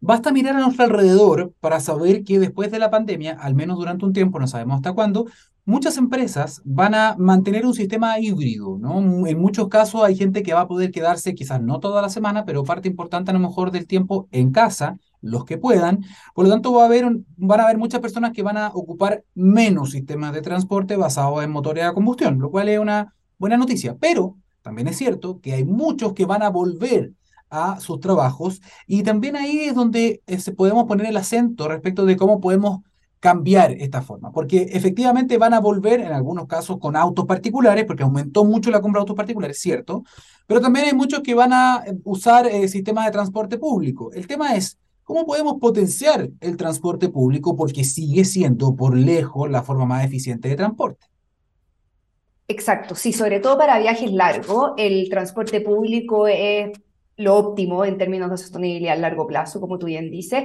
Basta 0.00 0.32
mirar 0.32 0.56
a 0.56 0.60
nuestro 0.60 0.84
alrededor 0.84 1.52
para 1.60 1.78
saber 1.78 2.24
que 2.24 2.40
después 2.40 2.72
de 2.72 2.80
la 2.80 2.90
pandemia, 2.90 3.36
al 3.40 3.54
menos 3.54 3.78
durante 3.78 4.04
un 4.04 4.12
tiempo, 4.12 4.40
no 4.40 4.48
sabemos 4.48 4.76
hasta 4.76 4.92
cuándo, 4.92 5.26
muchas 5.64 5.96
empresas 5.96 6.60
van 6.64 6.94
a 6.94 7.14
mantener 7.18 7.66
un 7.66 7.74
sistema 7.74 8.18
híbrido, 8.18 8.78
¿no? 8.78 9.26
En 9.26 9.38
muchos 9.38 9.68
casos 9.68 10.02
hay 10.02 10.16
gente 10.16 10.42
que 10.42 10.54
va 10.54 10.62
a 10.62 10.68
poder 10.68 10.90
quedarse 10.90 11.34
quizás 11.34 11.62
no 11.62 11.80
toda 11.80 12.02
la 12.02 12.08
semana, 12.08 12.44
pero 12.44 12.64
parte 12.64 12.88
importante 12.88 13.30
a 13.30 13.34
lo 13.34 13.40
mejor 13.40 13.70
del 13.70 13.86
tiempo 13.86 14.28
en 14.32 14.50
casa, 14.50 14.98
los 15.20 15.44
que 15.44 15.58
puedan. 15.58 16.04
Por 16.34 16.46
lo 16.46 16.50
tanto, 16.50 16.72
va 16.72 16.82
a 16.82 16.86
haber, 16.86 17.06
van 17.36 17.60
a 17.60 17.64
haber 17.64 17.78
muchas 17.78 18.00
personas 18.00 18.32
que 18.32 18.42
van 18.42 18.56
a 18.56 18.68
ocupar 18.68 19.24
menos 19.34 19.92
sistemas 19.92 20.32
de 20.32 20.42
transporte 20.42 20.96
basados 20.96 21.42
en 21.44 21.50
motores 21.50 21.84
a 21.84 21.92
combustión, 21.94 22.38
lo 22.38 22.50
cual 22.50 22.68
es 22.68 22.78
una 22.78 23.14
buena 23.38 23.56
noticia. 23.56 23.96
Pero 23.98 24.36
también 24.62 24.88
es 24.88 24.96
cierto 24.96 25.40
que 25.40 25.54
hay 25.54 25.64
muchos 25.64 26.12
que 26.12 26.26
van 26.26 26.42
a 26.42 26.50
volver 26.50 27.12
a 27.50 27.78
sus 27.80 28.00
trabajos 28.00 28.62
y 28.86 29.02
también 29.02 29.36
ahí 29.36 29.60
es 29.60 29.74
donde 29.74 30.22
eh, 30.26 30.52
podemos 30.56 30.84
poner 30.86 31.06
el 31.06 31.16
acento 31.18 31.68
respecto 31.68 32.06
de 32.06 32.16
cómo 32.16 32.40
podemos 32.40 32.80
cambiar 33.22 33.70
esta 33.78 34.02
forma, 34.02 34.32
porque 34.32 34.66
efectivamente 34.72 35.38
van 35.38 35.54
a 35.54 35.60
volver 35.60 36.00
en 36.00 36.10
algunos 36.10 36.48
casos 36.48 36.80
con 36.80 36.96
autos 36.96 37.24
particulares, 37.24 37.84
porque 37.84 38.02
aumentó 38.02 38.44
mucho 38.44 38.68
la 38.72 38.80
compra 38.80 38.98
de 38.98 39.02
autos 39.02 39.16
particulares, 39.16 39.60
cierto, 39.60 40.02
pero 40.48 40.60
también 40.60 40.86
hay 40.86 40.92
muchos 40.92 41.20
que 41.20 41.32
van 41.32 41.52
a 41.52 41.84
eh, 41.86 41.94
usar 42.02 42.48
eh, 42.48 42.66
sistemas 42.66 43.06
de 43.06 43.12
transporte 43.12 43.58
público. 43.58 44.10
El 44.12 44.26
tema 44.26 44.56
es, 44.56 44.76
¿cómo 45.04 45.24
podemos 45.24 45.60
potenciar 45.60 46.30
el 46.40 46.56
transporte 46.56 47.10
público? 47.10 47.54
Porque 47.54 47.84
sigue 47.84 48.24
siendo 48.24 48.74
por 48.74 48.96
lejos 48.96 49.48
la 49.48 49.62
forma 49.62 49.86
más 49.86 50.04
eficiente 50.04 50.48
de 50.48 50.56
transporte. 50.56 51.06
Exacto, 52.48 52.96
sí, 52.96 53.12
sobre 53.12 53.38
todo 53.38 53.56
para 53.56 53.78
viajes 53.78 54.10
largos, 54.10 54.72
el 54.76 55.08
transporte 55.08 55.60
público 55.60 56.26
es 56.26 56.72
lo 57.18 57.36
óptimo 57.36 57.84
en 57.84 57.98
términos 57.98 58.32
de 58.32 58.38
sostenibilidad 58.38 58.94
a 58.94 59.00
largo 59.00 59.28
plazo, 59.28 59.60
como 59.60 59.78
tú 59.78 59.86
bien 59.86 60.10
dices. 60.10 60.42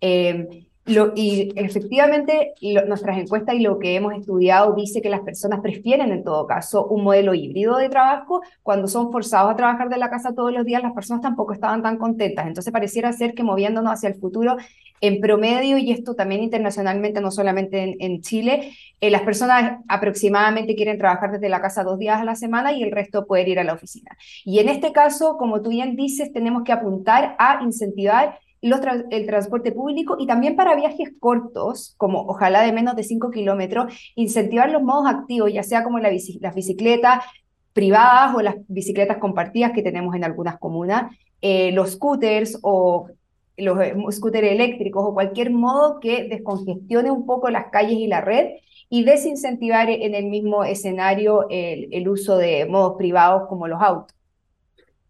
Eh, 0.00 0.69
lo, 0.90 1.12
y 1.14 1.52
efectivamente, 1.56 2.54
nuestras 2.86 3.18
encuestas 3.18 3.54
y 3.54 3.60
lo 3.60 3.78
que 3.78 3.94
hemos 3.94 4.14
estudiado 4.14 4.74
dice 4.74 5.00
que 5.00 5.10
las 5.10 5.20
personas 5.20 5.60
prefieren 5.60 6.12
en 6.12 6.24
todo 6.24 6.46
caso 6.46 6.86
un 6.86 7.04
modelo 7.04 7.34
híbrido 7.34 7.76
de 7.76 7.88
trabajo. 7.88 8.42
Cuando 8.62 8.88
son 8.88 9.10
forzados 9.10 9.52
a 9.52 9.56
trabajar 9.56 9.88
de 9.88 9.98
la 9.98 10.10
casa 10.10 10.34
todos 10.34 10.52
los 10.52 10.64
días, 10.64 10.82
las 10.82 10.92
personas 10.92 11.22
tampoco 11.22 11.52
estaban 11.52 11.82
tan 11.82 11.96
contentas. 11.96 12.46
Entonces 12.46 12.72
pareciera 12.72 13.12
ser 13.12 13.34
que 13.34 13.42
moviéndonos 13.42 13.92
hacia 13.92 14.08
el 14.08 14.16
futuro, 14.16 14.56
en 15.00 15.20
promedio, 15.20 15.78
y 15.78 15.92
esto 15.92 16.14
también 16.14 16.42
internacionalmente, 16.42 17.20
no 17.20 17.30
solamente 17.30 17.96
en, 17.98 18.20
Chile, 18.20 18.72
eh, 19.00 19.10
las 19.10 19.22
personas 19.22 19.80
aproximadamente 19.88 20.74
quieren 20.74 20.98
trabajar 20.98 21.32
desde 21.32 21.48
la 21.48 21.62
casa 21.62 21.84
dos 21.84 21.98
días 21.98 22.20
a 22.20 22.24
la 22.24 22.34
semana 22.34 22.72
y 22.72 22.82
el 22.82 22.90
resto 22.90 23.26
poder 23.26 23.48
ir 23.48 23.58
a 23.58 23.64
la 23.64 23.72
oficina. 23.72 24.16
Y 24.44 24.58
en 24.58 24.68
este 24.68 24.92
caso, 24.92 25.36
como 25.38 25.62
tú 25.62 25.70
bien 25.70 25.96
dices, 25.96 26.32
tenemos 26.32 26.64
que 26.64 26.72
apuntar 26.72 27.34
a 27.38 27.62
incentivar 27.62 28.38
el 28.62 29.26
transporte 29.26 29.72
público 29.72 30.16
y 30.18 30.26
también 30.26 30.56
para 30.56 30.76
viajes 30.76 31.10
cortos, 31.18 31.94
como 31.96 32.20
ojalá 32.26 32.62
de 32.62 32.72
menos 32.72 32.94
de 32.96 33.04
5 33.04 33.30
kilómetros, 33.30 33.94
incentivar 34.16 34.70
los 34.70 34.82
modos 34.82 35.06
activos, 35.06 35.52
ya 35.52 35.62
sea 35.62 35.82
como 35.82 35.98
la 35.98 36.10
las 36.40 36.54
bicicletas 36.54 37.24
privadas 37.72 38.34
o 38.34 38.42
las 38.42 38.56
bicicletas 38.68 39.18
compartidas 39.18 39.72
que 39.72 39.82
tenemos 39.82 40.14
en 40.14 40.24
algunas 40.24 40.58
comunas, 40.58 41.14
eh, 41.40 41.72
los 41.72 41.92
scooters 41.92 42.58
o 42.62 43.08
los 43.56 43.80
eh, 43.80 43.94
scooters 44.10 44.48
eléctricos 44.48 45.04
o 45.06 45.14
cualquier 45.14 45.50
modo 45.50 46.00
que 46.00 46.24
descongestione 46.24 47.10
un 47.10 47.26
poco 47.26 47.50
las 47.50 47.66
calles 47.70 47.98
y 47.98 48.06
la 48.06 48.20
red 48.20 48.56
y 48.88 49.04
desincentivar 49.04 49.88
en 49.88 50.14
el 50.14 50.26
mismo 50.26 50.64
escenario 50.64 51.46
el, 51.48 52.08
uso 52.08 52.36
de 52.36 52.66
modos 52.66 52.96
privados 52.98 53.48
como 53.48 53.68
los 53.68 53.80
autos. 53.80 54.16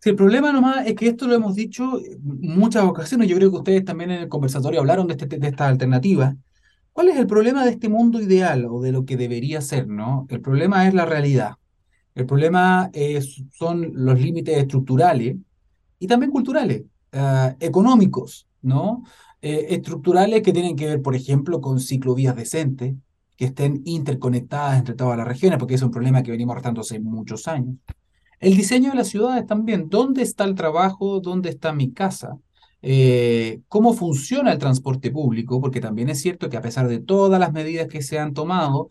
Sí, 0.03 0.11
el 0.11 0.17
problema 0.17 0.51
nomás 0.53 0.87
es 0.87 0.95
que 0.95 1.09
esto 1.09 1.27
lo 1.27 1.35
hemos 1.35 1.55
dicho 1.55 2.01
muchas 2.23 2.85
ocasiones, 2.85 3.29
yo 3.29 3.37
creo 3.37 3.51
que 3.51 3.59
ustedes 3.59 3.85
también 3.85 4.11
en 4.11 4.23
el 4.23 4.29
conversatorio 4.29 4.81
hablaron 4.81 5.07
de, 5.07 5.15
este, 5.15 5.27
de 5.27 5.49
esta 5.49 5.69
alternativa. 5.69 6.35
¿Cuál 6.93 7.09
es 7.09 7.17
el 7.19 7.27
problema 7.27 7.65
de 7.65 7.73
este 7.73 7.89
mundo 7.89 8.21
ideal 8.21 8.67
o 8.67 8.81
de 8.81 8.93
lo 8.93 9.05
que 9.05 9.17
debería 9.17 9.61
ser, 9.61 9.89
no? 9.89 10.27
El 10.31 10.41
problema 10.41 10.89
es 10.89 10.95
la 10.95 11.05
realidad. 11.07 11.55
El 12.15 12.27
problema 12.27 12.91
es, 12.95 13.43
son 13.53 13.93
los 13.95 14.21
límites 14.21 14.57
estructurales 14.59 15.37
y 15.99 16.07
también 16.07 16.33
culturales. 16.33 16.83
Eh, 17.13 17.57
económicos, 17.61 18.47
¿no? 18.63 19.05
Eh, 19.43 19.67
estructurales 19.71 20.43
que 20.43 20.53
tienen 20.53 20.77
que 20.77 20.87
ver, 20.87 21.03
por 21.03 21.15
ejemplo, 21.15 21.61
con 21.61 21.81
ciclovías 21.81 22.37
decentes, 22.37 22.95
que 23.37 23.47
estén 23.47 23.83
interconectadas 23.85 24.79
entre 24.79 24.95
todas 24.95 25.19
las 25.19 25.27
regiones, 25.27 25.59
porque 25.59 25.75
es 25.75 25.83
un 25.83 25.91
problema 25.91 26.23
que 26.23 26.31
venimos 26.31 26.53
arrastrando 26.53 26.83
hace 26.83 27.01
muchos 27.01 27.49
años. 27.49 27.77
El 28.41 28.57
diseño 28.57 28.91
de 28.91 28.97
las 28.97 29.09
ciudades 29.09 29.47
también, 29.47 29.89
¿dónde 29.91 30.23
está 30.23 30.45
el 30.45 30.55
trabajo? 30.55 31.21
¿Dónde 31.21 31.51
está 31.51 31.75
mi 31.75 31.93
casa? 31.93 32.39
Eh, 32.81 33.61
¿Cómo 33.69 33.93
funciona 33.93 34.53
el 34.53 34.59
transporte 34.59 35.11
público? 35.11 35.61
Porque 35.61 35.81
también 35.81 36.09
es 36.09 36.21
cierto 36.23 36.49
que 36.49 36.57
a 36.57 36.63
pesar 36.63 36.89
de 36.89 37.01
todas 37.01 37.39
las 37.39 37.53
medidas 37.53 37.87
que 37.89 38.03
se 38.03 38.19
han 38.19 38.33
tomado, 38.33 38.89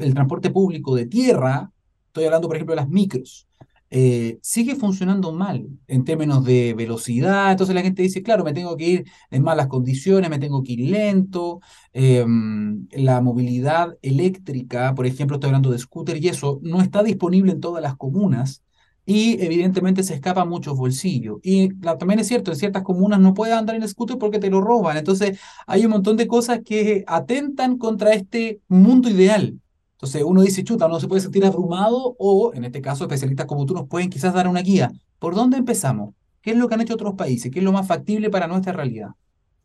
el 0.00 0.14
transporte 0.14 0.50
público 0.50 0.96
de 0.96 1.06
tierra, 1.06 1.70
estoy 2.06 2.24
hablando 2.24 2.48
por 2.48 2.56
ejemplo 2.56 2.74
de 2.74 2.80
las 2.80 2.88
micros, 2.88 3.46
eh, 3.90 4.38
sigue 4.42 4.74
funcionando 4.74 5.32
mal 5.32 5.68
en 5.86 6.04
términos 6.04 6.44
de 6.44 6.74
velocidad. 6.74 7.52
Entonces 7.52 7.76
la 7.76 7.82
gente 7.82 8.02
dice, 8.02 8.24
claro, 8.24 8.42
me 8.42 8.52
tengo 8.52 8.76
que 8.76 8.88
ir 8.88 9.04
en 9.30 9.42
malas 9.44 9.68
condiciones, 9.68 10.28
me 10.30 10.40
tengo 10.40 10.64
que 10.64 10.72
ir 10.72 10.90
lento. 10.90 11.60
Em, 11.92 12.88
la 12.90 13.20
movilidad 13.20 13.96
eléctrica, 14.02 14.94
por 14.96 15.06
ejemplo, 15.06 15.36
estoy 15.36 15.48
hablando 15.48 15.70
de 15.70 15.78
scooter 15.78 16.16
y 16.22 16.28
eso, 16.28 16.58
no 16.62 16.80
está 16.82 17.04
disponible 17.04 17.52
en 17.52 17.60
todas 17.60 17.80
las 17.82 17.96
comunas 17.96 18.63
y 19.06 19.42
evidentemente 19.42 20.02
se 20.02 20.14
escapa 20.14 20.44
muchos 20.44 20.76
bolsillos. 20.76 21.38
Y 21.42 21.74
también 21.80 22.20
es 22.20 22.28
cierto, 22.28 22.50
en 22.50 22.56
ciertas 22.56 22.82
comunas 22.82 23.20
no 23.20 23.34
puedes 23.34 23.54
andar 23.54 23.76
en 23.76 23.86
scooter 23.86 24.18
porque 24.18 24.38
te 24.38 24.50
lo 24.50 24.60
roban. 24.60 24.96
Entonces 24.96 25.38
hay 25.66 25.84
un 25.84 25.92
montón 25.92 26.16
de 26.16 26.26
cosas 26.26 26.60
que 26.64 27.04
atentan 27.06 27.76
contra 27.76 28.14
este 28.14 28.60
mundo 28.68 29.10
ideal. 29.10 29.58
Entonces 29.92 30.22
uno 30.24 30.42
dice, 30.42 30.64
chuta, 30.64 30.86
uno 30.86 31.00
se 31.00 31.08
puede 31.08 31.20
sentir 31.20 31.44
abrumado 31.44 32.16
o, 32.18 32.52
en 32.54 32.64
este 32.64 32.80
caso, 32.80 33.04
especialistas 33.04 33.46
como 33.46 33.66
tú 33.66 33.74
nos 33.74 33.88
pueden 33.88 34.10
quizás 34.10 34.34
dar 34.34 34.48
una 34.48 34.60
guía. 34.60 34.90
¿Por 35.18 35.34
dónde 35.34 35.58
empezamos? 35.58 36.14
¿Qué 36.40 36.50
es 36.50 36.56
lo 36.56 36.68
que 36.68 36.74
han 36.74 36.80
hecho 36.80 36.94
otros 36.94 37.14
países? 37.14 37.50
¿Qué 37.50 37.60
es 37.60 37.64
lo 37.64 37.72
más 37.72 37.86
factible 37.86 38.28
para 38.28 38.46
nuestra 38.46 38.72
realidad? 38.72 39.10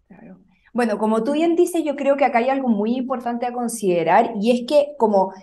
Claro. 0.08 0.40
Bueno, 0.74 0.98
como 0.98 1.24
tú 1.24 1.34
bien 1.34 1.56
dices, 1.56 1.84
yo 1.84 1.96
creo 1.96 2.16
que 2.16 2.26
acá 2.26 2.38
hay 2.40 2.50
algo 2.50 2.70
muy 2.70 2.96
importante 2.96 3.46
a 3.46 3.54
considerar 3.54 4.34
y 4.40 4.52
es 4.52 4.68
que 4.68 4.94
como 4.98 5.34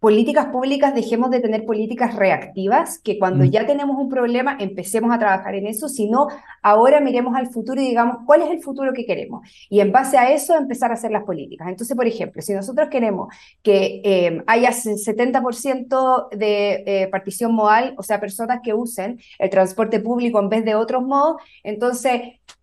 políticas 0.00 0.46
públicas 0.46 0.94
dejemos 0.94 1.30
de 1.30 1.40
tener 1.40 1.66
políticas 1.66 2.14
reactivas, 2.14 3.00
que 3.00 3.18
cuando 3.18 3.44
mm. 3.44 3.50
ya 3.50 3.66
tenemos 3.66 3.96
un 3.98 4.08
problema 4.08 4.56
empecemos 4.60 5.12
a 5.12 5.18
trabajar 5.18 5.54
en 5.56 5.66
eso, 5.66 5.88
sino 5.88 6.28
ahora 6.62 7.00
miremos 7.00 7.34
al 7.34 7.48
futuro 7.48 7.80
y 7.80 7.88
digamos 7.88 8.18
cuál 8.24 8.42
es 8.42 8.50
el 8.50 8.62
futuro 8.62 8.92
que 8.92 9.04
queremos. 9.04 9.48
Y 9.68 9.80
en 9.80 9.90
base 9.90 10.16
a 10.16 10.30
eso 10.30 10.56
empezar 10.56 10.92
a 10.92 10.94
hacer 10.94 11.10
las 11.10 11.24
políticas. 11.24 11.68
Entonces, 11.68 11.96
por 11.96 12.06
ejemplo, 12.06 12.40
si 12.42 12.52
nosotros 12.52 12.88
queremos 12.88 13.34
que 13.62 14.00
eh, 14.04 14.42
haya 14.46 14.70
70% 14.70 16.28
de 16.30 16.84
eh, 16.86 17.08
partición 17.08 17.52
modal, 17.52 17.94
o 17.98 18.02
sea, 18.04 18.20
personas 18.20 18.60
que 18.62 18.74
usen 18.74 19.18
el 19.38 19.50
transporte 19.50 19.98
público 19.98 20.38
en 20.38 20.48
vez 20.48 20.64
de 20.64 20.76
otros 20.76 21.02
modos, 21.02 21.42
entonces 21.64 22.20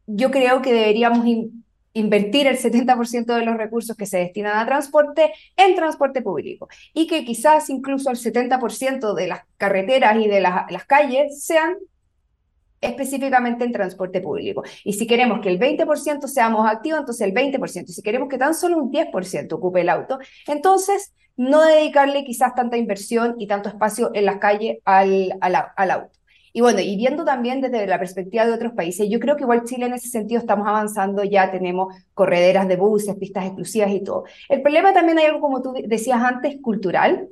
yo 0.07 0.31
creo 0.31 0.61
que 0.61 0.71
deberíamos 0.71 1.25
invertir 1.95 2.45
el 2.45 2.57
70% 2.57 3.25
de 3.33 3.45
los 3.45 3.57
recursos 3.57 3.95
que 3.95 4.05
se 4.05 4.19
destinan 4.19 4.57
a 4.57 4.65
transporte 4.65 5.33
en 5.57 5.75
transporte 5.75 6.21
público 6.21 6.67
y 6.93 7.07
que 7.07 7.25
quizás 7.25 7.69
incluso 7.69 8.11
el 8.11 8.17
70% 8.17 9.15
de 9.15 9.27
las 9.27 9.41
carreteras 9.57 10.17
y 10.17 10.27
de 10.27 10.41
las 10.41 10.85
calles 10.85 11.43
sean 11.43 11.77
específicamente 12.81 13.63
en 13.63 13.71
transporte 13.71 14.21
público. 14.21 14.63
Y 14.83 14.93
si 14.93 15.07
queremos 15.07 15.39
que 15.41 15.49
el 15.49 15.57
20% 15.57 16.27
seamos 16.27 16.69
activos, 16.69 16.99
entonces 16.99 17.25
el 17.25 17.33
20%. 17.33 17.85
Y 17.87 17.93
si 17.93 18.01
queremos 18.01 18.29
que 18.29 18.37
tan 18.37 18.53
solo 18.53 18.77
un 18.77 18.91
10% 18.91 19.53
ocupe 19.53 19.81
el 19.81 19.89
auto, 19.89 20.19
entonces 20.47 21.13
no 21.37 21.63
dedicarle 21.63 22.23
quizás 22.23 22.53
tanta 22.55 22.77
inversión 22.77 23.35
y 23.39 23.47
tanto 23.47 23.69
espacio 23.69 24.11
en 24.13 24.25
las 24.25 24.37
calles 24.37 24.77
al, 24.85 25.33
al 25.41 25.91
auto. 25.91 26.14
Y 26.55 26.61
bueno, 26.61 26.79
y 26.79 26.95
viendo 26.95 27.25
también 27.25 27.59
desde 27.59 27.85
la 27.85 27.99
perspectiva 27.99 28.45
de 28.45 28.53
otros 28.53 28.71
países, 28.71 29.09
yo 29.09 29.19
creo 29.19 29.35
que 29.35 29.43
igual 29.43 29.65
Chile 29.65 29.87
en 29.87 29.93
ese 29.93 30.07
sentido 30.07 30.39
estamos 30.39 30.65
avanzando, 30.65 31.25
ya 31.25 31.51
tenemos 31.51 31.93
correderas 32.13 32.65
de 32.69 32.77
buses, 32.77 33.13
pistas 33.17 33.43
exclusivas 33.43 33.91
y 33.91 34.01
todo. 34.01 34.23
El 34.47 34.61
problema 34.61 34.93
también 34.93 35.19
hay 35.19 35.25
algo, 35.25 35.41
como 35.41 35.61
tú 35.61 35.73
decías 35.85 36.21
antes, 36.23 36.55
cultural, 36.61 37.27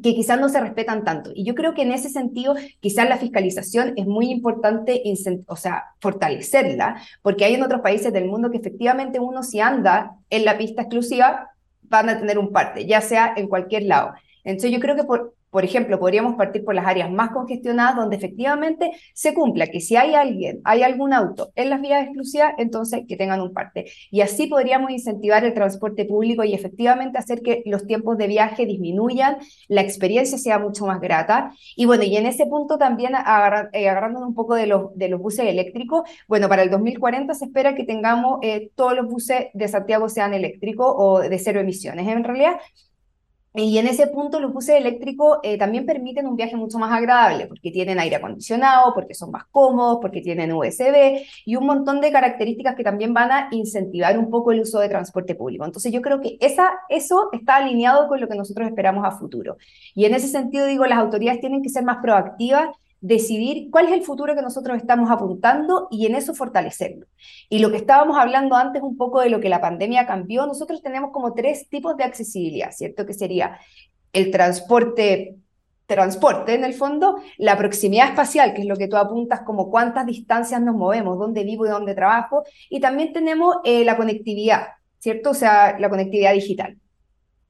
que 0.00 0.14
quizás 0.14 0.38
no 0.38 0.48
se 0.48 0.60
respetan 0.60 1.02
tanto. 1.02 1.32
Y 1.34 1.44
yo 1.44 1.56
creo 1.56 1.74
que 1.74 1.82
en 1.82 1.90
ese 1.90 2.10
sentido, 2.10 2.54
quizás 2.78 3.08
la 3.08 3.16
fiscalización 3.16 3.94
es 3.96 4.06
muy 4.06 4.30
importante, 4.30 5.02
o 5.48 5.56
sea, 5.56 5.86
fortalecerla, 5.98 7.02
porque 7.22 7.46
hay 7.46 7.54
en 7.54 7.64
otros 7.64 7.80
países 7.80 8.12
del 8.12 8.26
mundo 8.26 8.52
que 8.52 8.58
efectivamente 8.58 9.18
uno 9.18 9.42
si 9.42 9.58
anda 9.58 10.12
en 10.30 10.44
la 10.44 10.56
pista 10.56 10.82
exclusiva, 10.82 11.50
van 11.82 12.08
a 12.08 12.20
tener 12.20 12.38
un 12.38 12.52
parte, 12.52 12.86
ya 12.86 13.00
sea 13.00 13.34
en 13.36 13.48
cualquier 13.48 13.82
lado. 13.82 14.12
Entonces 14.44 14.70
yo 14.70 14.78
creo 14.78 14.94
que 14.94 15.02
por, 15.02 15.34
por 15.54 15.64
ejemplo, 15.64 16.00
podríamos 16.00 16.34
partir 16.34 16.64
por 16.64 16.74
las 16.74 16.84
áreas 16.84 17.12
más 17.12 17.30
congestionadas 17.30 17.94
donde 17.94 18.16
efectivamente 18.16 18.90
se 19.12 19.34
cumpla 19.34 19.68
que 19.68 19.80
si 19.80 19.94
hay 19.94 20.16
alguien, 20.16 20.60
hay 20.64 20.82
algún 20.82 21.12
auto 21.12 21.52
en 21.54 21.70
las 21.70 21.80
vías 21.80 22.02
exclusivas, 22.02 22.54
entonces 22.58 23.02
que 23.06 23.16
tengan 23.16 23.40
un 23.40 23.52
parte. 23.52 23.84
Y 24.10 24.22
así 24.22 24.48
podríamos 24.48 24.90
incentivar 24.90 25.44
el 25.44 25.54
transporte 25.54 26.06
público 26.06 26.42
y 26.42 26.54
efectivamente 26.54 27.18
hacer 27.18 27.40
que 27.40 27.62
los 27.66 27.86
tiempos 27.86 28.18
de 28.18 28.26
viaje 28.26 28.66
disminuyan, 28.66 29.36
la 29.68 29.82
experiencia 29.82 30.38
sea 30.38 30.58
mucho 30.58 30.86
más 30.86 31.00
grata. 31.00 31.52
Y 31.76 31.84
bueno, 31.84 32.02
y 32.02 32.16
en 32.16 32.26
ese 32.26 32.46
punto 32.46 32.76
también 32.76 33.14
eh, 33.14 33.88
agarrándonos 33.88 34.30
un 34.30 34.34
poco 34.34 34.56
de 34.56 34.66
los, 34.66 34.92
de 34.96 35.08
los 35.08 35.20
buses 35.20 35.46
eléctricos, 35.46 36.02
bueno, 36.26 36.48
para 36.48 36.64
el 36.64 36.70
2040 36.70 37.32
se 37.32 37.44
espera 37.44 37.76
que 37.76 37.84
tengamos 37.84 38.40
eh, 38.42 38.72
todos 38.74 38.96
los 38.96 39.06
buses 39.06 39.46
de 39.54 39.68
Santiago 39.68 40.08
sean 40.08 40.34
eléctricos 40.34 40.92
o 40.98 41.20
de 41.20 41.38
cero 41.38 41.60
emisiones. 41.60 42.08
En 42.08 42.24
realidad, 42.24 42.54
y 43.56 43.78
en 43.78 43.86
ese 43.86 44.08
punto 44.08 44.40
los 44.40 44.52
buses 44.52 44.76
eléctricos 44.76 45.38
eh, 45.44 45.56
también 45.56 45.86
permiten 45.86 46.26
un 46.26 46.34
viaje 46.34 46.56
mucho 46.56 46.78
más 46.80 46.92
agradable, 46.92 47.46
porque 47.46 47.70
tienen 47.70 48.00
aire 48.00 48.16
acondicionado, 48.16 48.92
porque 48.94 49.14
son 49.14 49.30
más 49.30 49.44
cómodos, 49.44 49.98
porque 50.00 50.20
tienen 50.20 50.52
USB 50.52 51.22
y 51.44 51.54
un 51.54 51.64
montón 51.64 52.00
de 52.00 52.10
características 52.10 52.74
que 52.74 52.82
también 52.82 53.14
van 53.14 53.30
a 53.30 53.48
incentivar 53.52 54.18
un 54.18 54.28
poco 54.28 54.50
el 54.50 54.60
uso 54.60 54.80
de 54.80 54.88
transporte 54.88 55.36
público. 55.36 55.64
Entonces 55.64 55.92
yo 55.92 56.02
creo 56.02 56.20
que 56.20 56.36
esa, 56.40 56.72
eso 56.88 57.28
está 57.32 57.56
alineado 57.56 58.08
con 58.08 58.20
lo 58.20 58.26
que 58.26 58.34
nosotros 58.34 58.66
esperamos 58.66 59.06
a 59.06 59.12
futuro. 59.12 59.56
Y 59.94 60.04
en 60.04 60.14
ese 60.14 60.26
sentido 60.26 60.66
digo, 60.66 60.84
las 60.86 60.98
autoridades 60.98 61.40
tienen 61.40 61.62
que 61.62 61.68
ser 61.68 61.84
más 61.84 61.98
proactivas 62.02 62.70
decidir 63.04 63.70
cuál 63.70 63.88
es 63.88 63.92
el 63.92 64.02
futuro 64.02 64.34
que 64.34 64.40
nosotros 64.40 64.78
estamos 64.78 65.10
apuntando 65.10 65.88
y 65.90 66.06
en 66.06 66.14
eso 66.14 66.32
fortalecerlo. 66.32 67.06
Y 67.50 67.58
lo 67.58 67.70
que 67.70 67.76
estábamos 67.76 68.16
hablando 68.16 68.56
antes 68.56 68.80
un 68.82 68.96
poco 68.96 69.20
de 69.20 69.28
lo 69.28 69.40
que 69.40 69.50
la 69.50 69.60
pandemia 69.60 70.06
cambió, 70.06 70.46
nosotros 70.46 70.80
tenemos 70.80 71.10
como 71.12 71.34
tres 71.34 71.68
tipos 71.68 71.98
de 71.98 72.04
accesibilidad, 72.04 72.70
¿cierto? 72.70 73.04
Que 73.04 73.12
sería 73.12 73.58
el 74.14 74.30
transporte 74.30 75.36
transporte 75.84 76.54
en 76.54 76.64
el 76.64 76.72
fondo, 76.72 77.18
la 77.36 77.58
proximidad 77.58 78.08
espacial, 78.08 78.54
que 78.54 78.62
es 78.62 78.66
lo 78.66 78.76
que 78.76 78.88
tú 78.88 78.96
apuntas 78.96 79.42
como 79.42 79.70
cuántas 79.70 80.06
distancias 80.06 80.62
nos 80.62 80.74
movemos, 80.74 81.18
dónde 81.18 81.44
vivo 81.44 81.66
y 81.66 81.68
dónde 81.68 81.94
trabajo, 81.94 82.42
y 82.70 82.80
también 82.80 83.12
tenemos 83.12 83.56
eh, 83.64 83.84
la 83.84 83.98
conectividad, 83.98 84.68
¿cierto? 84.98 85.30
O 85.30 85.34
sea, 85.34 85.78
la 85.78 85.90
conectividad 85.90 86.32
digital. 86.32 86.78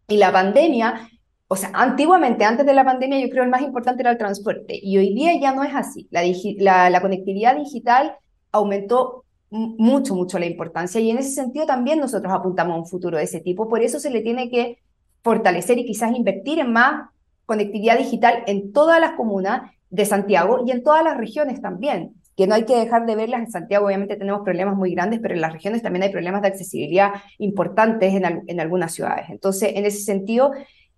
Y 0.08 0.16
la 0.16 0.32
pandemia 0.32 1.08
o 1.46 1.56
sea, 1.56 1.70
antiguamente, 1.74 2.44
antes 2.44 2.64
de 2.64 2.72
la 2.72 2.84
pandemia, 2.84 3.20
yo 3.20 3.28
creo 3.28 3.44
el 3.44 3.50
más 3.50 3.62
importante 3.62 4.02
era 4.02 4.10
el 4.10 4.18
transporte 4.18 4.78
y 4.82 4.96
hoy 4.96 5.12
día 5.14 5.38
ya 5.38 5.54
no 5.54 5.62
es 5.62 5.74
así. 5.74 6.08
La, 6.10 7.00
conectividad 7.00 7.56
digital 7.56 8.16
aumentó 8.50 9.24
mucho, 9.50 10.14
mucho 10.14 10.38
la 10.38 10.46
importancia 10.46 11.00
y 11.00 11.10
en 11.10 11.18
ese 11.18 11.30
sentido 11.30 11.66
también 11.66 12.00
nosotros 12.00 12.32
apuntamos 12.32 12.74
a 12.74 12.78
un 12.78 12.86
futuro 12.86 13.18
de 13.18 13.24
ese 13.24 13.40
tipo. 13.40 13.68
Por 13.68 13.82
eso 13.82 14.00
se 14.00 14.10
le 14.10 14.22
tiene 14.22 14.50
que 14.50 14.78
fortalecer 15.22 15.78
y 15.78 15.84
quizás 15.84 16.16
invertir 16.16 16.58
en 16.60 16.72
más 16.72 17.10
conectividad 17.46 17.98
digital 17.98 18.42
en 18.46 18.72
todas 18.72 18.98
las 19.00 19.12
comunas 19.12 19.70
de 19.90 20.06
Santiago 20.06 20.64
y 20.66 20.70
en 20.70 20.82
todas 20.82 21.04
las 21.04 21.18
regiones 21.18 21.60
también, 21.60 22.14
que 22.36 22.46
no 22.46 22.54
hay 22.54 22.64
que 22.64 22.74
dejar 22.74 23.04
de 23.04 23.16
verlas. 23.16 23.40
En 23.40 23.50
Santiago 23.50 23.86
obviamente 23.86 24.16
tenemos 24.16 24.42
problemas 24.42 24.76
muy 24.76 24.94
grandes, 24.94 25.20
pero 25.20 25.34
en 25.34 25.42
las 25.42 25.52
regiones 25.52 25.82
también 25.82 26.04
hay 26.04 26.10
problemas 26.10 26.40
de 26.40 26.48
accesibilidad 26.48 27.10
importantes 27.38 28.14
en 28.14 28.60
algunas 28.60 28.94
ciudades. 28.94 29.26
Entonces, 29.28 29.72
en 29.74 29.84
ese 29.84 30.00
sentido, 30.00 30.52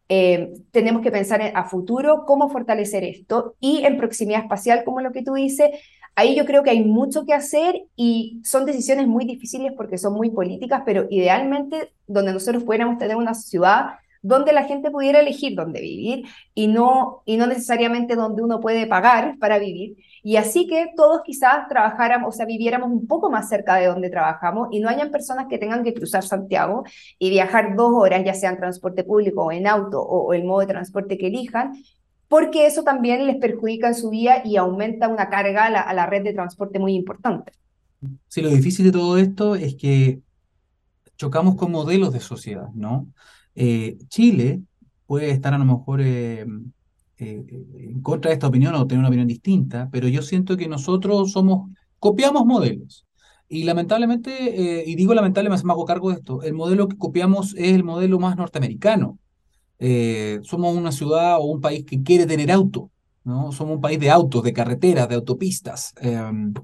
eh, 0.09 0.53
tenemos 0.71 1.03
que 1.03 1.11
pensar 1.11 1.41
a 1.55 1.65
futuro 1.65 2.25
cómo 2.27 2.49
fortalecer 2.49 3.05
esto 3.05 3.57
y 3.61 3.85
en 3.85 3.97
proximidad 3.97 4.43
espacial, 4.43 4.85
como 4.85 5.01
lo 5.01 5.13
que 5.13 5.23
tú 5.23 5.35
dices, 5.35 5.71
ahí 6.15 6.35
yo 6.35 6.45
creo 6.47 6.63
que 6.63 6.71
hay 6.71 6.85
mucho 6.85 7.25
que 7.25 7.35
hacer 7.35 7.83
y 7.97 8.41
son 8.45 8.67
decisiones 8.67 9.07
muy 9.07 9.25
difíciles 9.25 9.73
porque 9.77 9.99
son 9.99 10.15
muy 10.15 10.31
políticas, 10.31 10.83
pero 10.87 11.07
idealmente 11.11 11.93
donde 12.07 12.33
nosotros 12.33 12.65
pudiéramos 12.65 12.99
tener 12.99 13.17
una 13.17 13.35
ciudad 13.35 13.97
donde 14.23 14.53
la 14.53 14.65
gente 14.65 14.91
pudiera 14.91 15.21
elegir 15.21 15.55
dónde 15.55 15.81
vivir 15.81 16.25
y 16.53 16.67
no, 16.67 17.23
y 17.27 17.37
no 17.37 17.47
necesariamente 17.47 18.17
donde 18.17 18.43
uno 18.43 18.61
puede 18.61 18.87
pagar 18.87 19.39
para 19.39 19.59
vivir. 19.59 19.97
Y 20.27 20.39
así 20.39 20.67
que 20.67 20.89
todos 20.97 21.21
quizás 21.25 21.69
trabajáramos, 21.69 22.35
o 22.35 22.37
sea, 22.37 22.47
viviéramos 22.47 22.91
un 22.91 23.07
poco 23.07 23.31
más 23.31 23.49
cerca 23.49 23.77
de 23.77 23.87
donde 23.87 24.11
trabajamos 24.11 24.67
y 24.73 24.81
no 24.81 24.89
hayan 24.89 25.13
personas 25.13 25.47
que 25.49 25.57
tengan 25.57 25.85
que 25.85 25.95
cruzar 25.95 26.25
Santiago 26.25 26.83
y 27.17 27.31
viajar 27.31 27.77
dos 27.77 27.93
horas, 27.95 28.25
ya 28.25 28.35
sea 28.35 28.51
en 28.51 28.57
transporte 28.57 29.05
público 29.05 29.45
o 29.45 29.53
en 29.53 29.69
auto 29.69 30.03
o, 30.03 30.35
el 30.35 30.43
modo 30.43 30.63
de 30.63 30.67
transporte 30.67 31.17
que 31.17 31.29
elijan, 31.29 31.75
porque 32.27 32.67
eso 32.67 32.83
también 32.83 33.25
les 33.29 33.37
perjudica 33.37 33.87
en 33.87 33.95
su 33.95 34.11
vida 34.11 34.43
y 34.45 34.57
aumenta 34.57 35.07
una 35.07 35.31
carga 35.31 35.67
a 35.67 35.71
la, 35.71 35.81
a 35.83 35.95
la 35.95 36.07
red 36.07 36.25
de 36.25 36.33
transporte 36.33 36.81
muy 36.81 36.97
importante. 36.97 37.53
Sí, 38.27 38.43
lo 38.43 38.49
difícil 38.49 38.87
de 38.87 38.91
todo 38.91 39.19
esto 39.19 39.55
es 39.55 39.77
que 39.77 40.23
chocamos 41.17 41.55
con 41.55 41.71
modelos 41.71 42.13
de 42.13 42.19
sociedad, 42.19 42.71
¿no? 42.75 43.07
Eh, 43.55 43.97
Chile 44.09 44.63
puede 45.07 45.31
estar 45.31 45.55
a 45.55 45.59
lo 45.59 45.65
mejor 45.65 46.01
eh, 46.03 46.45
eh, 47.19 47.45
en 47.79 48.03
contra 48.03 48.31
de 48.31 48.35
esta 48.35 48.49
opinión 48.49 48.75
o 48.75 48.87
tener 48.87 49.01
una 49.01 49.09
opinión 49.09 49.29
distinta, 49.29 49.89
pero 49.91 50.09
yo 50.09 50.23
siento 50.23 50.57
que 50.57 50.69
nosotros 50.69 51.33
somos, 51.33 51.71
copiamos 51.99 52.45
modelos. 52.47 53.07
Y 53.49 53.65
lamentablemente, 53.65 54.85
y 54.87 54.97
digo 54.97 55.15
lamentablemente, 55.15 55.65
me 55.65 55.73
hago 55.73 55.85
cargo 55.85 56.11
de 56.11 56.17
esto, 56.17 56.43
el 56.43 56.53
modelo 56.55 56.89
que 56.89 56.97
copiamos 56.99 57.55
es 57.55 57.75
el 57.75 57.85
modelo 57.85 58.19
más 58.19 58.37
norteamericano. 58.37 59.21
somos 60.43 60.77
una 60.77 60.91
ciudad 60.91 61.37
o 61.39 61.45
un 61.45 61.61
país 61.61 61.85
que 61.85 62.03
quiere 62.03 62.27
tener 62.27 62.51
auto, 62.51 62.91
¿no? 63.27 63.53
Somos 63.53 63.77
un 63.77 63.81
país 63.81 64.01
de 64.01 64.11
autos, 64.11 64.43
de 64.45 64.53
carreteras, 64.53 65.09
de 65.09 65.17
autopistas. 65.17 65.93
Em, 66.01 66.55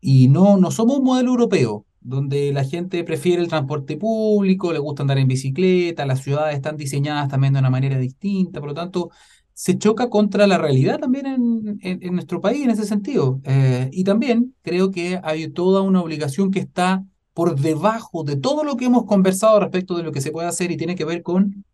y 0.00 0.28
no, 0.28 0.56
no 0.58 0.70
somos 0.70 0.98
un 0.98 1.04
modelo 1.04 1.30
europeo 1.30 1.86
donde 2.00 2.52
la 2.52 2.64
gente 2.64 3.02
prefiere 3.02 3.42
el 3.42 3.48
transporte 3.48 3.96
público, 3.96 4.72
le 4.72 4.78
gusta 4.78 5.02
andar 5.02 5.18
en 5.18 5.26
bicicleta, 5.26 6.06
las 6.06 6.22
ciudades 6.22 6.54
están 6.54 6.76
diseñadas 6.76 7.28
también 7.28 7.54
de 7.54 7.58
una 7.60 7.70
manera 7.70 7.98
distinta, 7.98 8.60
por 8.60 8.68
lo 8.68 8.74
tanto, 8.74 9.10
se 9.58 9.78
choca 9.78 10.10
contra 10.10 10.46
la 10.46 10.58
realidad 10.58 10.98
también 10.98 11.26
en, 11.26 11.78
en, 11.80 12.12
nuestro 12.14 12.42
país 12.42 12.62
en 12.62 12.70
ese 12.70 12.84
sentido. 12.84 13.40
Eh, 13.44 13.88
y 13.90 14.04
también 14.04 14.54
creo 14.60 14.90
que 14.90 15.18
hay 15.22 15.48
toda 15.48 15.80
una 15.80 16.02
obligación 16.02 16.50
que 16.50 16.58
está 16.58 17.04
por 17.32 17.58
debajo 17.58 18.22
de 18.22 18.36
todo 18.36 18.64
lo 18.64 18.76
que 18.76 18.84
hemos 18.84 19.06
conversado 19.06 19.58
respecto 19.58 19.96
de 19.96 20.02
lo 20.02 20.12
que 20.12 20.20
se 20.20 20.30
puede 20.30 20.46
hacer 20.48 20.70
y 20.70 20.76
tiene 20.76 20.94
que 20.94 21.06
ver 21.06 21.22
con 21.22 21.64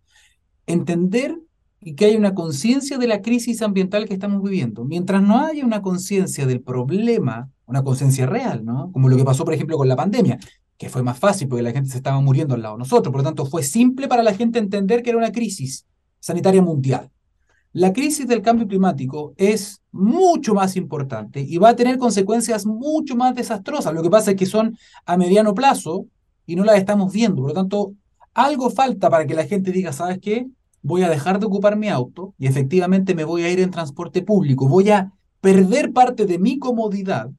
entender 0.67 1.37
que 1.97 2.05
hay 2.05 2.15
una 2.15 2.35
conciencia 2.35 2.99
de 2.99 3.09
la 3.09 3.21
crisis 3.21 3.63
ambiental 3.63 4.07
que 4.07 4.15
estamos 4.15 4.41
viviendo. 4.45 4.85
Mientras 4.85 5.21
no 5.21 5.41
haya 5.41 5.67
una 5.67 5.83
conciencia 5.83 6.47
del 6.47 6.61
problema 6.63 7.51
una 7.73 7.83
conciencia 7.83 8.27
real, 8.27 8.65
¿no? 8.65 8.93
Como 8.93 9.09
lo 9.09 9.17
que 9.17 9.25
pasó, 9.25 9.45
por 9.45 9.55
ejemplo, 9.55 9.79
con 9.79 9.89
la 9.89 9.97
pandemia, 9.97 10.39
que 10.77 10.91
fue 10.91 11.03
más 11.03 11.19
fácil 11.19 11.49
porque 11.49 11.63
la 11.63 11.73
gente 11.73 11.91
se 11.91 11.97
estaba 11.97 12.21
muriendo 12.21 12.55
al 12.55 12.63
lado 12.63 12.75
de 12.75 12.81
nosotros, 12.81 13.11
por 13.11 13.21
lo 13.21 13.25
tanto 13.25 13.47
fue 13.47 13.63
simple 13.63 14.09
para 14.09 14.23
la 14.23 14.35
gente 14.35 14.59
entender 14.59 15.03
que 15.03 15.11
era 15.11 15.19
una 15.19 15.33
crisis 15.33 15.87
sanitaria 16.21 16.61
mundial. 16.61 17.11
La 17.73 17.93
crisis 17.93 18.27
del 18.27 18.43
cambio 18.43 18.69
climático 18.69 19.33
es 19.37 19.81
mucho 19.93 20.53
más 20.53 20.77
importante 20.77 21.41
y 21.41 21.57
va 21.57 21.71
a 21.71 21.77
tener 21.77 21.97
consecuencias 21.97 22.67
mucho 22.67 23.17
más 23.17 23.35
desastrosas. 23.35 23.95
Lo 23.95 24.03
que 24.03 24.11
pasa 24.11 24.33
es 24.33 24.37
que 24.37 24.47
son 24.47 24.77
a 25.07 25.17
mediano 25.17 25.55
plazo 25.55 26.07
y 26.47 26.55
no 26.55 26.65
las 26.65 26.77
estamos 26.77 27.13
viendo. 27.13 27.41
Por 27.41 27.51
lo 27.51 27.55
tanto, 27.55 27.95
algo 28.35 28.69
falta 28.69 29.09
para 29.09 29.27
que 29.27 29.35
la 29.35 29.47
gente 29.47 29.73
diga, 29.73 29.93
¿sabes 29.93 30.19
qué? 30.21 30.47
Voy 30.83 31.03
a 31.03 31.09
dejar 31.09 31.39
de 31.39 31.47
ocupar 31.47 31.77
mi 31.77 31.89
auto 31.89 32.35
y 32.39 32.47
efectivamente 32.47 33.15
me 33.15 33.25
voy 33.25 33.45
a 33.45 33.51
ir 33.51 33.61
en 33.61 33.71
transporte 33.71 34.21
público. 34.21 34.69
Voy 34.69 34.91
a 34.91 35.13
perder 35.41 35.93
parte 35.93 36.27
de 36.27 36.39
mi 36.39 36.59
comodidad 36.59 37.31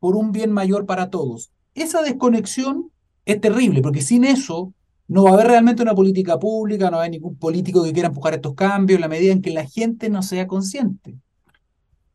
por 0.00 0.16
un 0.16 0.32
bien 0.32 0.52
mayor 0.52 0.84
para 0.84 1.08
todos. 1.08 1.50
Esa 1.74 2.02
desconexión 2.02 2.90
es 3.24 3.40
terrible, 3.40 3.80
porque 3.80 4.02
sin 4.02 4.24
eso 4.24 4.72
no 5.08 5.24
va 5.24 5.30
a 5.30 5.34
haber 5.34 5.48
realmente 5.48 5.82
una 5.82 5.94
política 5.94 6.38
pública, 6.38 6.86
no 6.86 6.92
va 6.92 6.98
a 6.98 7.00
haber 7.02 7.12
ningún 7.12 7.36
político 7.36 7.82
que 7.84 7.92
quiera 7.92 8.08
empujar 8.08 8.34
estos 8.34 8.54
cambios 8.54 8.96
en 8.96 9.02
la 9.02 9.08
medida 9.08 9.32
en 9.32 9.42
que 9.42 9.50
la 9.50 9.64
gente 9.64 10.10
no 10.10 10.22
sea 10.22 10.46
consciente. 10.46 11.16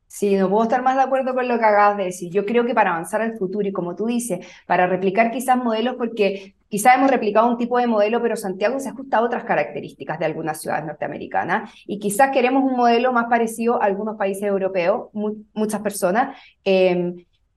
Sí, 0.08 0.36
no 0.36 0.50
puedo 0.50 0.64
estar 0.64 0.84
más 0.84 0.98
de 0.98 1.04
acuerdo 1.04 1.34
con 1.34 1.48
lo 1.48 1.58
que 1.58 1.66
acabas 1.66 1.96
de 1.96 2.04
decir. 2.04 2.30
Yo 2.32 2.46
creo 2.46 2.66
que 2.66 2.74
para 2.74 2.92
avanzar 2.92 3.22
al 3.22 3.38
futuro 3.38 3.66
y 3.68 3.72
como 3.72 3.96
tú 3.96 4.08
dices, 4.08 4.46
para 4.68 4.86
replicar 4.86 5.32
quizás 5.32 5.56
modelos, 5.56 5.96
porque 5.96 6.56
quizás 6.68 6.98
hemos 6.98 7.10
replicado 7.10 7.50
un 7.50 7.58
tipo 7.58 7.78
de 7.78 7.88
modelo, 7.88 8.22
pero 8.22 8.36
Santiago 8.36 8.78
se 8.82 8.90
ajusta 8.90 9.18
a 9.18 9.22
otras 9.22 9.46
características 9.46 10.20
de 10.20 10.26
algunas 10.26 10.60
ciudades 10.60 10.86
norteamericanas 10.86 11.72
y 11.88 11.98
quizás 11.98 12.32
queremos 12.32 12.64
un 12.64 12.76
modelo 12.76 13.14
más 13.14 13.28
parecido 13.30 13.82
a 13.82 13.86
algunos 13.86 14.18
países 14.18 14.44
europeos, 14.44 15.10
muchas 15.54 15.82
personas. 15.82 16.38
Eh, 16.66 17.14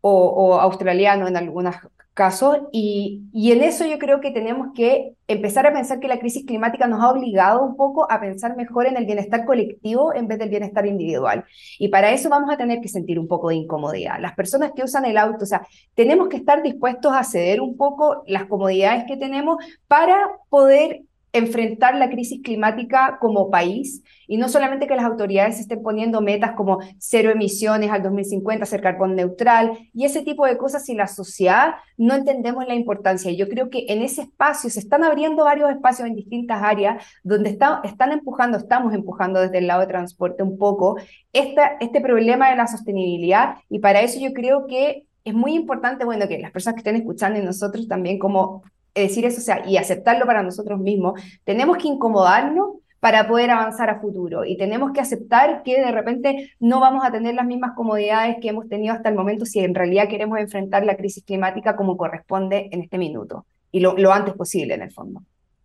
o, 0.07 0.61
australiano 0.61 1.27
en 1.27 1.37
algunos 1.37 1.77
casos, 2.15 2.59
y, 2.73 3.25
y, 3.33 3.51
en 3.51 3.63
eso 3.63 3.85
yo 3.85 3.99
creo 3.99 4.21
que 4.21 4.31
tenemos 4.31 4.69
que 4.75 5.15
empezar 5.27 5.67
a 5.67 5.73
pensar 5.73 5.99
que 5.99 6.07
la 6.07 6.21
crisis 6.21 6.47
climática 6.47 6.87
nos 6.87 7.03
ha 7.03 7.11
obligado 7.11 7.63
un 7.63 7.77
poco 7.77 8.11
a 8.11 8.21
pensar 8.21 8.57
mejor 8.57 8.87
en 8.87 8.97
el 8.97 9.05
bienestar 9.05 9.45
colectivo 9.45 10.15
en 10.15 10.29
vez 10.29 10.39
del 10.39 10.49
bienestar 10.49 10.87
individual. 10.87 11.45
Y 11.79 11.89
para 11.89 12.13
eso 12.13 12.29
vamos 12.29 12.51
a 12.53 12.57
tener 12.57 12.81
que 12.81 12.89
sentir 12.89 13.19
un 13.19 13.27
poco 13.27 13.49
de 13.49 13.57
incomodidad. 13.57 14.21
Las 14.21 14.35
personas 14.35 14.73
que 14.77 14.85
usan 14.85 15.05
el 15.05 15.19
auto, 15.19 15.43
o 15.43 15.47
sea, 15.47 15.67
tenemos 15.95 16.29
que 16.29 16.37
estar 16.37 16.63
dispuestos 16.63 17.13
a 17.13 17.25
ceder 17.25 17.61
un 17.61 17.77
poco 17.77 18.23
las 18.27 18.47
comodidades 18.47 19.05
que 19.07 19.17
tenemos 19.17 19.57
para 19.89 20.17
poder 20.49 21.03
enfrentar 21.35 21.97
la 21.97 22.09
crisis 22.09 22.41
climática 22.43 23.19
como 23.21 23.51
país 23.51 24.03
y 24.29 24.37
no 24.37 24.49
solamente 24.49 24.87
que 24.87 24.95
las 24.95 25.05
autoridades 25.05 25.59
estén 25.59 25.83
poniendo 25.83 26.21
metas 26.21 26.53
como 26.53 26.79
cero 26.99 27.31
emisiones 27.31 27.91
al 27.91 28.05
2050, 28.05 28.65
ser 28.65 28.81
carbón 28.81 29.17
neutral 29.17 29.73
y 29.93 30.05
ese 30.05 30.23
tipo 30.23 30.47
de 30.47 30.57
cosas 30.57 30.85
si 30.85 30.95
la 30.95 31.09
sociedad 31.09 31.75
no 31.99 32.15
entendemos 32.15 32.67
la 32.69 32.77
importancia. 32.77 33.33
Yo 33.33 33.49
creo 33.49 33.69
que 33.69 33.85
en 33.89 34.03
ese 34.03 34.23
espacio 34.23 34.71
se 34.71 34.79
están 34.79 35.03
abriendo 35.03 35.45
varios 35.45 35.71
espacios 35.71 36.09
en 36.09 36.15
distintas 36.15 36.63
áreas 36.63 37.05
donde 37.25 37.51
están 37.51 38.13
empujando, 38.13 38.57
estamos 38.57 38.95
empujando 38.95 39.41
desde 39.41 39.59
el 39.59 39.67
lado 39.67 39.81
de 39.81 39.89
transporte 39.89 40.45
un 40.45 40.57
poco 40.57 40.97
este 41.33 42.01
problema 42.01 42.49
de 42.49 42.57
la 42.57 42.69
sostenibilidad 42.69 43.57
y 43.69 43.81
para 43.81 44.03
eso 44.03 44.21
yo 44.21 44.33
creo 44.33 44.69
que 44.69 45.09
es 45.25 45.35
muy 45.35 45.55
importante, 45.55 46.05
bueno, 46.05 46.29
que 46.29 46.39
las 46.39 46.53
personas 46.53 46.75
que 46.75 46.81
estén 46.81 46.97
escuchando 46.97 47.41
y 47.41 47.43
nosotros 47.43 47.89
también 47.89 48.19
como 48.19 48.63
decir 49.03 49.25
eso, 49.25 49.39
o 49.39 49.45
sea, 49.45 49.67
y 49.67 49.77
aceptarlo 49.77 50.27
para 50.27 50.43
nosotros 50.43 50.79
mismos, 50.81 51.21
tenemos 51.45 51.79
que 51.79 51.89
incomodarnos 51.89 52.77
para 53.01 53.29
poder 53.29 53.51
avanzar 53.51 53.91
a 53.91 54.01
futuro 54.01 54.47
y 54.47 54.57
tenemos 54.57 54.93
que 54.93 55.01
aceptar 55.01 55.63
que 55.63 55.79
de 55.79 55.93
repente 55.93 56.53
no 56.59 56.81
vamos 56.81 57.05
a 57.05 57.13
tener 57.13 57.35
las 57.35 57.45
mismas 57.45 57.73
comodidades 57.77 58.37
que 58.41 58.49
hemos 58.49 58.67
tenido 58.67 58.95
hasta 58.95 59.11
el 59.11 59.15
momento 59.15 59.45
si 59.45 59.61
en 59.61 59.75
realidad 59.75 60.09
queremos 60.09 60.39
enfrentar 60.39 60.87
la 60.87 60.97
crisis 60.97 61.23
climática 61.23 61.77
como 61.77 61.99
corresponde 61.99 62.71
en 62.73 62.81
este 62.81 62.97
minuto 62.97 63.45
y 63.71 63.81
lo, 63.81 63.95
lo 63.99 64.11
antes 64.11 64.33
posible 64.35 64.73
en 64.73 64.83
el 64.83 64.91
fondo. 64.91 65.23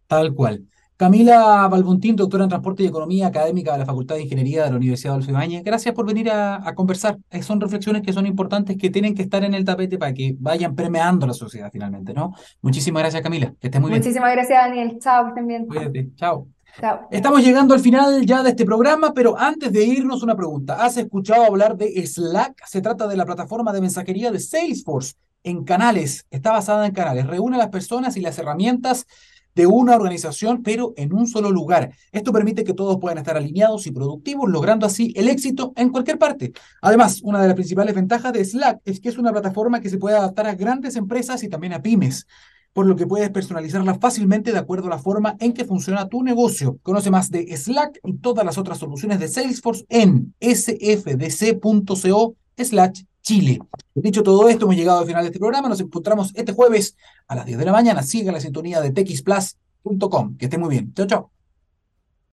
Tal 0.07 0.34
cual. 0.34 0.65
Camila 1.00 1.66
Balbontín, 1.70 2.18
doctora 2.18 2.43
en 2.43 2.50
Transporte 2.50 2.84
y 2.84 2.88
Economía 2.88 3.28
académica 3.28 3.72
de 3.72 3.78
la 3.78 3.86
Facultad 3.86 4.16
de 4.16 4.24
Ingeniería 4.24 4.66
de 4.66 4.72
la 4.72 4.76
Universidad 4.76 5.18
de 5.18 5.32
Ibáñez. 5.32 5.64
Gracias 5.64 5.95
por 5.95 6.06
venir 6.06 6.30
a, 6.30 6.74
conversar. 6.76 7.18
Eh, 7.32 7.41
son 7.41 7.62
reflexiones 7.62 8.02
que 8.02 8.12
son 8.12 8.28
importantes, 8.28 8.76
que 8.76 8.89
tienen 8.89 9.16
que 9.16 9.22
estar 9.22 9.41
en 9.45 9.54
el 9.54 9.64
tapete 9.64 9.97
para 9.97 10.14
que 10.14 10.36
vayan 10.38 10.76
permeando 10.76 11.26
la 11.26 11.32
sociedad 11.32 11.70
finalmente, 11.72 12.14
¿no? 12.14 12.36
Muchísimas 12.62 13.02
gracias, 13.04 13.24
Camila. 13.24 13.54
Que 13.62 13.68
estés 13.68 13.80
muy 13.80 13.91
bien. 13.91 14.02
Muchísimas 14.02 14.30
gracias, 14.34 14.62
Daniel. 14.62 15.00
Chao, 15.00 15.24
que 15.24 15.30
estén 15.30 15.47
bien. 15.47 15.68
Cuídate. 15.68 16.10
Chao. 16.18 16.47
Chao. 16.82 17.08
Estamos 17.12 17.45
llegando 17.45 17.74
al 17.74 17.80
final 17.80 18.26
ya 18.26 18.43
de 18.43 18.50
este 18.50 18.66
programa, 18.66 19.14
pero 19.14 19.39
antes 19.39 19.72
de 19.72 19.86
irnos, 19.86 20.22
una 20.22 20.36
pregunta. 20.36 20.84
¿Has 20.84 20.97
escuchado 20.97 21.45
hablar 21.45 21.78
de 21.78 22.06
Slack? 22.06 22.62
Se 22.68 22.82
trata 22.82 23.08
de 23.08 23.16
la 23.16 23.26
plataforma 23.26 23.72
de 23.72 23.80
mensajería 23.80 24.32
de 24.32 24.39
Salesforce 24.41 25.14
en 25.43 25.64
canales. 25.64 26.26
Está 26.30 26.52
basada 26.52 26.86
en 26.86 26.91
canales. 26.91 27.26
Reúne 27.26 27.56
a 27.56 27.60
las 27.60 27.70
personas 27.70 28.18
y 28.18 28.20
las 28.20 28.38
herramientas 28.38 29.08
de 29.56 29.66
una 29.66 29.95
organización, 29.95 30.64
pero 30.64 30.93
en 30.97 31.14
un 31.14 31.28
solo 31.28 31.52
lugar. 31.52 31.91
Esto 32.12 32.32
permite 32.32 32.64
que 32.64 32.74
todos 32.74 32.97
puedan 33.00 33.18
estar 33.18 33.38
alineados 33.38 33.88
y 33.88 33.91
productivos, 33.91 34.50
logrando 34.50 34.86
así 34.86 35.14
el 35.16 35.28
éxito 35.28 35.74
en 35.76 35.89
cualquier 35.89 36.18
parte. 36.18 36.54
Además, 36.82 37.22
una 37.24 37.41
de 37.41 37.47
las 37.47 37.56
principales 37.56 37.95
ventajas 37.95 38.34
de 38.34 38.45
Slack 38.45 38.80
es 38.86 39.00
que 39.00 39.10
es 39.10 39.18
una 39.18 39.32
plataforma 39.32 39.82
que 39.82 39.89
se 39.89 39.97
puede 39.97 40.18
adaptar 40.18 40.47
a 40.47 40.56
grandes 40.56 40.95
empresas 40.95 41.43
y 41.43 41.50
también 41.50 41.74
a 41.74 41.82
pymes 41.82 42.26
por 42.74 42.86
lo 42.86 42.95
que 42.95 43.08
puedes 43.08 43.30
personalizarla 43.32 43.95
fácilmente 43.95 44.52
de 44.52 44.60
acuerdo 44.60 44.88
a 44.88 44.91
la 44.91 45.00
forma 45.00 45.36
en 45.39 45.54
que 45.54 45.66
funciona 45.66 46.08
tu 46.08 46.24
negocio. 46.24 46.78
Conoce 46.84 47.10
más 47.12 47.32
de 47.32 47.56
Slack 47.58 48.00
y 48.04 48.18
todas 48.18 48.45
las 48.45 48.58
otras 48.58 48.78
soluciones 48.78 49.20
de 49.20 49.28
Salesforce 49.28 49.86
en 49.89 50.34
sfdc.co 50.39 52.36
slash 52.58 53.04
Chile. 53.30 53.59
Dicho 53.93 54.23
todo 54.23 54.49
esto, 54.49 54.65
hemos 54.65 54.75
llegado 54.75 55.01
al 55.01 55.05
final 55.05 55.21
de 55.21 55.27
este 55.27 55.38
programa. 55.38 55.69
Nos 55.69 55.80
encontramos 55.80 56.32
este 56.34 56.51
jueves 56.51 56.97
a 57.27 57.36
las 57.36 57.45
10 57.45 57.59
de 57.59 57.65
la 57.65 57.71
mañana. 57.71 58.01
Siga 58.01 58.32
la 58.32 58.39
sintonía 58.39 58.82
de 58.82 58.89
texplus.com. 58.89 60.36
Que 60.36 60.45
esté 60.45 60.57
muy 60.57 60.69
bien. 60.69 60.91
Chao, 60.95 61.05
chao. 61.05 61.32